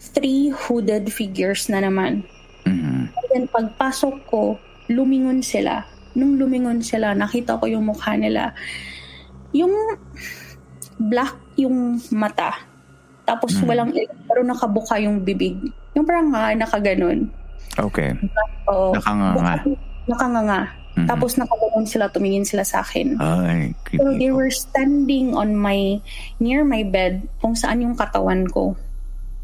three 0.00 0.52
hooded 0.52 1.12
figures 1.12 1.68
na 1.68 1.84
naman. 1.84 2.24
Mm-hmm. 2.64 3.02
And 3.12 3.26
then, 3.32 3.44
pagpasok 3.48 4.28
ko, 4.28 4.60
lumingon 4.90 5.40
sila 5.44 5.84
nung 6.14 6.38
lumingon 6.38 6.82
sila, 6.82 7.14
nakita 7.14 7.58
ko 7.58 7.70
yung 7.70 7.86
mukha 7.86 8.18
nila. 8.18 8.50
Yung 9.54 9.70
black 10.98 11.38
yung 11.58 11.98
mata. 12.10 12.54
Tapos 13.26 13.54
mm. 13.54 13.66
walang 13.66 13.90
pero 14.26 14.42
nakabuka 14.42 14.98
yung 14.98 15.22
bibig. 15.22 15.54
Yung 15.94 16.06
parang 16.06 16.34
nga, 16.34 16.54
nakaganon. 16.54 17.30
Okay. 17.78 18.14
Oo. 18.66 18.94
Nakanganga. 18.94 19.62
Nakanganga. 20.10 20.60
Mm-hmm. 21.00 21.08
Tapos 21.08 21.40
nakaganon 21.40 21.86
sila, 21.88 22.12
tumingin 22.12 22.44
sila 22.44 22.60
sa 22.60 22.84
akin. 22.84 23.16
Ay. 23.16 23.72
So 23.96 24.12
they 24.20 24.28
were 24.28 24.52
standing 24.52 25.32
on 25.32 25.56
my, 25.56 25.96
near 26.36 26.60
my 26.62 26.84
bed, 26.84 27.24
kung 27.40 27.56
saan 27.56 27.80
yung 27.80 27.96
katawan 27.96 28.44
ko. 28.52 28.76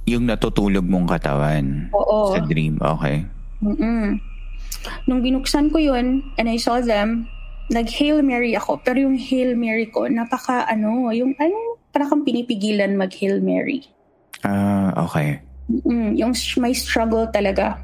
Yung 0.05 0.29
natutulog 0.29 0.85
mong 0.85 1.09
katawan? 1.09 1.89
Oo. 1.97 2.37
Sa 2.37 2.45
dream, 2.45 2.77
okay. 2.79 3.25
Mm-mm. 3.65 4.21
Nung 5.09 5.21
binuksan 5.25 5.73
ko 5.73 5.81
yun, 5.81 6.23
and 6.37 6.47
I 6.47 6.61
saw 6.61 6.79
them, 6.85 7.27
nag-Hail 7.73 8.23
Mary 8.23 8.55
ako. 8.55 8.79
Pero 8.85 9.03
yung 9.03 9.19
Hail 9.19 9.59
Mary 9.59 9.91
ko, 9.91 10.07
napaka 10.07 10.69
ano, 10.71 11.11
yung 11.11 11.35
ano, 11.41 11.81
para 11.91 12.07
kang 12.07 12.23
pinipigilan 12.23 12.95
mag-Hail 12.95 13.41
Mary. 13.43 13.83
Ah, 14.45 14.93
uh, 14.95 15.09
okay. 15.09 15.41
Mm, 15.67 16.15
yung 16.15 16.33
may 16.63 16.77
struggle 16.77 17.27
talaga. 17.35 17.81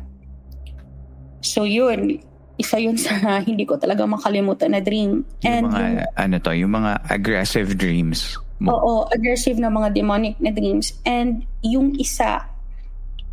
So 1.42 1.66
yun, 1.66 2.22
isa 2.62 2.78
yun 2.78 2.94
sa 2.94 3.18
hindi 3.48 3.66
ko 3.66 3.76
talaga 3.76 4.06
makalimutan 4.06 4.72
na 4.72 4.80
dream. 4.80 5.26
Yung 5.42 5.50
And 5.50 5.64
mga, 5.66 5.80
yung, 5.82 5.98
ano 6.14 6.34
to, 6.38 6.50
yung 6.54 6.72
mga 6.78 6.92
aggressive 7.10 7.74
dreams 7.74 8.38
mo. 8.62 8.78
Oo, 8.78 8.92
aggressive 9.10 9.58
na 9.58 9.68
mga 9.68 9.90
demonic 9.90 10.38
na 10.38 10.54
dreams. 10.54 10.94
And 11.02 11.42
yung 11.66 11.98
isa 11.98 12.46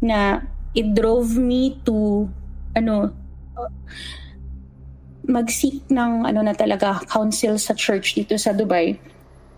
na 0.02 0.42
it 0.74 0.98
drove 0.98 1.38
me 1.38 1.78
to, 1.86 2.26
ano, 2.74 3.14
mag-seek 5.30 5.86
ng 5.94 6.26
ano 6.26 6.42
na 6.42 6.58
talaga 6.58 7.06
counsel 7.06 7.62
sa 7.62 7.78
church 7.78 8.18
dito 8.18 8.34
sa 8.42 8.50
Dubai. 8.50 8.98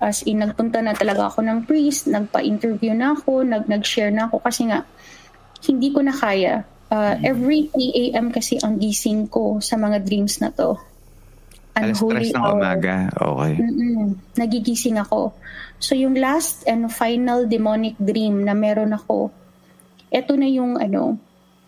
As 0.01 0.26
in, 0.28 0.43
nagpunta 0.43 0.84
na 0.84 0.91
talaga 0.91 1.32
ako 1.32 1.45
ng 1.45 1.63
priest, 1.63 2.11
nagpa-interview 2.11 2.91
na 2.91 3.15
ako, 3.15 3.47
nag 3.47 3.69
nag-share 3.72 4.11
na 4.11 4.28
ako 4.28 4.43
kasi 4.43 4.67
nga 4.67 4.84
hindi 5.63 5.93
ko 5.93 6.03
na 6.03 6.11
kaya. 6.11 6.67
Uh, 6.91 7.15
every 7.23 7.71
3 7.71 8.11
a.m. 8.11 8.35
kasi 8.35 8.59
ang 8.59 8.75
gising 8.75 9.31
ko 9.31 9.63
sa 9.63 9.79
mga 9.79 10.03
dreams 10.03 10.43
na 10.43 10.51
to. 10.51 10.75
Unholy 11.71 12.27
Alas 12.27 12.35
ng 12.35 12.45
umaga. 12.51 12.95
Okay. 13.15 13.53
Mm-mm. 13.63 14.19
Nagigising 14.35 14.99
ako. 14.99 15.31
So 15.79 15.95
yung 15.95 16.19
last 16.19 16.67
and 16.67 16.91
final 16.91 17.47
demonic 17.47 17.95
dream 17.95 18.43
na 18.43 18.51
meron 18.51 18.91
ako, 18.91 19.31
eto 20.11 20.35
na 20.35 20.51
yung 20.51 20.75
ano, 20.75 21.15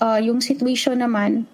uh, 0.03 0.19
yung 0.19 0.43
situation 0.43 0.99
naman, 0.99 1.47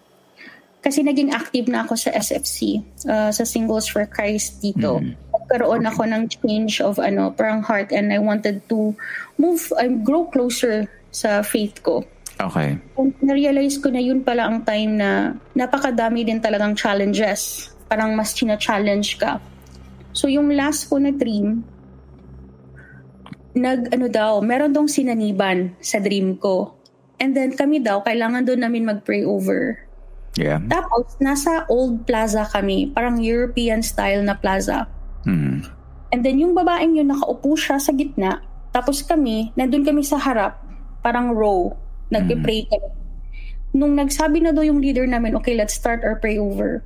kasi 0.81 1.05
naging 1.05 1.29
active 1.29 1.69
na 1.69 1.85
ako 1.85 1.93
sa 1.93 2.09
SFC, 2.15 2.81
uh, 3.05 3.29
sa 3.29 3.43
Singles 3.45 3.85
for 3.85 4.01
Christ 4.09 4.65
dito. 4.65 4.97
Mm. 4.97 5.13
Nagkaroon 5.29 5.85
okay. 5.85 5.91
ako 5.93 6.01
ng 6.09 6.23
change 6.27 6.73
of 6.81 6.97
ano, 6.97 7.29
parang 7.29 7.61
heart 7.61 7.93
and 7.93 8.09
I 8.09 8.17
wanted 8.17 8.65
to 8.73 8.97
move, 9.37 9.61
and 9.77 10.01
grow 10.01 10.25
closer 10.25 10.89
sa 11.13 11.45
faith 11.45 11.85
ko. 11.85 12.01
Okay. 12.39 12.79
And 12.95 13.11
na-realize 13.19 13.77
ko 13.83 13.91
na 13.91 13.99
yun 13.99 14.23
pala 14.23 14.47
ang 14.47 14.63
time 14.63 14.95
na 14.95 15.35
napakadami 15.51 16.23
din 16.23 16.39
talagang 16.39 16.73
challenges. 16.73 17.67
Parang 17.91 18.15
mas 18.15 18.31
china-challenge 18.31 19.19
ka. 19.19 19.43
So 20.15 20.31
yung 20.31 20.47
last 20.55 20.87
ko 20.87 20.97
na 20.97 21.11
dream, 21.11 21.67
nag 23.53 23.91
ano 23.91 24.07
daw, 24.07 24.39
meron 24.39 24.71
dong 24.71 24.87
sinaniban 24.87 25.75
sa 25.83 25.99
dream 25.99 26.39
ko. 26.39 26.79
And 27.19 27.35
then 27.35 27.51
kami 27.59 27.83
daw, 27.83 27.99
kailangan 28.07 28.47
doon 28.47 28.63
namin 28.63 28.87
mag-pray 28.87 29.27
over 29.27 29.89
Yeah. 30.39 30.61
Tapos, 30.71 31.19
nasa 31.19 31.65
old 31.67 32.05
plaza 32.05 32.45
kami. 32.47 32.95
Parang 32.95 33.17
European 33.17 33.83
style 33.83 34.21
na 34.21 34.39
plaza. 34.39 34.85
Mm. 35.25 35.65
And 36.15 36.19
then, 36.21 36.37
yung 36.39 36.53
babaeng 36.53 36.95
yun, 36.95 37.09
nakaupo 37.09 37.59
siya 37.59 37.75
sa 37.75 37.91
gitna. 37.91 38.39
Tapos 38.69 39.01
kami, 39.01 39.51
nandun 39.57 39.83
kami 39.83 40.05
sa 40.05 40.21
harap. 40.21 40.61
Parang 41.01 41.33
row. 41.33 41.73
Nagpe-pray 42.09 42.69
kami. 42.69 42.89
Nung 43.73 43.93
nagsabi 43.93 44.41
na 44.41 44.49
daw 44.49 44.65
yung 44.65 44.81
leader 44.81 45.05
namin, 45.05 45.37
okay, 45.37 45.53
let's 45.53 45.77
start 45.77 46.01
our 46.01 46.17
pray 46.17 46.41
over. 46.41 46.81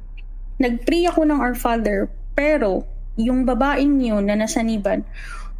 Nagpray 0.59 1.07
ako 1.07 1.23
ng 1.23 1.39
Our 1.39 1.55
Father. 1.55 2.11
Pero, 2.35 2.83
yung 3.15 3.47
babaeng 3.47 4.03
yun 4.03 4.27
na 4.27 4.35
nasaniban, 4.35 5.07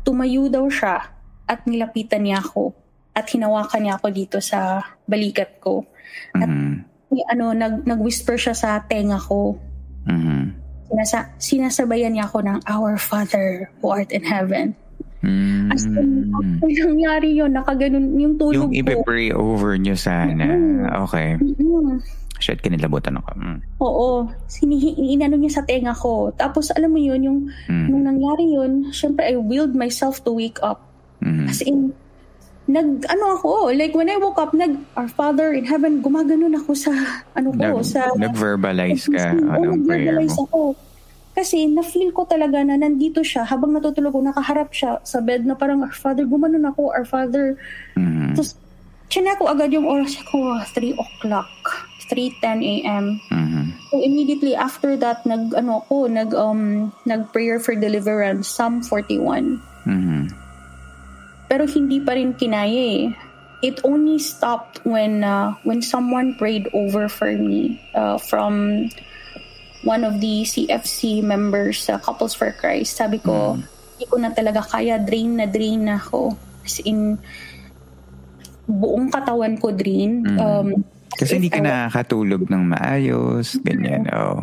tumayo 0.04 0.52
daw 0.52 0.68
siya 0.68 1.08
at 1.48 1.64
nilapitan 1.64 2.28
niya 2.28 2.44
ako. 2.44 2.76
At 3.16 3.32
hinawakan 3.32 3.88
niya 3.88 3.94
ako 3.96 4.08
dito 4.12 4.38
sa 4.44 4.84
balikat 5.08 5.64
ko. 5.64 5.88
At 6.36 6.50
mm-hmm 6.50 6.94
ano, 7.30 7.54
nag, 7.54 7.86
nag-whisper 7.86 8.40
siya 8.40 8.56
sa 8.58 8.82
tenga 8.82 9.22
ko. 9.22 9.62
Mm-hmm. 10.10 10.42
Sinasa, 10.90 11.20
sinasabayan 11.38 12.18
niya 12.18 12.26
ako 12.30 12.42
ng 12.42 12.60
Our 12.66 12.98
Father 12.98 13.70
who 13.80 13.94
art 13.94 14.10
in 14.10 14.26
heaven. 14.26 14.74
Mm-hmm. 15.24 15.72
As 15.72 15.88
in, 15.88 16.28
after 16.36 16.68
nangyari 16.68 17.32
yun, 17.32 17.56
nakaganon 17.56 18.20
yung 18.20 18.36
tulog 18.36 18.76
yung 18.76 18.84
ko. 18.84 18.92
Yung 18.92 19.08
pray 19.08 19.32
over 19.32 19.80
niyo 19.80 19.96
sana. 19.96 20.44
Mm-hmm. 20.44 21.04
Okay. 21.08 21.30
Mm-hmm. 21.40 22.04
Shit, 22.44 22.60
kinilabutan 22.60 23.16
ako. 23.24 23.40
Mm. 23.40 23.60
Oo. 23.80 24.28
Sinihi, 24.52 25.16
inano 25.16 25.40
niya 25.40 25.62
sa 25.62 25.64
tenga 25.64 25.96
ko. 25.96 26.36
Tapos, 26.36 26.76
alam 26.76 26.92
mo 26.92 27.00
yun, 27.00 27.24
yung, 27.24 27.40
mm. 27.72 27.88
nung 27.88 28.04
nangyari 28.04 28.52
yun, 28.52 28.92
syempre, 28.92 29.24
I 29.24 29.40
willed 29.40 29.72
myself 29.72 30.20
to 30.28 30.36
wake 30.36 30.60
up. 30.60 30.84
Mm-hmm. 31.24 31.48
As 31.48 31.64
in, 31.64 31.96
nag 32.64 33.04
ano 33.12 33.36
ako 33.36 33.76
like 33.76 33.92
when 33.92 34.08
I 34.08 34.16
woke 34.16 34.40
up 34.40 34.56
nag 34.56 34.80
our 34.96 35.12
father 35.12 35.52
in 35.52 35.68
heaven 35.68 36.00
gumaganon 36.00 36.56
ako 36.56 36.72
sa 36.72 36.96
ano 37.36 37.52
ko 37.52 37.60
nag, 37.60 37.84
sa 37.84 38.08
nag-verbalize 38.16 39.12
ka 39.12 39.36
anong 39.36 39.84
prayer 39.84 40.16
mo 40.16 40.32
ako 40.32 40.72
kasi 41.34 41.66
na-feel 41.66 42.14
ko 42.14 42.30
talaga 42.30 42.62
na 42.62 42.78
nandito 42.78 43.26
siya 43.26 43.46
habang 43.46 43.74
natutulog 43.74 44.14
ko 44.14 44.22
nakaharap 44.22 44.70
siya 44.70 45.02
sa 45.02 45.18
bed 45.20 45.46
na 45.50 45.58
parang 45.58 45.82
our 45.82 45.94
father 45.94 46.24
gumanon 46.30 46.70
ako 46.70 46.94
our 46.94 47.06
father 47.06 47.58
mm-hmm. 47.98 48.38
tapos 48.38 48.54
chinek 49.10 49.38
ko 49.42 49.50
agad 49.50 49.74
yung 49.74 49.90
oras 49.90 50.14
ko 50.30 50.58
3 50.62 50.94
o'clock 50.98 51.50
3:10 52.12 52.62
a.m. 52.62 53.18
Mm-hmm. 53.32 53.66
So 53.90 54.04
immediately 54.04 54.54
after 54.54 54.94
that 55.02 55.26
nag 55.26 55.56
ano 55.58 55.82
ko 55.90 56.06
nag 56.06 56.36
um 56.38 56.94
nag 57.10 57.34
prayer 57.34 57.58
for 57.58 57.74
deliverance 57.74 58.46
Psalm 58.46 58.86
41 58.86 59.58
mm-hmm 59.90 60.44
pero 61.54 61.70
hindi 61.70 62.02
pa 62.02 62.18
rin 62.18 62.34
kinaya 62.34 62.84
eh. 62.98 63.14
It 63.62 63.86
only 63.86 64.18
stopped 64.18 64.82
when 64.90 65.22
uh, 65.22 65.54
when 65.62 65.86
someone 65.86 66.34
prayed 66.34 66.66
over 66.74 67.06
for 67.06 67.30
me 67.30 67.78
uh, 67.94 68.18
from 68.18 68.90
one 69.84 70.04
of 70.04 70.20
the 70.24 70.44
CFC 70.48 71.24
members 71.24 71.84
sa 71.84 71.96
uh, 71.96 72.00
Couples 72.00 72.34
for 72.34 72.52
Christ. 72.56 72.98
Sabi 72.98 73.20
ko, 73.20 73.60
mm. 73.60 73.64
hindi 73.96 74.06
ko 74.08 74.16
na 74.20 74.32
talaga 74.32 74.64
kaya, 74.64 75.00
drain 75.00 75.38
na 75.38 75.46
drain 75.46 75.86
na 75.88 76.00
ako. 76.00 76.36
As 76.64 76.80
in, 76.88 77.20
buong 78.68 79.12
katawan 79.12 79.60
ko 79.60 79.76
drain. 79.76 80.24
Mm. 80.24 80.38
Um, 80.40 80.68
Kasi 81.14 81.38
hindi 81.38 81.52
ka 81.52 81.62
I, 81.62 81.68
nakakatulog 81.68 82.48
ng 82.50 82.64
maayos, 82.74 83.60
ganyan. 83.62 84.08
Oh. 84.10 84.42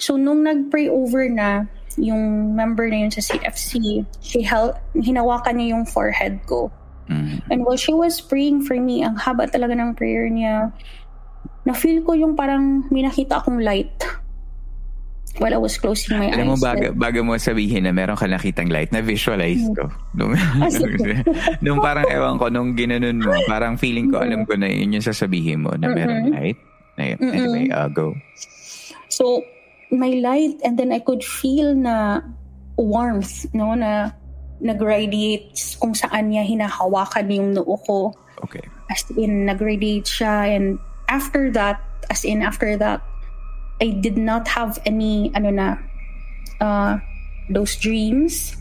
So, 0.00 0.16
nung 0.18 0.42
nag-pray 0.42 0.88
over 0.90 1.28
na, 1.28 1.68
yung 1.96 2.52
member 2.52 2.88
na 2.88 3.06
yun 3.06 3.12
sa 3.12 3.24
CFC, 3.24 4.04
she 4.20 4.40
held, 4.44 4.76
hinawakan 4.92 5.56
niya 5.56 5.76
yung 5.76 5.84
forehead 5.88 6.40
ko. 6.44 6.68
Mm-hmm. 7.08 7.48
And 7.52 7.60
while 7.64 7.78
she 7.78 7.94
was 7.94 8.18
praying 8.20 8.66
for 8.66 8.76
me, 8.76 9.00
ang 9.06 9.16
haba 9.16 9.48
talaga 9.48 9.78
ng 9.78 9.94
prayer 9.94 10.28
niya, 10.28 10.74
na-feel 11.64 12.02
ko 12.04 12.12
yung 12.12 12.34
parang 12.34 12.84
may 12.90 13.06
nakita 13.06 13.40
akong 13.40 13.62
light 13.62 13.94
while 15.38 15.54
I 15.54 15.60
was 15.60 15.76
closing 15.76 16.18
my 16.18 16.32
Alam 16.32 16.52
eyes. 16.52 16.60
mo, 16.60 16.66
bago, 16.66 16.86
bago 16.96 17.18
mo 17.24 17.36
sabihin 17.36 17.84
na 17.84 17.92
meron 17.92 18.16
ka 18.16 18.26
nakitang 18.26 18.72
light, 18.72 18.90
na-visualize 18.92 19.64
ko. 19.76 19.88
Nung, 20.16 20.32
ah, 20.38 20.70
nung 21.60 21.80
parang 21.80 22.06
ewan 22.08 22.36
ko, 22.40 22.48
nung 22.48 22.72
ginanon 22.72 23.20
mo, 23.20 23.32
parang 23.44 23.76
feeling 23.76 24.08
ko, 24.08 24.24
alam 24.24 24.48
ko 24.48 24.56
na 24.56 24.68
yun 24.68 24.96
yung 24.96 25.04
sasabihin 25.04 25.64
mo 25.64 25.72
na 25.76 25.92
meron 25.92 26.32
light. 26.32 26.58
Anyway, 26.96 27.68
uh, 27.68 27.88
go. 27.92 28.16
So, 29.12 29.44
may 29.92 30.20
light 30.20 30.60
and 30.64 30.78
then 30.78 30.92
I 30.92 31.00
could 31.00 31.22
feel 31.22 31.76
na 31.76 32.20
warmth, 32.76 33.46
no, 33.52 33.76
na 33.76 34.12
nag-radiate 34.60 35.52
kung 35.80 35.92
saan 35.92 36.32
niya 36.32 36.44
hinahawakan 36.44 37.28
yung 37.28 37.48
noo 37.52 37.76
ko. 37.84 38.12
Okay. 38.44 38.64
As 38.88 39.04
in, 39.12 39.44
nag-radiate 39.44 40.08
siya 40.08 40.56
and 40.56 40.80
after 41.08 41.52
that, 41.52 41.80
as 42.08 42.24
in 42.24 42.40
after 42.40 42.76
that, 42.76 43.04
I 43.80 43.92
did 43.92 44.16
not 44.16 44.48
have 44.48 44.80
any, 44.88 45.32
ano 45.36 45.50
na, 45.52 45.68
uh, 46.60 46.96
those 47.50 47.76
dreams 47.76 48.56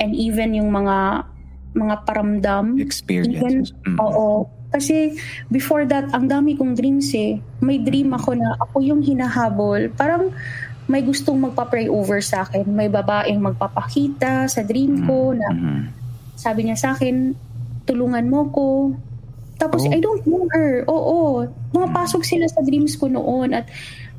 and 0.00 0.14
even 0.16 0.54
yung 0.54 0.72
mga 0.72 1.28
mga 1.74 1.94
paramdam. 2.06 2.78
Experiences. 2.78 3.74
Even, 3.74 3.98
mm. 3.98 3.98
Oo. 3.98 4.46
Kasi 4.74 5.14
before 5.50 5.86
that, 5.86 6.10
ang 6.10 6.26
dami 6.26 6.58
kong 6.58 6.74
dreams 6.74 7.14
eh. 7.14 7.38
May 7.62 7.78
dream 7.82 8.10
ako 8.14 8.34
na 8.34 8.58
ako 8.58 8.82
yung 8.82 9.02
hinahabol. 9.02 9.90
Parang 9.94 10.34
may 10.90 11.02
gustong 11.02 11.38
magpa-pray 11.38 11.86
over 11.86 12.18
sa 12.18 12.42
akin. 12.46 12.66
May 12.66 12.90
babaeng 12.90 13.38
magpapakita 13.38 14.50
sa 14.50 14.60
dream 14.66 15.06
ko 15.06 15.32
na 15.32 15.48
mm-hmm. 15.50 15.80
sabi 16.34 16.66
niya 16.66 16.76
sa 16.78 16.88
akin, 16.94 17.34
tulungan 17.86 18.26
mo 18.26 18.50
ko. 18.50 18.68
Tapos, 19.54 19.86
oh. 19.86 19.94
I 19.94 20.02
don't 20.02 20.26
know 20.26 20.44
her. 20.50 20.82
Oo. 20.90 21.46
Mga 21.70 21.88
pasok 21.94 22.26
sila 22.26 22.50
sa 22.50 22.60
dreams 22.66 22.98
ko 22.98 23.06
noon. 23.06 23.54
At 23.54 23.70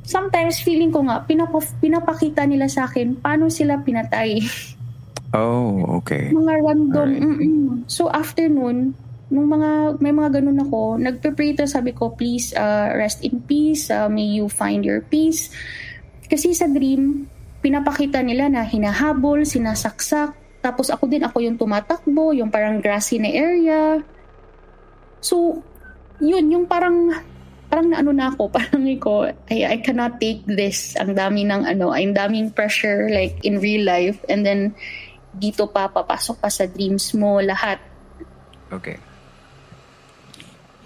sometimes, 0.05 0.61
feeling 0.61 0.93
ko 0.93 1.03
nga, 1.09 1.25
pinapa- 1.25 1.75
pinapakita 1.81 2.45
nila 2.45 2.69
sa 2.69 2.85
akin 2.85 3.17
paano 3.17 3.49
sila 3.49 3.81
pinatay. 3.81 4.39
Oh, 5.35 5.99
okay. 5.99 6.31
Mga 6.31 6.53
random. 6.63 7.09
So, 7.91 8.07
after 8.07 8.47
noon, 8.47 8.95
nung 9.27 9.49
mga, 9.49 9.99
may 9.99 10.13
mga 10.13 10.39
ganun 10.39 10.61
ako, 10.63 11.01
nagpe-pray 11.01 11.57
to, 11.57 11.65
sabi 11.67 11.91
ko, 11.91 12.13
please, 12.13 12.53
uh, 12.55 12.93
rest 12.95 13.25
in 13.25 13.41
peace, 13.43 13.89
uh, 13.89 14.07
may 14.07 14.23
you 14.23 14.47
find 14.47 14.85
your 14.85 15.01
peace. 15.01 15.51
Kasi 16.29 16.53
sa 16.53 16.69
dream, 16.69 17.27
pinapakita 17.59 18.21
nila 18.21 18.47
na 18.47 18.63
hinahabol, 18.63 19.41
sinasaksak, 19.43 20.37
tapos 20.61 20.89
ako 20.89 21.09
din, 21.09 21.25
ako 21.25 21.41
yung 21.41 21.57
tumatakbo, 21.57 22.33
yung 22.33 22.49
parang 22.49 22.81
grassy 22.81 23.17
na 23.21 23.29
area. 23.29 24.01
So, 25.21 25.61
yun, 26.21 26.49
yung 26.49 26.65
parang, 26.69 27.11
parang 27.75 27.91
naano 27.91 28.15
na 28.15 28.31
ako, 28.31 28.47
parang 28.55 28.87
ko, 29.03 29.27
I, 29.51 29.67
I 29.67 29.77
cannot 29.83 30.23
take 30.23 30.47
this. 30.47 30.95
Ang 30.95 31.19
dami 31.19 31.43
ng 31.43 31.67
ano, 31.67 31.91
ang 31.91 32.15
daming 32.15 32.55
pressure 32.55 33.11
like 33.11 33.43
in 33.43 33.59
real 33.59 33.83
life. 33.83 34.15
And 34.31 34.47
then, 34.47 34.71
dito 35.35 35.67
pa, 35.67 35.91
papasok 35.91 36.39
pa 36.39 36.47
sa 36.47 36.63
dreams 36.71 37.11
mo, 37.11 37.43
lahat. 37.43 37.83
Okay. 38.71 38.95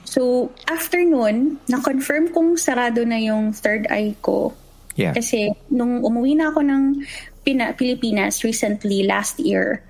So, 0.10 0.50
after 0.66 0.98
nun, 1.06 1.62
na-confirm 1.70 2.34
kong 2.34 2.58
sarado 2.58 3.06
na 3.06 3.22
yung 3.22 3.54
third 3.54 3.86
eye 3.94 4.18
ko. 4.26 4.58
Yeah. 4.98 5.14
Kasi 5.14 5.54
nung 5.70 6.02
umuwi 6.02 6.34
na 6.34 6.50
ako 6.50 6.66
ng 6.66 7.06
Pina- 7.46 7.78
Pilipinas 7.78 8.42
recently, 8.42 9.06
last 9.06 9.38
year, 9.38 9.86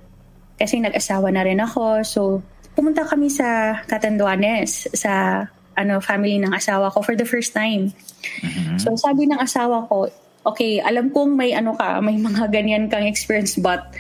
kasi 0.59 0.83
nag-asawa 0.83 1.31
na 1.31 1.47
rin 1.47 1.63
ako. 1.63 2.03
So, 2.03 2.43
pumunta 2.75 3.07
kami 3.07 3.31
sa 3.31 3.79
Catanduanes, 3.87 4.91
sa 4.91 5.47
ano 5.80 6.03
family 6.03 6.36
ng 6.43 6.51
asawa 6.51 6.91
ko 6.91 6.99
for 6.99 7.15
the 7.15 7.23
first 7.23 7.55
time. 7.55 7.95
Mm-hmm. 8.43 8.84
So, 8.84 8.99
sabi 8.99 9.32
ng 9.32 9.39
asawa 9.39 9.88
ko, 9.88 10.11
okay, 10.43 10.84
alam 10.84 11.15
kong 11.15 11.39
may 11.39 11.55
ano 11.55 11.80
ka, 11.80 12.03
may 12.03 12.19
mga 12.19 12.51
ganyan 12.51 12.91
kang 12.91 13.07
experience, 13.07 13.55
but 13.55 13.95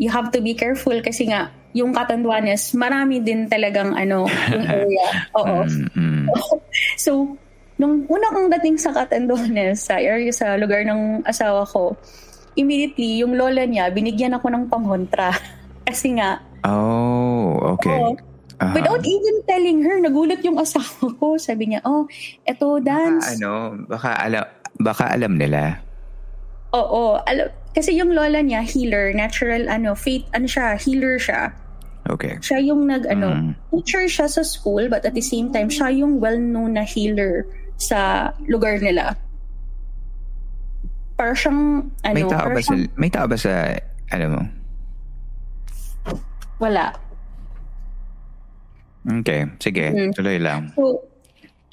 you 0.00 0.08
have 0.08 0.32
to 0.32 0.40
be 0.40 0.56
careful 0.56 0.96
kasi 1.04 1.28
nga, 1.28 1.52
yung 1.76 1.94
Catanduanes, 1.94 2.74
marami 2.74 3.20
din 3.22 3.46
talagang 3.46 3.94
ano, 3.94 4.24
yung 4.26 4.66
area. 4.80 5.08
Oo. 5.36 5.68
Mm-hmm. 5.68 6.24
so, 7.04 7.36
nung 7.76 8.08
una 8.08 8.26
kong 8.32 8.48
dating 8.58 8.80
sa 8.80 8.96
Catanduanes, 8.96 9.84
sa 9.86 10.00
area, 10.00 10.32
sa 10.32 10.56
lugar 10.56 10.82
ng 10.88 11.22
asawa 11.28 11.68
ko, 11.68 11.94
immediately, 12.58 13.22
yung 13.22 13.36
lola 13.36 13.62
niya, 13.68 13.92
binigyan 13.92 14.34
ako 14.34 14.50
ng 14.50 14.64
pangontra. 14.66 15.30
kasi 15.88 16.16
nga, 16.16 16.40
Oh, 16.60 17.56
okay. 17.76 17.96
Oo, 17.96 18.12
uh-huh. 18.60 18.74
Without 18.76 19.02
even 19.02 19.36
telling 19.48 19.80
her, 19.82 19.96
nagulat 20.04 20.44
yung 20.44 20.60
asawa 20.60 21.08
ko. 21.16 21.40
Sabi 21.40 21.72
niya, 21.72 21.80
oh, 21.88 22.04
eto 22.44 22.76
dance. 22.84 23.24
Baka, 23.24 23.36
ano, 23.40 23.50
baka 23.88 24.10
alam, 24.20 24.44
baka 24.76 25.04
alam 25.10 25.32
nila. 25.40 25.80
Oo, 26.76 27.18
alam, 27.26 27.50
kasi 27.74 27.98
yung 27.98 28.14
lola 28.14 28.44
niya, 28.44 28.62
healer, 28.62 29.10
natural, 29.16 29.66
ano, 29.66 29.96
faith, 29.96 30.22
ano 30.36 30.46
siya, 30.46 30.78
healer 30.78 31.18
siya. 31.18 31.50
Okay. 32.10 32.38
Siya 32.42 32.58
yung 32.62 32.86
nag, 32.86 33.06
ano, 33.06 33.28
mm. 33.34 33.52
teacher 33.74 34.06
siya 34.06 34.26
sa 34.26 34.42
school, 34.42 34.86
but 34.86 35.02
at 35.02 35.14
the 35.14 35.22
same 35.22 35.50
time, 35.50 35.70
siya 35.70 35.90
yung 35.90 36.18
well-known 36.18 36.78
na 36.78 36.86
healer 36.86 37.46
sa 37.78 38.30
lugar 38.46 38.78
nila. 38.78 39.14
Para 41.18 41.34
siyang, 41.34 41.90
ano, 42.06 42.16
may 42.16 42.26
tao 42.26 42.46
ba 42.50 42.60
siyang, 42.62 42.82
sa, 42.86 42.94
may 42.98 43.10
tao 43.10 43.26
ba 43.26 43.36
sa, 43.38 43.52
ano 44.10 44.26
mo? 44.30 44.42
Wala. 46.60 47.09
Okay, 49.00 49.48
sige, 49.56 49.86
mm. 49.88 50.12
tuloy 50.12 50.36
lang. 50.36 50.72
So, 50.76 51.00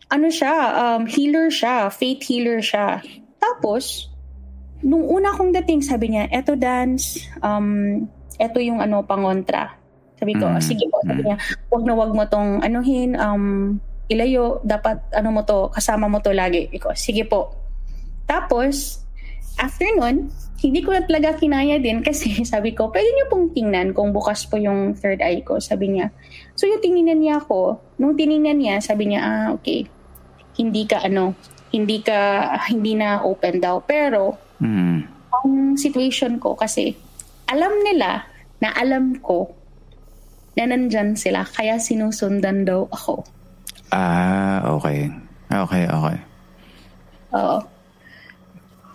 ano 0.08 0.28
siya, 0.32 0.56
um, 0.80 1.04
healer 1.04 1.52
siya, 1.52 1.92
faith 1.92 2.24
healer 2.24 2.64
siya. 2.64 3.04
Tapos, 3.36 4.08
nung 4.80 5.04
una 5.04 5.36
kong 5.36 5.52
dating, 5.52 5.84
sabi 5.84 6.16
niya, 6.16 6.32
eto 6.32 6.56
dance, 6.56 7.20
um, 7.44 8.08
eto 8.40 8.64
yung 8.64 8.80
ano, 8.80 9.04
pangontra. 9.04 9.76
Sabi 10.18 10.34
ko, 10.40 10.50
mm. 10.50 10.64
sige 10.64 10.88
po. 10.88 11.04
Sabi 11.04 11.22
mm. 11.22 11.28
niya, 11.28 11.38
wag 11.70 11.84
na 11.84 11.94
wag 11.94 12.12
mo 12.16 12.24
tong 12.32 12.64
anuhin, 12.64 13.20
um, 13.20 13.76
ilayo, 14.08 14.64
dapat 14.64 15.04
ano 15.12 15.30
mo 15.36 15.42
to, 15.44 15.68
kasama 15.76 16.08
mo 16.08 16.24
to 16.24 16.32
lagi. 16.32 16.72
Iko, 16.72 16.96
sige 16.96 17.28
po. 17.28 17.52
Tapos, 18.24 19.04
after 19.60 19.88
nun, 20.00 20.32
hindi 20.58 20.82
ko 20.82 20.96
na 20.96 21.06
talaga 21.06 21.38
kinaya 21.38 21.78
din 21.78 22.02
kasi 22.08 22.42
sabi 22.48 22.74
ko, 22.74 22.90
pwede 22.90 23.10
niyo 23.14 23.26
pong 23.30 23.54
tingnan 23.54 23.92
kung 23.94 24.10
bukas 24.16 24.48
po 24.48 24.58
yung 24.58 24.96
third 24.98 25.22
eye 25.22 25.44
ko. 25.44 25.60
Sabi 25.60 25.98
niya. 25.98 26.10
So 26.58 26.66
yung 26.66 26.82
tiningnan 26.82 27.22
niya 27.22 27.38
ako, 27.40 27.78
nung 28.02 28.18
tiningnan 28.18 28.58
niya, 28.58 28.82
sabi 28.82 29.14
niya, 29.14 29.22
ah, 29.22 29.46
okay, 29.54 29.86
hindi 30.58 30.90
ka 30.90 31.06
ano, 31.06 31.38
hindi 31.70 32.02
ka, 32.02 32.50
hindi 32.74 32.98
na 32.98 33.22
open 33.22 33.62
daw. 33.62 33.86
Pero, 33.86 34.48
Mm. 34.58 35.06
Ang 35.38 35.78
situation 35.78 36.42
ko 36.42 36.58
kasi 36.58 36.98
alam 37.46 37.70
nila 37.86 38.26
na 38.58 38.74
alam 38.74 39.22
ko 39.22 39.54
na 40.58 40.66
nandyan 40.66 41.14
sila 41.14 41.46
kaya 41.46 41.78
sinusundan 41.78 42.66
daw 42.66 42.90
ako. 42.90 43.22
Ah, 43.94 44.66
okay. 44.74 45.14
Okay, 45.48 45.86
okay. 45.86 46.18
Oo. 47.38 47.58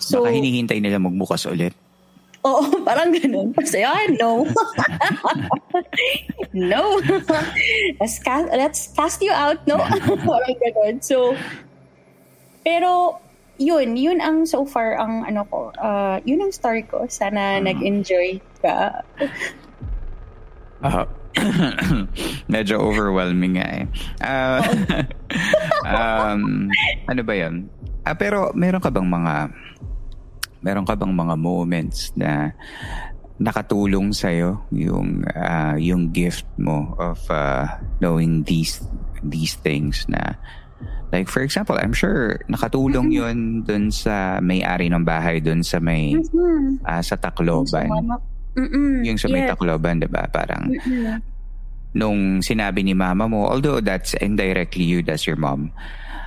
So, 0.03 0.27
Baka 0.27 0.35
hinihintay 0.35 0.83
nila 0.83 0.99
magbukas 0.99 1.47
ulit. 1.47 1.73
Oo, 2.43 2.63
parang 2.89 3.15
ganun. 3.15 3.55
Kasi, 3.55 3.87
ah, 3.87 4.03
no. 4.19 4.47
no. 6.55 6.99
let's, 8.03 8.19
cast, 8.19 8.47
let's 8.51 8.81
cast 8.95 9.19
you 9.23 9.31
out, 9.31 9.63
no? 9.67 9.79
parang 10.27 10.57
ganun. 10.59 10.99
So, 10.99 11.39
pero 12.67 13.23
yun, 13.63 13.95
yun 13.95 14.19
ang 14.19 14.43
so 14.47 14.67
far 14.67 14.99
ang 14.99 15.23
ano 15.23 15.47
ko, 15.47 15.71
uh, 15.79 16.19
yun 16.27 16.43
ang 16.43 16.51
story 16.51 16.83
ko. 16.83 17.07
Sana 17.07 17.59
uh, 17.59 17.63
nag-enjoy 17.63 18.43
ka. 18.59 19.07
Uh, 20.83 21.07
medyo 22.53 22.83
overwhelming 22.83 23.57
nga 23.57 23.69
eh. 23.71 23.85
Uh, 24.19 24.63
um, 25.87 26.69
ano 27.07 27.23
ba 27.23 27.35
yun? 27.39 27.71
Uh, 28.03 28.17
pero 28.19 28.51
meron 28.59 28.83
ka 28.83 28.91
bang 28.91 29.07
mga 29.07 29.35
meron 30.63 30.87
ka 30.87 30.95
bang 30.95 31.13
mga 31.13 31.35
moments 31.37 32.15
na 32.15 32.55
nakatulong 33.43 34.15
sa 34.15 34.31
iyo 34.31 34.63
yung 34.71 35.27
uh, 35.27 35.75
yung 35.77 36.15
gift 36.15 36.47
mo 36.55 36.95
of 36.97 37.19
uh, 37.27 37.67
knowing 37.99 38.47
these 38.47 38.79
these 39.27 39.59
things 39.61 40.07
na 40.07 40.39
Like 41.13 41.29
for 41.29 41.45
example, 41.45 41.77
I'm 41.77 41.93
sure 41.93 42.41
nakatulong 42.49 43.13
mm-hmm. 43.13 43.21
'yon 43.21 43.39
dun 43.69 43.93
sa 43.93 44.41
may-ari 44.41 44.89
ng 44.89 45.05
bahay 45.05 45.45
dun 45.45 45.61
sa 45.61 45.77
may 45.77 46.17
mm-hmm. 46.17 46.81
uh, 46.89 47.03
sa 47.05 47.21
Tacloban. 47.21 47.93
Yung 49.05 49.21
sa 49.21 49.29
may 49.29 49.45
yes. 49.45 49.53
Tacloban, 49.53 50.01
'di 50.01 50.09
ba? 50.09 50.25
Parang 50.33 50.73
Mm-mm. 50.73 51.21
Nung 51.93 52.41
sinabi 52.41 52.85
ni 52.85 52.97
mama 52.97 53.29
mo, 53.29 53.49
although 53.49 53.81
that's 53.81 54.17
indirectly 54.19 54.85
you 54.85 55.05
as 55.09 55.29
your 55.29 55.37
mom. 55.37 55.73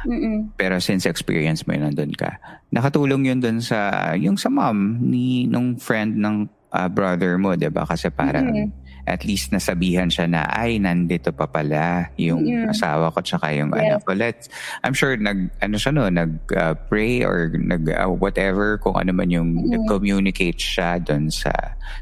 Mm-mm. 0.06 0.54
Pero 0.54 0.78
since 0.78 1.10
experience 1.10 1.66
mo 1.66 1.74
yun 1.74 1.90
nandun 1.90 2.14
ka, 2.14 2.38
nakatulong 2.70 3.26
yun 3.26 3.42
dun 3.42 3.58
sa, 3.58 4.14
yung 4.14 4.38
sa 4.38 4.54
mom 4.54 5.02
ni, 5.02 5.50
nung 5.50 5.82
friend 5.82 6.22
ng 6.22 6.46
uh, 6.70 6.90
brother 6.90 7.42
mo, 7.42 7.58
di 7.58 7.70
ba? 7.74 7.90
Kasi 7.90 8.14
parang, 8.14 8.54
mm-hmm 8.54 8.85
at 9.06 9.22
least 9.22 9.54
nasabihan 9.54 10.10
siya 10.10 10.26
na, 10.26 10.50
ay, 10.50 10.82
nandito 10.82 11.30
pa 11.30 11.46
pala 11.46 12.10
yung 12.18 12.42
yeah. 12.46 12.74
asawa 12.74 13.14
ko 13.14 13.22
tsaka 13.22 13.54
yung 13.54 13.70
yeah. 13.74 13.98
anak 13.98 14.06
ko. 14.06 14.18
Let's, 14.18 14.50
I'm 14.82 14.98
sure 14.98 15.14
nag, 15.14 15.54
ano 15.62 15.78
siya 15.78 15.92
no, 15.94 16.10
nag-pray 16.10 17.22
uh, 17.22 17.30
or 17.30 17.54
nag, 17.54 17.86
uh, 17.90 18.10
whatever, 18.10 18.82
kung 18.82 18.98
ano 18.98 19.14
man 19.14 19.30
yung 19.30 19.50
mm-hmm. 19.54 19.72
nag-communicate 19.78 20.58
siya 20.58 20.98
doon 20.98 21.30
sa 21.30 21.54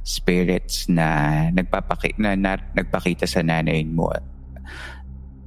spirits 0.08 0.88
na, 0.88 1.52
nagpapaki, 1.52 2.16
na, 2.16 2.40
na 2.40 2.56
nagpakita 2.56 3.28
sa 3.28 3.44
nanay 3.44 3.84
mo. 3.84 4.08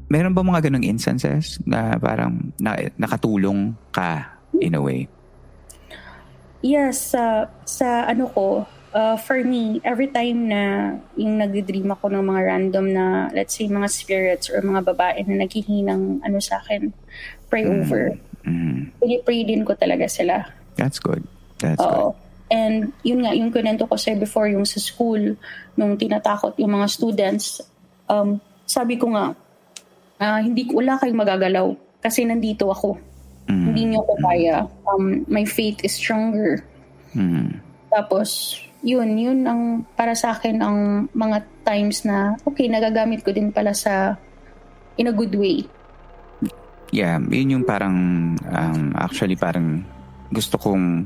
Meron 0.07 0.37
ba 0.37 0.47
mga 0.47 0.71
ganong 0.71 0.87
instances 0.87 1.59
na 1.67 1.99
parang 1.99 2.55
na, 2.63 2.79
nakatulong 2.95 3.75
ka 3.91 4.39
in 4.63 4.79
a 4.79 4.83
way? 4.83 5.11
Yes, 6.63 7.15
sa 7.15 7.51
sa 7.67 8.07
ano 8.07 8.31
ko, 8.31 8.67
uh, 8.97 9.17
for 9.21 9.45
me, 9.45 9.85
every 9.85 10.09
time 10.09 10.49
na 10.49 10.97
yung 11.21 11.37
nagdi-dream 11.37 11.93
ako 11.93 12.09
ng 12.09 12.25
mga 12.25 12.41
random 12.49 12.87
na, 12.97 13.05
let's 13.37 13.53
say, 13.53 13.69
mga 13.69 13.93
spirits 13.93 14.49
or 14.49 14.65
mga 14.65 14.89
babae 14.89 15.21
na 15.29 15.45
naghihinang 15.45 16.25
ano 16.25 16.39
sa 16.41 16.65
akin, 16.65 16.89
pray 17.53 17.69
mm-hmm. 17.69 17.85
over. 17.85 18.17
Mm-hmm. 18.49 19.21
Pray 19.29 19.45
din 19.45 19.69
ko 19.69 19.77
talaga 19.77 20.09
sila. 20.09 20.49
That's 20.81 20.97
good. 20.97 21.21
That's 21.61 21.77
Oo. 21.85 22.17
good. 22.17 22.25
And 22.47 22.95
yun 23.03 23.27
nga, 23.27 23.37
yung 23.37 23.51
kunento 23.53 23.85
ko 23.85 23.99
sa'yo 23.99 24.17
before, 24.23 24.49
yung 24.49 24.65
sa 24.65 24.81
school, 24.81 25.37
nung 25.77 25.99
tinatakot 25.99 26.57
yung 26.57 26.79
mga 26.79 26.87
students, 26.89 27.61
um, 28.09 28.41
sabi 28.65 28.97
ko 28.97 29.13
nga, 29.13 29.35
uh, 30.23 30.41
hindi 30.41 30.71
ko, 30.71 30.81
wala 30.81 30.97
kayong 30.97 31.21
magagalaw 31.21 31.69
kasi 32.01 32.25
nandito 32.25 32.71
ako. 32.71 32.97
Mm-hmm. 33.51 33.67
Hindi 33.67 33.83
niyo 33.93 34.01
ko 34.07 34.15
kaya. 34.23 34.57
Um, 34.89 35.27
my 35.27 35.43
faith 35.43 35.83
is 35.83 35.99
stronger. 35.99 36.63
Mm-hmm. 37.19 37.59
Tapos, 37.91 38.63
yun, 38.87 39.19
yun 39.19 39.43
ang 39.43 39.83
para 39.99 40.15
sa 40.15 40.39
akin 40.39 40.63
ang 40.63 40.79
mga 41.11 41.43
times 41.67 42.07
na 42.07 42.39
okay, 42.47 42.71
nagagamit 42.71 43.27
ko 43.27 43.35
din 43.35 43.51
pala 43.51 43.75
sa 43.75 44.15
in 44.95 45.11
a 45.11 45.15
good 45.15 45.35
way. 45.35 45.67
Yeah, 46.95 47.19
yun 47.19 47.59
yung 47.59 47.65
parang 47.67 47.97
um, 48.39 48.95
actually 48.95 49.35
parang 49.35 49.83
gusto 50.31 50.55
kong 50.55 51.03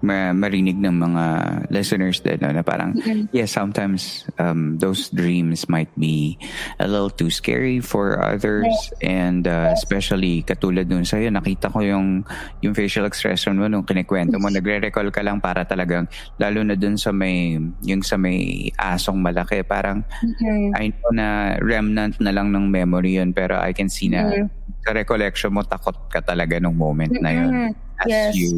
ma- 0.00 0.32
marinig 0.32 0.76
ng 0.76 0.96
mga 0.96 1.24
listeners 1.68 2.20
din 2.20 2.40
no, 2.40 2.52
na 2.52 2.64
parang 2.64 2.96
mm-hmm. 2.96 3.32
yeah 3.32 3.48
sometimes 3.48 4.24
um, 4.40 4.76
those 4.80 5.08
dreams 5.12 5.68
might 5.68 5.90
be 5.96 6.36
a 6.80 6.86
little 6.88 7.12
too 7.12 7.28
scary 7.28 7.80
for 7.80 8.20
others 8.20 8.68
yes. 8.68 8.92
and 9.04 9.44
uh, 9.46 9.72
yes. 9.72 9.80
especially 9.80 10.42
katulad 10.42 10.88
nun 10.88 11.04
sa'yo 11.04 11.28
nakita 11.28 11.68
ko 11.68 11.84
yung 11.84 12.24
yung 12.64 12.72
facial 12.72 13.04
expression 13.04 13.56
mo 13.56 13.68
nung 13.68 13.84
kinikwento 13.84 14.40
mo 14.40 14.48
nagre-recall 14.48 15.12
ka 15.12 15.20
lang 15.20 15.38
para 15.38 15.64
talagang 15.64 16.08
lalo 16.40 16.60
na 16.64 16.76
dun 16.76 16.96
sa 16.96 17.12
may 17.12 17.56
yung 17.84 18.02
sa 18.04 18.16
may 18.16 18.68
asong 18.76 19.20
malaki 19.20 19.60
parang 19.64 20.02
mm-hmm. 20.02 20.76
I 20.76 20.92
know 20.96 21.12
na 21.12 21.28
remnant 21.60 22.16
na 22.20 22.32
lang 22.32 22.52
ng 22.52 22.68
memory 22.72 23.20
yun 23.20 23.36
pero 23.36 23.60
I 23.60 23.76
can 23.76 23.92
see 23.92 24.08
na 24.08 24.24
mm-hmm. 24.24 24.59
Sa 24.82 24.90
recollection 24.94 25.50
mo 25.52 25.62
takot 25.62 25.96
ka 26.08 26.20
talaga 26.22 26.58
nung 26.58 26.76
moment 26.76 27.12
mm-hmm. 27.12 27.24
na 27.24 27.30
yun 27.30 27.52
as 28.00 28.08
yes. 28.08 28.32
you 28.32 28.52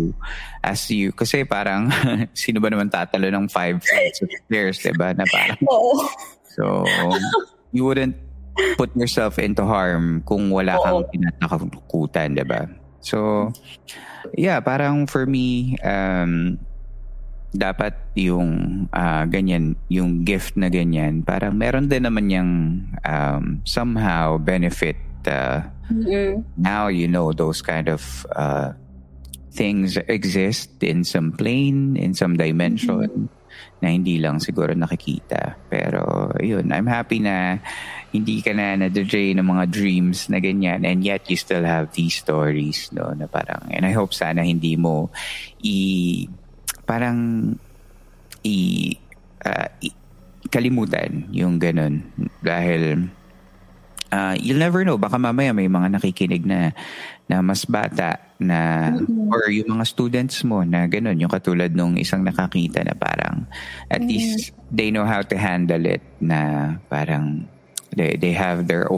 as 0.62 0.80
you 0.90 1.10
kasi 1.10 1.42
parang 1.42 1.90
sino 2.36 2.62
ba 2.62 2.70
naman 2.70 2.86
tatalo 2.88 3.26
ng 3.26 3.50
five 3.50 3.82
flights 3.82 4.22
of 4.22 4.30
stairs 4.46 4.78
diba 4.78 5.10
na 5.16 5.26
parang 5.26 5.58
Oo. 5.72 6.06
so 6.46 6.86
you 7.74 7.82
wouldn't 7.82 8.14
put 8.78 8.92
yourself 8.94 9.40
into 9.40 9.64
harm 9.64 10.22
kung 10.28 10.52
wala 10.52 10.78
kang 10.78 11.02
tinatakutan 11.10 12.38
diba 12.38 12.70
so 13.02 13.50
yeah 14.38 14.62
parang 14.62 15.08
for 15.10 15.26
me 15.26 15.74
um 15.82 16.60
dapat 17.52 17.92
yung 18.16 18.84
uh, 18.90 19.24
ganyan, 19.28 19.76
yung 19.92 20.24
gift 20.24 20.56
na 20.56 20.72
ganyan, 20.72 21.20
parang 21.20 21.52
meron 21.52 21.86
din 21.86 22.08
naman 22.08 22.26
yung 22.32 22.50
um, 23.04 23.60
somehow 23.68 24.40
benefit. 24.40 24.96
Uh, 25.28 25.62
mm-hmm. 25.92 26.32
Now 26.56 26.88
you 26.88 27.06
know 27.06 27.32
those 27.32 27.60
kind 27.60 27.88
of 27.88 28.26
uh, 28.32 28.72
things 29.52 29.96
exist 30.08 30.82
in 30.82 31.04
some 31.04 31.32
plane, 31.32 31.96
in 31.96 32.14
some 32.14 32.36
dimension 32.36 33.28
mm-hmm. 33.28 33.28
na 33.84 33.88
hindi 33.92 34.16
lang 34.18 34.40
siguro 34.40 34.72
nakikita. 34.72 35.56
Pero 35.68 36.32
yun, 36.40 36.72
I'm 36.72 36.88
happy 36.88 37.20
na 37.20 37.60
hindi 38.12 38.44
ka 38.44 38.52
na 38.52 38.76
na-drain 38.76 39.40
ng 39.40 39.48
mga 39.48 39.64
dreams 39.72 40.28
na 40.28 40.36
ganyan 40.36 40.84
and 40.84 41.00
yet 41.00 41.24
you 41.32 41.36
still 41.40 41.64
have 41.64 41.88
these 41.96 42.20
stories 42.20 42.92
no 42.92 43.08
na 43.16 43.24
parang 43.24 43.64
and 43.72 43.88
I 43.88 43.96
hope 43.96 44.12
sana 44.12 44.44
hindi 44.44 44.76
mo 44.76 45.08
i 45.64 46.28
parang 46.84 47.48
i, 48.44 48.92
uh, 49.48 49.68
i 49.80 49.88
kalimutan 50.52 51.24
yung 51.32 51.56
ganun 51.56 52.04
dahil 52.44 53.08
uh, 54.12 54.36
you'll 54.36 54.60
never 54.60 54.84
know 54.84 55.00
baka 55.00 55.16
mamaya 55.16 55.56
may 55.56 55.66
mga 55.66 55.96
nakikinig 55.96 56.44
na 56.44 56.76
na 57.26 57.40
mas 57.40 57.64
bata 57.64 58.20
na 58.36 58.92
mm-hmm. 58.92 59.32
or 59.32 59.48
yung 59.48 59.80
mga 59.80 59.88
students 59.88 60.44
mo 60.44 60.60
na 60.62 60.84
ganun 60.84 61.16
yung 61.16 61.32
katulad 61.32 61.72
nung 61.72 61.96
isang 61.96 62.20
nakakita 62.20 62.84
na 62.84 62.92
parang 62.92 63.48
at 63.88 64.04
mm-hmm. 64.04 64.12
least 64.12 64.52
they 64.68 64.92
know 64.92 65.08
how 65.08 65.24
to 65.24 65.34
handle 65.34 65.80
it 65.88 66.04
na 66.20 66.76
parang 66.92 67.48
they 67.96 68.16
they 68.16 68.32
have 68.32 68.68
their 68.68 68.88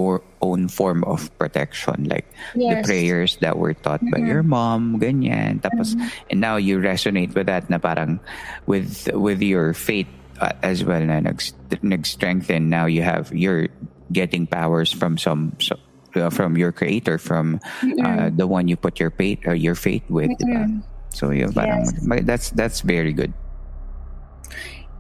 own 0.43 0.67
form 0.67 1.03
of 1.05 1.31
protection 1.39 2.07
like 2.11 2.27
yes. 2.55 2.71
the 2.75 2.77
prayers 2.83 3.31
that 3.39 3.59
were 3.59 3.75
taught 3.75 4.03
mm-hmm. 4.03 4.19
by 4.19 4.21
your 4.23 4.43
mom 4.43 4.99
ganyan 4.99 5.63
tapos 5.63 5.95
mm-hmm. 5.95 6.31
and 6.31 6.39
now 6.43 6.57
you 6.57 6.83
resonate 6.83 7.31
with 7.35 7.47
that 7.47 7.69
na 7.71 7.79
parang 7.79 8.19
with 8.67 9.07
with 9.15 9.43
your 9.43 9.75
faith 9.75 10.11
uh, 10.41 10.55
as 10.63 10.83
well 10.83 11.03
na 11.03 11.21
nag 11.21 11.39
nag-strengthen 11.83 12.71
now 12.71 12.87
you 12.87 13.03
have 13.03 13.31
you're 13.35 13.69
getting 14.13 14.47
powers 14.47 14.93
from 14.93 15.17
some, 15.19 15.57
some 15.61 15.79
uh, 16.17 16.31
from 16.31 16.57
your 16.57 16.73
creator, 16.73 17.19
from 17.19 17.61
uh, 18.03 18.31
the 18.31 18.47
one 18.47 18.69
you 18.69 18.77
put 18.77 19.01
your 19.01 19.11
faith 19.11 19.41
uh, 19.47 19.53
your 19.53 19.75
faith 19.75 20.03
with, 20.09 20.31
diba? 20.39 20.83
So 21.15 21.31
yun, 21.31 21.53
parang 21.53 21.87
yes. 21.87 22.23
that's 22.27 22.51
that's 22.51 22.81
very 22.83 23.13
good. 23.13 23.33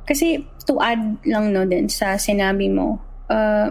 Kasi 0.06 0.46
to 0.66 0.78
add 0.80 1.18
lang 1.26 1.52
no 1.52 1.66
din 1.66 1.88
sa 1.88 2.14
sinabi 2.14 2.70
mo, 2.70 3.02
uh, 3.30 3.70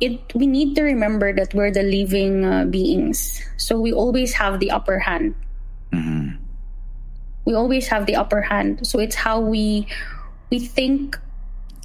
it 0.00 0.18
we 0.34 0.46
need 0.46 0.74
to 0.74 0.82
remember 0.82 1.32
that 1.32 1.54
we're 1.54 1.70
the 1.70 1.86
living 1.86 2.44
uh, 2.44 2.64
beings. 2.66 3.42
So 3.56 3.78
we 3.78 3.92
always 3.92 4.34
have 4.34 4.58
the 4.58 4.70
upper 4.70 4.98
hand. 4.98 5.34
Mm-hmm. 5.92 6.42
We 7.46 7.54
always 7.54 7.86
have 7.88 8.06
the 8.06 8.16
upper 8.16 8.42
hand. 8.42 8.86
So 8.86 8.98
it's 8.98 9.14
how 9.14 9.38
we 9.38 9.86
we 10.50 10.58
think 10.58 11.14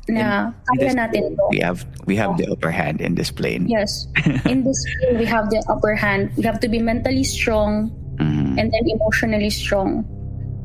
na 0.09 0.49
kaya 0.65 0.93
natin 0.97 1.37
to. 1.37 1.43
We 1.53 1.59
have 1.61 1.85
we 2.09 2.15
have 2.17 2.37
the 2.37 2.49
upper 2.49 2.71
hand 2.71 3.01
in 3.01 3.13
this 3.13 3.29
plane. 3.29 3.69
Yes. 3.69 4.07
in 4.49 4.65
this 4.65 4.79
plane, 4.97 5.17
we 5.21 5.25
have 5.25 5.49
the 5.49 5.61
upper 5.69 5.93
hand. 5.93 6.33
We 6.37 6.43
have 6.43 6.59
to 6.61 6.69
be 6.69 6.79
mentally 6.79 7.23
strong 7.23 7.93
mm-hmm. 8.17 8.57
and 8.57 8.67
then 8.71 8.83
emotionally 8.89 9.49
strong. 9.53 10.05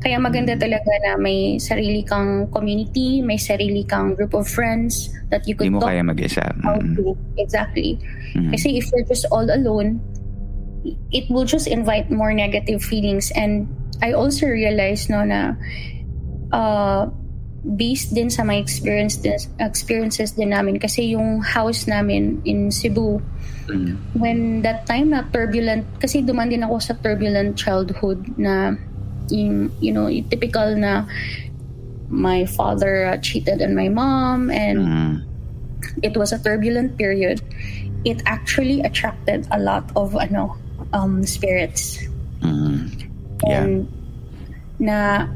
Kaya 0.01 0.21
maganda 0.21 0.53
mm-hmm. 0.53 0.65
talaga 0.65 0.91
na 1.05 1.11
may 1.17 1.57
sarili 1.57 2.05
kang 2.05 2.49
community, 2.53 3.21
may 3.21 3.37
sarili 3.37 3.81
kang 3.85 4.13
group 4.13 4.33
of 4.33 4.45
friends 4.45 5.09
that 5.29 5.45
you 5.49 5.57
could 5.57 5.69
Hindi 5.69 5.77
mo 5.77 5.81
talk 5.81 5.93
kaya 5.93 6.05
mag-isa. 6.05 6.45
Mm-hmm. 6.61 7.37
Exactly. 7.37 7.97
Mm-hmm. 8.33 8.53
Kasi 8.53 8.77
if 8.77 8.89
you're 8.93 9.05
just 9.09 9.25
all 9.33 9.45
alone, 9.45 10.01
it 11.11 11.25
will 11.29 11.45
just 11.45 11.67
invite 11.67 12.09
more 12.09 12.33
negative 12.33 12.81
feelings. 12.81 13.33
And 13.33 13.67
I 14.01 14.13
also 14.13 14.45
realized 14.45 15.09
no 15.09 15.25
na 15.25 15.57
uh, 16.53 17.09
based 17.75 18.15
din 18.15 18.31
sa 18.31 18.47
my 18.47 18.55
experience 18.55 19.19
din, 19.19 19.35
experiences 19.59 20.31
din 20.39 20.55
namin 20.55 20.79
kasi 20.79 21.11
yung 21.11 21.43
house 21.43 21.83
namin 21.83 22.39
in 22.47 22.71
Cebu 22.71 23.19
mm. 23.67 23.99
when 24.15 24.63
that 24.63 24.87
time 24.87 25.11
na 25.11 25.27
turbulent 25.35 25.83
kasi 25.99 26.23
duman 26.23 26.47
din 26.47 26.63
ako 26.63 26.79
sa 26.79 26.93
turbulent 27.03 27.59
childhood 27.59 28.23
na 28.39 28.79
yung, 29.27 29.67
you 29.83 29.91
know 29.91 30.07
yung 30.07 30.23
typical 30.31 30.71
na 30.79 31.03
my 32.07 32.47
father 32.47 33.11
uh, 33.11 33.19
cheated 33.19 33.59
on 33.59 33.75
my 33.75 33.91
mom 33.91 34.47
and 34.47 34.79
mm. 34.79 35.15
it 35.99 36.15
was 36.15 36.31
a 36.31 36.39
turbulent 36.39 36.95
period 36.95 37.43
it 38.07 38.23
actually 38.23 38.79
attracted 38.87 39.43
a 39.51 39.59
lot 39.59 39.83
of 39.99 40.15
ano 40.15 40.55
um 40.95 41.27
spirits 41.27 42.07
mm. 42.39 42.87
yeah. 43.43 43.67
and 43.67 43.91
na 44.79 45.27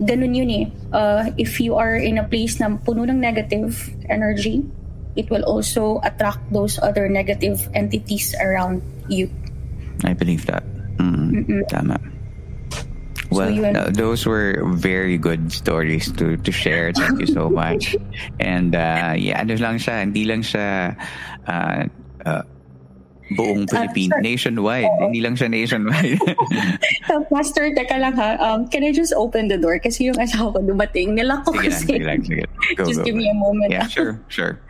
ganun 0.00 0.32
yun 0.36 0.50
eh. 0.50 0.66
Uh, 0.92 1.30
if 1.36 1.60
you 1.60 1.76
are 1.76 1.96
in 1.96 2.18
a 2.18 2.24
place 2.24 2.60
na 2.60 2.68
puno 2.76 3.08
ng 3.08 3.20
negative 3.20 3.92
energy, 4.08 4.64
it 5.16 5.30
will 5.30 5.44
also 5.44 6.00
attract 6.04 6.40
those 6.52 6.78
other 6.78 7.08
negative 7.08 7.68
entities 7.72 8.34
around 8.40 8.82
you. 9.08 9.30
I 10.04 10.12
believe 10.12 10.44
that. 10.46 10.64
Mm, 11.00 11.68
tama. 11.68 11.96
Well, 13.30 13.50
so 13.56 13.64
uh, 13.64 13.90
those 13.90 14.24
were 14.24 14.62
very 14.76 15.18
good 15.18 15.50
stories 15.50 16.12
to 16.20 16.36
to 16.36 16.50
share. 16.52 16.92
Thank 16.92 17.18
you 17.20 17.26
so 17.26 17.50
much. 17.62 17.96
and 18.38 18.76
uh, 18.76 19.18
yeah, 19.18 19.42
ano 19.42 19.56
lang 19.58 19.82
siya, 19.82 20.04
hindi 20.06 20.24
lang 20.24 20.46
siya 20.46 20.94
uh, 21.48 21.90
uh, 22.22 22.42
Buong 23.34 23.66
Philippines, 23.66 24.14
uh, 24.14 24.22
nationwide. 24.22 24.86
Oh. 24.86 25.10
Hindi 25.10 25.18
lang 25.18 25.34
siya 25.34 25.50
nationwide. 25.50 26.22
Pastor, 27.34 27.74
teka 27.74 27.98
lang 27.98 28.14
ha. 28.14 28.38
Um, 28.38 28.70
can 28.70 28.86
I 28.86 28.94
just 28.94 29.10
open 29.18 29.50
the 29.50 29.58
door? 29.58 29.82
Kasi 29.82 30.06
yung 30.06 30.18
asawa 30.18 30.54
ko 30.54 30.62
dumating. 30.62 31.18
Nilak 31.18 31.42
ko 31.42 31.50
sige 31.58 31.66
kasi. 31.66 31.98
Lang, 31.98 32.22
sige 32.22 32.44
lang, 32.46 32.52
sige 32.54 32.76
Go, 32.78 32.86
just 32.86 33.02
go, 33.02 33.06
give 33.06 33.18
go. 33.18 33.20
me 33.20 33.26
a 33.26 33.34
moment. 33.34 33.70
Yeah, 33.74 33.90
sure, 33.90 34.22
sure. 34.30 34.62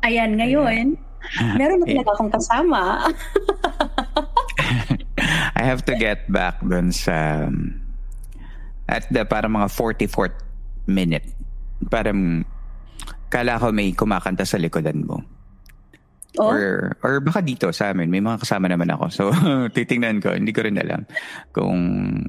Ayan, 0.00 0.40
ngayon, 0.40 0.96
meron 1.60 1.84
na 1.84 1.86
talaga 1.92 2.10
akong 2.16 2.32
kasama. 2.32 2.82
I 5.58 5.62
have 5.66 5.84
to 5.90 5.94
get 5.98 6.24
back 6.30 6.62
dun 6.62 6.94
sa 6.94 7.48
um, 7.50 7.74
at 8.88 9.04
the 9.12 9.28
para 9.28 9.50
mga 9.50 9.68
44th 9.68 10.38
minute. 10.88 11.26
Parang 11.92 12.48
kala 13.28 13.60
ko 13.60 13.68
may 13.74 13.92
kumakanta 13.92 14.48
sa 14.48 14.56
likodan 14.56 15.04
mo. 15.04 15.20
Oh? 16.38 16.54
Or, 16.54 16.94
or 17.02 17.18
baka 17.18 17.42
dito 17.42 17.74
sa 17.74 17.90
amin, 17.90 18.08
may 18.08 18.22
mga 18.22 18.46
kasama 18.46 18.70
naman 18.70 18.88
ako. 18.94 19.04
So, 19.10 19.24
titingnan 19.76 20.22
ko, 20.22 20.32
hindi 20.32 20.54
ko 20.54 20.62
rin 20.62 20.78
alam 20.78 21.04
kung 21.50 21.78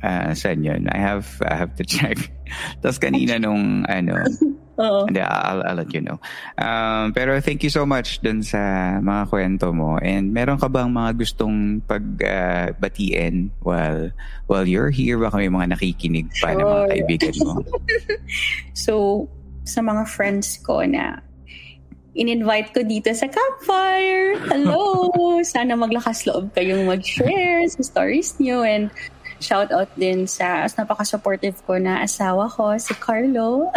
uh, 0.02 0.34
saan 0.34 0.66
yun. 0.66 0.90
I 0.90 0.98
have, 0.98 1.30
I 1.46 1.56
have 1.56 1.78
to 1.78 1.86
check. 1.86 2.18
Tapos 2.82 2.98
kanina 2.98 3.38
nung, 3.38 3.86
ano, 3.86 4.26
Oo. 4.80 5.12
Hindi, 5.12 5.20
I'll, 5.20 5.60
I'll 5.68 5.76
let 5.76 5.92
you 5.92 6.00
know. 6.00 6.24
Um, 6.56 7.12
pero 7.12 7.36
thank 7.44 7.68
you 7.68 7.70
so 7.70 7.84
much 7.84 8.24
dun 8.24 8.40
sa 8.48 8.96
mga 9.04 9.28
kwento 9.28 9.76
mo. 9.76 10.00
And 10.00 10.32
meron 10.32 10.56
ka 10.56 10.72
bang 10.72 10.88
mga 10.96 11.20
gustong 11.20 11.84
pagbatiin 11.84 13.52
uh, 13.52 13.56
while, 13.60 14.16
while 14.48 14.64
you're 14.64 14.88
here? 14.88 15.20
Baka 15.20 15.36
may 15.36 15.52
mga 15.52 15.76
nakikinig 15.76 16.32
pa 16.40 16.56
sure. 16.56 16.64
na 16.64 16.64
mga 16.64 16.86
kaibigan 16.96 17.36
mo. 17.44 17.52
so, 18.72 18.94
sa 19.68 19.84
mga 19.84 20.08
friends 20.08 20.56
ko 20.64 20.80
na 20.88 21.20
in-invite 22.18 22.74
ko 22.74 22.82
dito 22.82 23.14
sa 23.14 23.30
campfire. 23.30 24.42
Hello! 24.50 25.06
Sana 25.54 25.78
maglakas 25.78 26.26
loob 26.26 26.52
kayong 26.58 26.90
mag-share 26.90 27.66
sa 27.70 27.82
stories 27.86 28.36
niyo 28.42 28.66
and 28.66 28.90
shout 29.40 29.72
out 29.72 29.88
din 29.96 30.28
sa 30.28 30.68
as 30.68 30.76
napaka-supportive 30.76 31.56
ko 31.64 31.80
na 31.80 32.04
asawa 32.04 32.52
ko, 32.52 32.76
si 32.76 32.92
Carlo. 33.00 33.72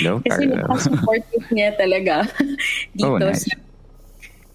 Hello, 0.00 0.18
Kasi 0.24 0.50
napaka-supportive 0.50 1.46
niya 1.54 1.76
talaga 1.78 2.26
dito 2.96 3.22
oh, 3.22 3.32
nice. 3.32 3.46
sa 3.46 3.54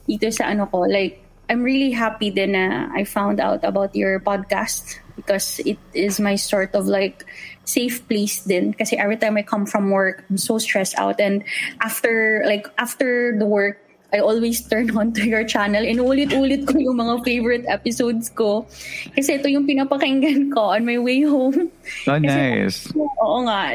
dito 0.10 0.28
sa 0.28 0.52
ano 0.52 0.68
ko. 0.68 0.84
Like, 0.84 1.24
I'm 1.52 1.68
really 1.68 1.91
happy 1.91 2.32
then 2.32 2.56
I 2.56 3.04
found 3.04 3.43
out 3.43 3.68
about 3.68 3.91
your 3.91 4.24
podcast 4.24 5.04
because 5.20 5.60
it 5.68 5.76
is 5.91 6.16
my 6.16 6.39
sort 6.39 6.72
of 6.72 6.88
like 6.88 7.28
safe 7.68 8.08
place 8.08 8.47
din 8.47 8.72
kasi 8.72 8.95
every 8.95 9.20
time 9.20 9.36
I 9.36 9.43
come 9.43 9.68
from 9.68 9.91
work 9.91 10.24
I'm 10.32 10.39
so 10.39 10.64
stressed 10.64 10.95
out 10.95 11.20
and 11.20 11.43
after 11.84 12.39
like 12.47 12.72
after 12.80 13.36
the 13.36 13.43
work 13.43 13.84
I 14.16 14.20
always 14.20 14.64
turn 14.72 14.95
on 14.95 15.12
to 15.20 15.24
your 15.28 15.43
channel 15.43 15.84
and 15.84 15.99
ulit-ulit 15.99 16.68
ko 16.68 16.76
yung 16.80 16.99
mga 16.99 17.24
favorite 17.24 17.66
episodes 17.68 18.28
ko. 18.28 18.68
Kasi 19.16 19.39
ito 19.39 19.47
yung 19.47 19.64
pinapakinggan 19.64 20.52
ko 20.52 20.76
on 20.76 20.84
my 20.84 20.99
way 20.99 21.24
home. 21.24 21.72
Oh, 22.12 22.20
Kasi, 22.20 22.28
nice. 22.28 22.91
Oo 23.24 23.47
nga. 23.47 23.72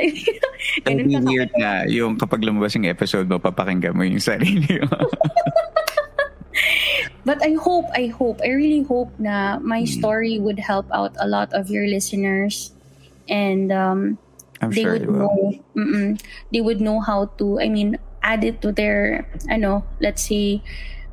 It'll 0.85 1.09
be 1.09 1.17
weird 1.25 1.49
na 1.57 1.89
yung 1.89 2.21
kapag 2.21 2.45
lumabas 2.45 2.77
yung 2.77 2.85
episode 2.85 3.25
mo, 3.33 3.41
papakinggan 3.41 3.97
mo 3.97 4.05
yung 4.05 4.21
sarili 4.21 4.77
mo. 4.85 4.93
But 7.27 7.43
I 7.43 7.59
hope, 7.59 7.91
I 7.91 8.07
hope, 8.07 8.39
I 8.39 8.55
really 8.55 8.87
hope 8.87 9.11
na 9.19 9.59
my 9.59 9.83
mm. 9.83 9.91
story 9.91 10.39
would 10.39 10.63
help 10.63 10.87
out 10.95 11.11
a 11.19 11.27
lot 11.27 11.51
of 11.53 11.67
your 11.69 11.83
listeners. 11.91 12.71
And 13.27 13.75
um, 13.75 14.19
they 14.63 14.87
sure 14.87 14.95
would 14.95 15.11
know, 15.11 15.59
they 16.55 16.63
would 16.63 16.81
know 16.81 17.03
how 17.03 17.27
to, 17.43 17.59
I 17.59 17.69
mean, 17.69 17.99
add 18.23 18.45
it 18.45 18.63
to 18.63 18.71
their, 18.71 19.27
I 19.51 19.59
know, 19.59 19.83
let's 19.99 20.23
say, 20.23 20.63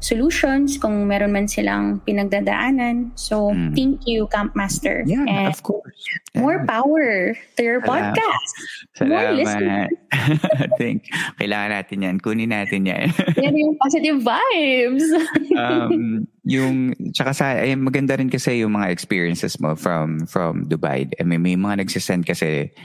solutions 0.03 0.75
kung 0.75 1.07
meron 1.07 1.31
man 1.31 1.47
silang 1.47 2.03
pinagdadaanan. 2.03 3.15
So, 3.15 3.55
mm. 3.55 3.71
thank 3.71 4.03
you, 4.03 4.27
Camp 4.27 4.51
Master. 4.51 5.07
Yeah, 5.07 5.23
and 5.23 5.47
of 5.47 5.63
course. 5.63 5.95
More 6.35 6.67
power 6.67 7.31
to 7.55 7.61
your 7.63 7.79
Salamat. 7.79 8.19
podcast. 8.19 8.53
Salamat. 8.99 9.07
More 9.07 9.31
listeners. 9.39 9.89
think, 10.81 11.07
kailangan 11.39 11.71
natin 11.71 11.97
yan. 12.03 12.15
Kunin 12.19 12.51
natin 12.51 12.83
yan. 12.83 13.07
yan 13.43 13.55
yung 13.55 13.79
positive 13.79 14.19
vibes. 14.19 15.07
um, 15.63 16.27
yung, 16.43 16.91
tsaka 17.15 17.31
sa, 17.31 17.45
eh, 17.63 17.79
maganda 17.79 18.19
rin 18.19 18.27
kasi 18.27 18.59
yung 18.59 18.75
mga 18.75 18.91
experiences 18.91 19.55
mo 19.63 19.79
from 19.79 20.27
from 20.27 20.67
Dubai. 20.67 21.07
I 21.15 21.23
mean, 21.23 21.39
may 21.39 21.55
mga 21.55 21.87
nagsisend 21.87 22.27
kasi 22.27 22.75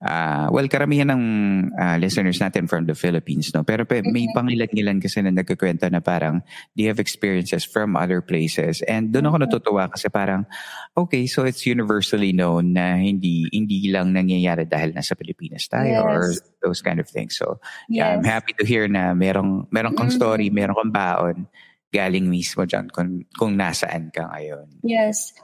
Uh, 0.00 0.48
well, 0.48 0.64
karamihan 0.64 1.12
ng 1.12 1.22
uh, 1.76 2.00
listeners 2.00 2.40
natin 2.40 2.64
from 2.64 2.88
the 2.88 2.96
Philippines, 2.96 3.52
no? 3.52 3.60
Pero 3.60 3.84
may 3.84 4.00
mm-hmm. 4.00 4.32
pangilan-ngilan 4.32 4.96
kasi 4.96 5.20
na 5.20 5.28
nagkukwento 5.28 5.84
na 5.92 6.00
parang 6.00 6.40
they 6.72 6.88
have 6.88 6.96
experiences 6.96 7.68
from 7.68 8.00
other 8.00 8.24
places. 8.24 8.80
And 8.88 9.12
doon 9.12 9.28
ako 9.28 9.36
mm-hmm. 9.36 9.52
natutuwa 9.52 9.84
kasi 9.92 10.08
parang, 10.08 10.48
okay, 10.96 11.28
so 11.28 11.44
it's 11.44 11.68
universally 11.68 12.32
known 12.32 12.72
na 12.72 12.96
hindi 12.96 13.44
hindi 13.52 13.92
lang 13.92 14.16
nangyayari 14.16 14.64
dahil 14.64 14.96
nasa 14.96 15.12
Pilipinas 15.12 15.68
tayo 15.68 15.92
yes. 15.92 16.08
or 16.08 16.20
those 16.64 16.80
kind 16.80 16.96
of 16.96 17.04
things. 17.04 17.36
So, 17.36 17.60
yeah, 17.92 18.16
I'm 18.16 18.24
happy 18.24 18.56
to 18.56 18.64
hear 18.64 18.88
na 18.88 19.12
merong, 19.12 19.68
merong 19.68 20.00
kang 20.00 20.08
mm-hmm. 20.08 20.16
story, 20.16 20.48
merong 20.48 20.80
kang 20.80 20.94
baon 20.96 21.38
galing 21.90 22.30
mismo 22.30 22.64
dyan 22.64 22.88
kung, 22.88 23.26
kung 23.36 23.58
nasaan 23.58 24.14
ka 24.14 24.30
ngayon. 24.32 24.80
Yes. 24.80 25.34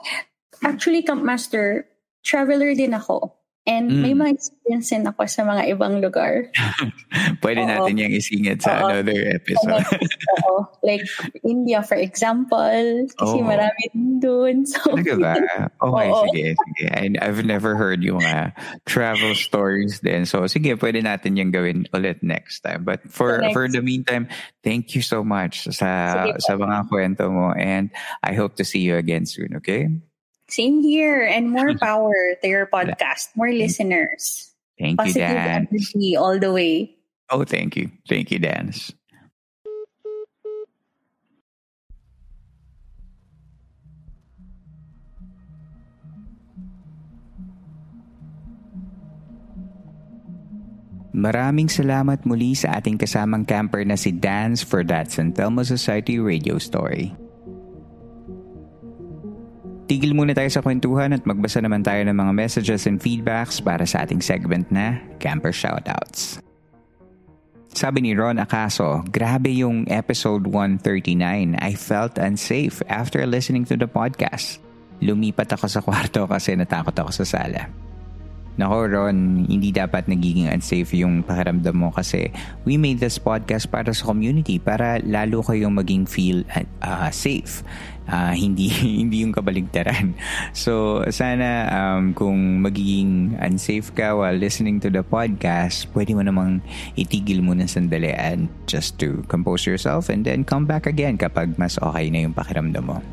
Actually, 0.64 1.02
Camp 1.04 1.20
Master, 1.26 1.84
traveler 2.24 2.72
din 2.72 2.94
ako. 2.96 3.36
And 3.66 3.90
mm. 3.90 3.98
may 3.98 4.14
mga 4.14 4.30
experience 4.38 4.94
din 4.94 5.02
ako 5.10 5.26
sa 5.26 5.42
mga 5.42 5.74
ibang 5.74 5.98
lugar. 5.98 6.54
Pwede 7.42 7.66
Oo. 7.66 7.70
natin 7.70 7.98
yung 7.98 8.14
isingit 8.14 8.62
sa 8.62 8.78
Oo. 8.78 8.94
another 8.94 9.18
episode. 9.34 9.82
Oo. 10.46 10.70
Like 10.86 11.02
India, 11.42 11.82
for 11.82 11.98
example. 11.98 13.10
Kasi 13.18 13.36
Oo. 13.42 13.42
marami 13.42 13.82
din 13.90 14.22
doon. 14.22 14.54
So, 14.70 14.94
Talaga 14.94 15.14
ba? 15.18 15.34
Okay, 15.86 16.08
Oo. 16.14 16.22
sige. 16.30 16.46
sige. 16.54 16.84
I, 16.94 17.10
I've 17.18 17.42
never 17.42 17.74
heard 17.74 18.06
yung 18.06 18.22
uh, 18.22 18.54
travel 18.86 19.34
stories 19.34 19.98
din. 19.98 20.30
So, 20.30 20.46
sige, 20.46 20.78
pwede 20.78 21.02
natin 21.02 21.34
yung 21.34 21.50
gawin 21.50 21.90
ulit 21.90 22.22
next 22.22 22.62
time. 22.62 22.86
But 22.86 23.02
for 23.10 23.42
the 23.42 23.50
for 23.50 23.66
the 23.66 23.82
meantime, 23.82 24.30
thank 24.62 24.94
you 24.94 25.02
so 25.02 25.26
much 25.26 25.66
sa 25.74 26.14
sige, 26.14 26.38
sa 26.38 26.54
mga 26.54 26.86
kwento 26.86 27.26
mo. 27.34 27.50
And 27.58 27.90
I 28.22 28.38
hope 28.38 28.54
to 28.62 28.64
see 28.64 28.86
you 28.86 28.94
again 28.94 29.26
soon, 29.26 29.58
okay? 29.58 29.90
Same 30.48 30.82
here. 30.82 31.22
And 31.22 31.50
more 31.50 31.74
power 31.80 32.14
to 32.42 32.46
your 32.46 32.66
podcast. 32.66 33.34
More 33.34 33.50
listeners. 33.52 34.52
Thank 34.78 34.98
Positive 34.98 35.28
you, 35.28 35.34
Dan. 35.34 35.68
energy 35.70 36.16
all 36.16 36.38
the 36.38 36.52
way. 36.52 36.96
Oh, 37.30 37.44
thank 37.44 37.76
you. 37.76 37.90
Thank 38.08 38.30
you, 38.30 38.38
Dance. 38.38 38.92
Maraming 51.16 51.72
salamat 51.72 52.28
muli 52.28 52.52
sa 52.52 52.76
ating 52.76 53.00
kasamang 53.00 53.48
camper 53.48 53.80
na 53.88 53.96
si 53.96 54.12
Dance 54.12 54.60
for 54.60 54.84
that 54.84 55.08
San 55.08 55.32
Telmo 55.32 55.64
Society 55.64 56.20
radio 56.20 56.60
story. 56.60 57.16
Tigil 59.86 60.18
muna 60.18 60.34
tayo 60.34 60.50
sa 60.50 60.66
kwentuhan 60.66 61.14
at 61.14 61.22
magbasa 61.22 61.62
naman 61.62 61.86
tayo 61.86 62.02
ng 62.02 62.16
mga 62.18 62.32
messages 62.34 62.90
and 62.90 62.98
feedbacks 62.98 63.62
para 63.62 63.86
sa 63.86 64.02
ating 64.02 64.18
segment 64.18 64.66
na 64.66 64.98
Camper 65.22 65.54
Shoutouts. 65.54 66.42
Sabi 67.70 68.02
ni 68.02 68.18
Ron 68.18 68.42
Acaso, 68.42 69.06
grabe 69.06 69.54
yung 69.54 69.86
episode 69.86 70.50
139. 70.50 71.54
I 71.54 71.72
felt 71.78 72.18
unsafe 72.18 72.82
after 72.90 73.22
listening 73.30 73.62
to 73.68 73.78
the 73.78 73.86
podcast. 73.86 74.58
Lumipat 74.98 75.54
ako 75.54 75.70
sa 75.70 75.78
kwarto 75.78 76.26
kasi 76.26 76.58
natakot 76.58 76.96
ako 76.96 77.22
sa 77.22 77.26
sala. 77.38 77.70
Nako 78.56 78.88
Ron, 78.88 79.44
hindi 79.44 79.68
dapat 79.68 80.08
nagiging 80.08 80.48
unsafe 80.48 80.96
yung 80.96 81.20
pakiramdam 81.20 81.76
mo 81.76 81.92
kasi 81.92 82.32
we 82.64 82.80
made 82.80 82.96
this 82.96 83.20
podcast 83.20 83.68
para 83.68 83.92
sa 83.92 84.08
community 84.08 84.56
para 84.56 84.96
lalo 85.04 85.44
kayong 85.44 85.76
maging 85.76 86.08
feel 86.08 86.40
uh, 86.80 87.12
safe. 87.12 87.60
Uh, 88.08 88.32
hindi 88.44 88.72
hindi 88.72 89.20
yung 89.20 89.36
kabaligtaran. 89.36 90.16
So 90.56 91.04
sana 91.12 91.68
um, 91.68 92.16
kung 92.16 92.64
magiging 92.64 93.36
unsafe 93.44 93.92
ka 93.92 94.16
while 94.16 94.32
listening 94.32 94.80
to 94.80 94.88
the 94.88 95.04
podcast, 95.04 95.92
pwede 95.92 96.16
mo 96.16 96.24
namang 96.24 96.64
itigil 96.96 97.44
muna 97.44 97.68
sandali 97.68 98.16
and 98.16 98.48
just 98.64 98.96
to 98.96 99.20
compose 99.28 99.68
yourself 99.68 100.08
and 100.08 100.24
then 100.24 100.48
come 100.48 100.64
back 100.64 100.88
again 100.88 101.20
kapag 101.20 101.60
mas 101.60 101.76
okay 101.76 102.08
na 102.08 102.24
yung 102.24 102.32
pakiramdam 102.32 102.88
mo. 102.88 103.04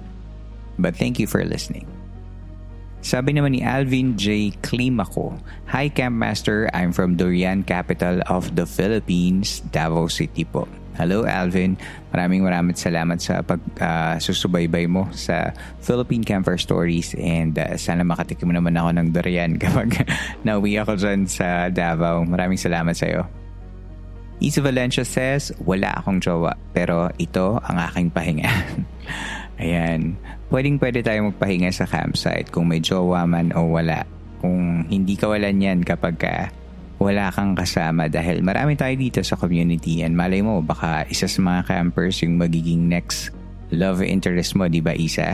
But 0.80 0.96
thank 0.96 1.20
you 1.20 1.28
for 1.28 1.44
listening. 1.44 2.03
Sabi 3.04 3.36
naman 3.36 3.52
ni 3.52 3.60
Alvin 3.60 4.16
J. 4.16 4.56
Climaco, 4.64 5.36
Hi 5.68 5.92
Camp 5.92 6.16
Master, 6.16 6.72
I'm 6.72 6.96
from 6.96 7.20
Durian 7.20 7.68
capital 7.68 8.24
of 8.32 8.56
the 8.56 8.64
Philippines, 8.64 9.60
Davao 9.76 10.08
City 10.08 10.48
po. 10.48 10.72
Hello 10.96 11.28
Alvin, 11.28 11.76
maraming 12.16 12.48
maraming 12.48 12.80
salamat 12.80 13.20
sa 13.20 13.44
pagsusubaybay 13.44 14.88
uh, 14.88 14.94
mo 14.96 15.04
sa 15.12 15.52
Philippine 15.84 16.24
Camper 16.24 16.56
Stories 16.56 17.12
and 17.20 17.60
uh, 17.60 17.76
sana 17.76 18.08
makatikim 18.08 18.48
mo 18.48 18.56
naman 18.56 18.80
ako 18.80 18.96
ng 18.96 19.08
durian 19.12 19.52
kapag 19.64 20.08
nauwi 20.48 20.80
ako 20.80 20.96
dyan 20.96 21.28
sa 21.28 21.68
Davao. 21.68 22.24
Maraming 22.24 22.56
salamat 22.56 22.96
sa 22.96 23.12
iyo. 23.12 23.28
Isa 24.40 24.64
Valencia 24.64 25.04
says, 25.04 25.52
wala 25.60 25.92
akong 26.00 26.24
jowa 26.24 26.56
pero 26.72 27.12
ito 27.20 27.60
ang 27.68 27.78
aking 27.84 28.16
pahinga. 28.16 28.48
Ayan. 29.64 30.20
Pwedeng 30.52 30.76
pwede 30.84 31.00
tayo 31.00 31.32
magpahinga 31.32 31.72
sa 31.72 31.88
campsite 31.88 32.52
kung 32.52 32.68
may 32.68 32.84
jowa 32.84 33.24
man 33.24 33.56
o 33.56 33.72
wala. 33.72 34.04
Kung 34.44 34.84
hindi 34.92 35.16
ka 35.16 35.32
wala 35.32 35.48
niyan 35.56 35.88
kapag 35.88 36.20
ka 36.20 36.52
wala 37.00 37.32
kang 37.32 37.56
kasama 37.56 38.08
dahil 38.08 38.40
marami 38.44 38.80
tayo 38.80 38.96
dito 38.96 39.20
sa 39.24 39.36
community 39.36 40.04
and 40.04 40.16
malay 40.16 40.40
mo 40.40 40.64
baka 40.64 41.04
isa 41.12 41.28
sa 41.28 41.40
mga 41.44 41.68
campers 41.68 42.24
yung 42.24 42.40
magiging 42.40 42.88
next 42.88 43.32
love 43.74 44.06
interest 44.06 44.54
mo, 44.54 44.70
di 44.70 44.80
ba 44.80 44.94
Isa? 44.94 45.34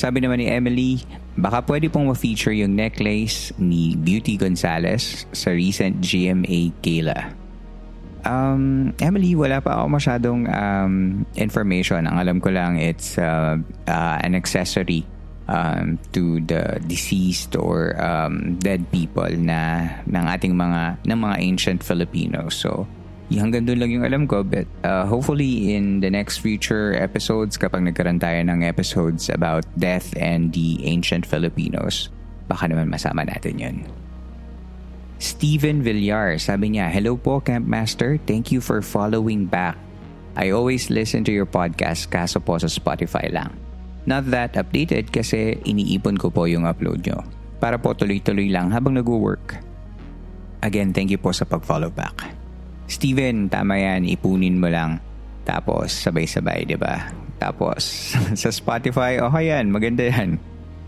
Sabi 0.00 0.22
naman 0.22 0.38
ni 0.42 0.46
Emily, 0.50 1.02
baka 1.34 1.62
pwede 1.66 1.90
pong 1.90 2.10
ma-feature 2.10 2.54
yung 2.54 2.78
necklace 2.78 3.50
ni 3.58 3.98
Beauty 3.98 4.38
Gonzalez 4.38 5.26
sa 5.34 5.50
recent 5.50 5.98
GMA 6.02 6.74
Kayla. 6.82 7.39
Um, 8.24 8.94
Emily, 9.00 9.34
wala 9.34 9.60
pa 9.60 9.80
ako 9.80 9.86
masyadong 9.96 10.40
um, 10.50 10.94
information. 11.36 12.06
Ang 12.06 12.16
alam 12.20 12.36
ko 12.40 12.50
lang, 12.52 12.76
it's 12.76 13.16
uh, 13.16 13.56
uh, 13.88 14.16
an 14.20 14.34
accessory 14.34 15.06
um, 15.50 15.98
to 16.12 16.38
the 16.46 16.78
deceased 16.86 17.56
or 17.56 17.98
um, 17.98 18.56
dead 18.62 18.86
people 18.94 19.28
na 19.34 19.90
ng 20.06 20.24
ating 20.30 20.54
mga 20.54 21.02
ng 21.04 21.18
mga 21.18 21.36
ancient 21.42 21.80
Filipinos. 21.82 22.54
So, 22.54 22.86
hanggang 23.38 23.66
doon 23.66 23.78
lang 23.78 23.90
yung 23.94 24.04
alam 24.06 24.22
ko. 24.26 24.42
But 24.42 24.66
uh, 24.82 25.06
hopefully 25.06 25.74
in 25.74 26.00
the 26.02 26.10
next 26.10 26.42
future 26.42 26.98
episodes, 26.98 27.54
kapag 27.54 27.86
nagkaroon 27.86 28.18
tayo 28.18 28.42
ng 28.42 28.66
episodes 28.66 29.30
about 29.30 29.62
death 29.78 30.10
and 30.18 30.50
the 30.50 30.82
ancient 30.82 31.22
Filipinos, 31.22 32.10
baka 32.50 32.66
naman 32.66 32.90
masama 32.90 33.22
natin 33.22 33.54
yun. 33.58 33.76
Steven 35.20 35.84
Villar, 35.84 36.40
sabi 36.40 36.72
niya, 36.72 36.88
Hello 36.88 37.12
po 37.12 37.44
Camp 37.44 37.68
Master, 37.68 38.16
thank 38.24 38.48
you 38.48 38.56
for 38.56 38.80
following 38.80 39.44
back. 39.44 39.76
I 40.32 40.48
always 40.56 40.88
listen 40.88 41.28
to 41.28 41.32
your 41.34 41.44
podcast 41.44 42.08
kaso 42.08 42.40
po 42.40 42.56
sa 42.56 42.72
Spotify 42.72 43.28
lang. 43.28 43.52
Not 44.08 44.32
that 44.32 44.56
updated 44.56 45.12
kasi 45.12 45.60
iniipon 45.68 46.16
ko 46.16 46.32
po 46.32 46.48
yung 46.48 46.64
upload 46.64 47.04
nyo. 47.04 47.20
Para 47.60 47.76
po 47.76 47.92
tuloy-tuloy 47.92 48.48
lang 48.48 48.72
habang 48.72 48.96
nag-work. 48.96 49.60
Again, 50.64 50.96
thank 50.96 51.12
you 51.12 51.20
po 51.20 51.36
sa 51.36 51.44
pag-follow 51.44 51.92
back. 51.92 52.32
Steven, 52.88 53.52
tama 53.52 53.76
yan, 53.76 54.08
ipunin 54.08 54.56
mo 54.56 54.72
lang. 54.72 55.04
Tapos, 55.44 56.00
sabay-sabay, 56.00 56.64
di 56.64 56.80
ba? 56.80 57.12
Tapos, 57.36 57.84
sa 58.40 58.48
Spotify, 58.48 59.20
okay 59.20 59.52
yan, 59.52 59.68
maganda 59.68 60.08
yan. 60.08 60.40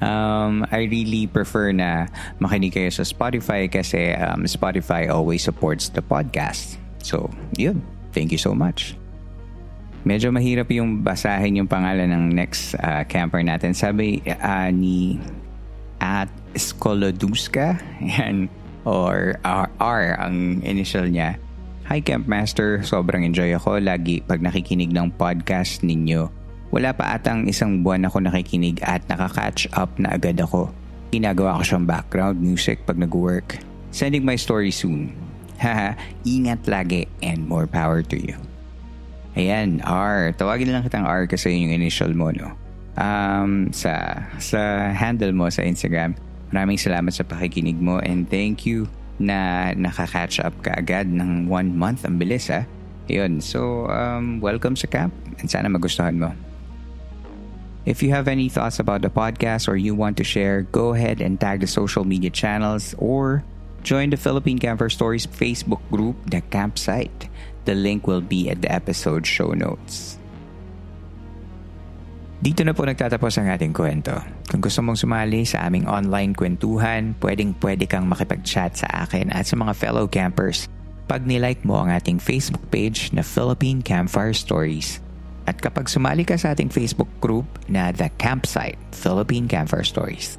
Um, 0.03 0.67
I 0.75 0.91
really 0.91 1.31
prefer 1.31 1.71
na 1.71 2.11
makinig 2.43 2.75
kayo 2.75 2.91
sa 2.91 3.07
Spotify 3.07 3.71
kasi 3.71 4.19
um, 4.19 4.43
Spotify 4.51 5.07
always 5.07 5.47
supports 5.47 5.95
the 5.95 6.03
podcast. 6.03 6.75
So, 7.07 7.31
yun. 7.55 7.87
Thank 8.11 8.35
you 8.35 8.43
so 8.43 8.51
much. 8.53 8.99
Medyo 10.03 10.35
mahirap 10.35 10.67
yung 10.75 11.07
basahin 11.07 11.63
yung 11.63 11.71
pangalan 11.71 12.11
ng 12.11 12.35
next 12.35 12.75
uh, 12.83 13.07
camper 13.07 13.47
natin. 13.47 13.71
Sabi 13.79 14.19
uh, 14.27 14.69
ni 14.75 15.23
at 16.03 16.27
Skoloduska 16.59 17.79
yan, 18.03 18.51
or 18.83 19.39
R, 19.47 19.71
R 19.79 20.05
ang 20.19 20.67
initial 20.67 21.07
niya. 21.07 21.39
Hi 21.87 22.03
Campmaster, 22.03 22.83
sobrang 22.83 23.23
enjoy 23.23 23.55
ako 23.55 23.79
lagi 23.79 24.23
pag 24.27 24.43
nakikinig 24.43 24.91
ng 24.91 25.15
podcast 25.15 25.87
ninyo. 25.87 26.42
Wala 26.73 26.97
pa 26.97 27.21
atang 27.21 27.45
isang 27.45 27.85
buwan 27.85 28.09
ako 28.09 28.25
nakikinig 28.25 28.81
at 28.81 29.05
nakaka-catch 29.05 29.69
up 29.77 29.93
na 30.01 30.17
agad 30.17 30.41
ako. 30.41 30.73
Ginagawa 31.13 31.61
ko 31.61 31.63
siyang 31.69 31.85
background 31.85 32.41
music 32.41 32.89
pag 32.89 32.97
nag-work. 32.97 33.61
Sending 33.93 34.25
my 34.25 34.41
story 34.41 34.73
soon. 34.73 35.13
Haha, 35.63 35.93
ingat 36.25 36.65
lagi 36.65 37.13
and 37.21 37.45
more 37.45 37.69
power 37.69 38.01
to 38.01 38.17
you. 38.17 38.41
Ayan, 39.37 39.85
R. 39.85 40.33
Tawagin 40.33 40.73
lang 40.73 40.81
kitang 40.81 41.05
R 41.05 41.29
kasi 41.29 41.53
yun 41.53 41.69
yung 41.69 41.85
initial 41.85 42.17
mo, 42.17 42.33
no? 42.33 42.57
Um, 42.97 43.69
sa, 43.69 44.25
sa 44.41 44.93
handle 44.97 45.37
mo 45.37 45.53
sa 45.53 45.61
Instagram. 45.69 46.17
Maraming 46.57 46.81
salamat 46.81 47.13
sa 47.13 47.25
pakikinig 47.25 47.77
mo 47.77 48.01
and 48.01 48.25
thank 48.33 48.65
you 48.65 48.89
na 49.21 49.71
nakaka-catch 49.77 50.41
up 50.41 50.57
ka 50.65 50.73
agad 50.73 51.05
ng 51.05 51.53
one 51.53 51.77
month. 51.77 52.09
Ang 52.09 52.17
bilis, 52.17 52.49
ha? 52.49 52.65
Yun. 53.13 53.45
So, 53.45 53.93
um, 53.93 54.41
welcome 54.41 54.73
sa 54.73 54.89
camp 54.89 55.13
and 55.37 55.53
sana 55.53 55.69
magustuhan 55.69 56.17
mo. 56.17 56.33
If 57.83 57.99
you 57.99 58.15
have 58.15 58.31
any 58.31 58.47
thoughts 58.47 58.79
about 58.79 59.03
the 59.03 59.11
podcast 59.11 59.67
or 59.67 59.75
you 59.75 59.99
want 59.99 60.15
to 60.23 60.25
share, 60.25 60.63
go 60.71 60.95
ahead 60.95 61.19
and 61.19 61.35
tag 61.35 61.59
the 61.59 61.67
social 61.67 62.07
media 62.07 62.31
channels 62.31 62.95
or 62.95 63.43
join 63.83 64.15
the 64.15 64.21
Philippine 64.21 64.63
Camper 64.63 64.87
Stories 64.87 65.27
Facebook 65.27 65.83
group, 65.91 66.15
The 66.31 66.47
Campsite. 66.47 67.27
The 67.67 67.75
link 67.75 68.07
will 68.07 68.23
be 68.23 68.51
at 68.51 68.63
the 68.63 68.71
episode 68.71 69.27
show 69.27 69.51
notes. 69.51 70.19
Dito 72.43 72.67
na 72.67 72.75
po 72.75 72.87
nagtatapos 72.87 73.39
ang 73.39 73.51
ating 73.51 73.75
kwento. 73.75 74.15
Kung 74.51 74.63
gusto 74.63 74.83
mong 74.83 74.99
sumali 74.99 75.47
sa 75.47 75.67
aming 75.67 75.87
online 75.87 76.35
kwentuhan, 76.35 77.15
pwedeng 77.23 77.55
pwede 77.63 77.87
kang 77.87 78.07
makipag-chat 78.11 78.83
sa 78.83 79.07
akin 79.07 79.31
at 79.31 79.47
sa 79.47 79.55
mga 79.55 79.75
fellow 79.79 80.11
campers 80.11 80.67
pag 81.07 81.23
nilike 81.23 81.63
mo 81.67 81.83
ang 81.83 81.91
ating 81.91 82.19
Facebook 82.19 82.63
page 82.71 83.11
na 83.15 83.23
Philippine 83.23 83.83
Campfire 83.83 84.35
Stories. 84.35 85.03
At 85.45 85.59
kapag 85.59 85.91
sumali 85.91 86.23
ka 86.23 86.39
sa 86.39 86.55
ating 86.55 86.71
Facebook 86.71 87.11
group 87.19 87.47
na 87.67 87.91
The 87.91 88.11
Campsite 88.19 88.79
Philippine 88.95 89.51
Campfire 89.51 89.87
Stories. 89.87 90.39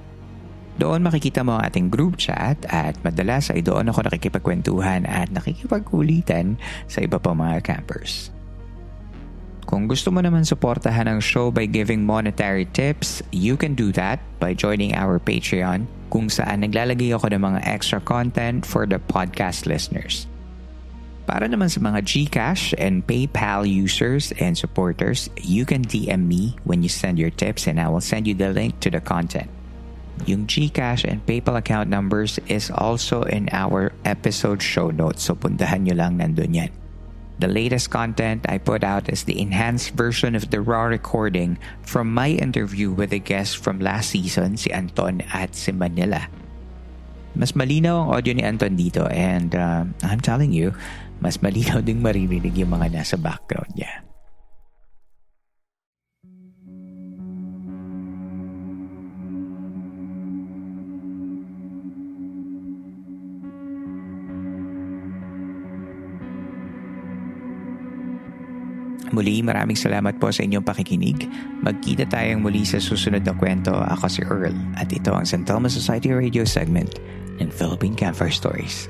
Doon 0.73 1.05
makikita 1.05 1.45
mo 1.45 1.59
ang 1.59 1.69
ating 1.69 1.93
group 1.93 2.17
chat 2.17 2.57
at 2.73 2.97
madalas 3.05 3.53
ay 3.53 3.61
doon 3.61 3.93
ako 3.93 4.09
nakikipagkwentuhan 4.09 5.05
at 5.05 5.29
nakikipagkulitan 5.29 6.57
sa 6.89 7.05
iba 7.05 7.21
pang 7.21 7.37
mga 7.37 7.61
campers. 7.61 8.33
Kung 9.69 9.85
gusto 9.85 10.09
mo 10.09 10.19
naman 10.19 10.43
suportahan 10.45 11.07
ang 11.07 11.21
show 11.21 11.53
by 11.53 11.69
giving 11.69 12.03
monetary 12.03 12.65
tips, 12.73 13.21
you 13.29 13.53
can 13.53 13.77
do 13.77 13.93
that 13.93 14.19
by 14.41 14.51
joining 14.53 14.93
our 14.97 15.21
Patreon 15.21 15.85
kung 16.13 16.29
saan 16.29 16.61
naglalagay 16.61 17.09
ako 17.15 17.33
ng 17.33 17.41
mga 17.41 17.59
extra 17.65 17.97
content 18.01 18.65
for 18.65 18.85
the 18.85 19.01
podcast 19.09 19.65
listeners. 19.65 20.29
Para 21.23 21.47
naman 21.47 21.71
sa 21.71 21.79
mga 21.79 22.03
GCash 22.03 22.75
and 22.75 23.07
PayPal 23.07 23.63
users 23.63 24.35
and 24.43 24.59
supporters, 24.59 25.31
you 25.39 25.63
can 25.63 25.79
DM 25.79 26.27
me 26.27 26.59
when 26.67 26.83
you 26.83 26.91
send 26.91 27.15
your 27.15 27.31
tips 27.31 27.63
and 27.63 27.79
I 27.79 27.87
will 27.87 28.03
send 28.03 28.27
you 28.27 28.35
the 28.35 28.51
link 28.51 28.83
to 28.83 28.91
the 28.91 28.99
content. 28.99 29.47
Yung 30.27 30.45
GCash 30.45 31.07
and 31.07 31.23
PayPal 31.23 31.57
account 31.57 31.87
numbers 31.87 32.43
is 32.51 32.67
also 32.69 33.23
in 33.23 33.47
our 33.55 33.95
episode 34.03 34.59
show 34.59 34.91
notes 34.91 35.23
so 35.23 35.33
puntahan 35.33 35.87
nyo 35.87 35.95
lang 35.95 36.19
nandun 36.19 36.53
yan. 36.53 36.71
The 37.39 37.49
latest 37.49 37.89
content 37.89 38.45
I 38.47 38.59
put 38.61 38.83
out 38.83 39.09
is 39.09 39.23
the 39.23 39.39
enhanced 39.39 39.97
version 39.97 40.35
of 40.35 40.51
the 40.51 40.61
raw 40.61 40.85
recording 40.85 41.57
from 41.81 42.13
my 42.13 42.29
interview 42.29 42.91
with 42.91 43.11
a 43.11 43.19
guest 43.19 43.57
from 43.57 43.81
last 43.81 44.13
season, 44.13 44.55
si 44.55 44.69
Anton 44.69 45.25
at 45.33 45.55
si 45.55 45.73
Manila. 45.73 46.29
Mas 47.33 47.57
malinaw 47.57 48.05
ang 48.05 48.09
audio 48.13 48.37
ni 48.37 48.45
Anton 48.45 48.77
dito 48.77 49.09
and 49.09 49.57
uh, 49.57 49.81
I'm 50.05 50.21
telling 50.21 50.53
you, 50.53 50.77
mas 51.19 51.41
malinaw 51.43 51.83
ding 51.83 51.99
maririnig 51.99 52.55
yung 52.57 52.73
mga 52.73 52.93
nasa 52.93 53.15
background 53.19 53.73
niya. 53.75 54.03
Muli 69.13 69.45
maraming 69.45 69.77
salamat 69.77 70.17
po 70.17 70.33
sa 70.33 70.41
inyong 70.41 70.65
pakikinig. 70.65 71.29
Magkita 71.61 72.09
tayong 72.09 72.41
muli 72.41 72.65
sa 72.65 72.81
susunod 72.81 73.21
na 73.21 73.37
kwento. 73.37 73.69
Ako 73.69 74.09
si 74.09 74.25
Earl 74.25 74.57
at 74.73 74.89
ito 74.89 75.13
ang 75.13 75.21
San 75.21 75.45
Telmo 75.45 75.69
Society 75.69 76.09
Radio 76.09 76.41
segment 76.49 76.97
ng 77.37 77.53
Philippine 77.53 77.93
Campfire 77.93 78.33
Stories. 78.33 78.89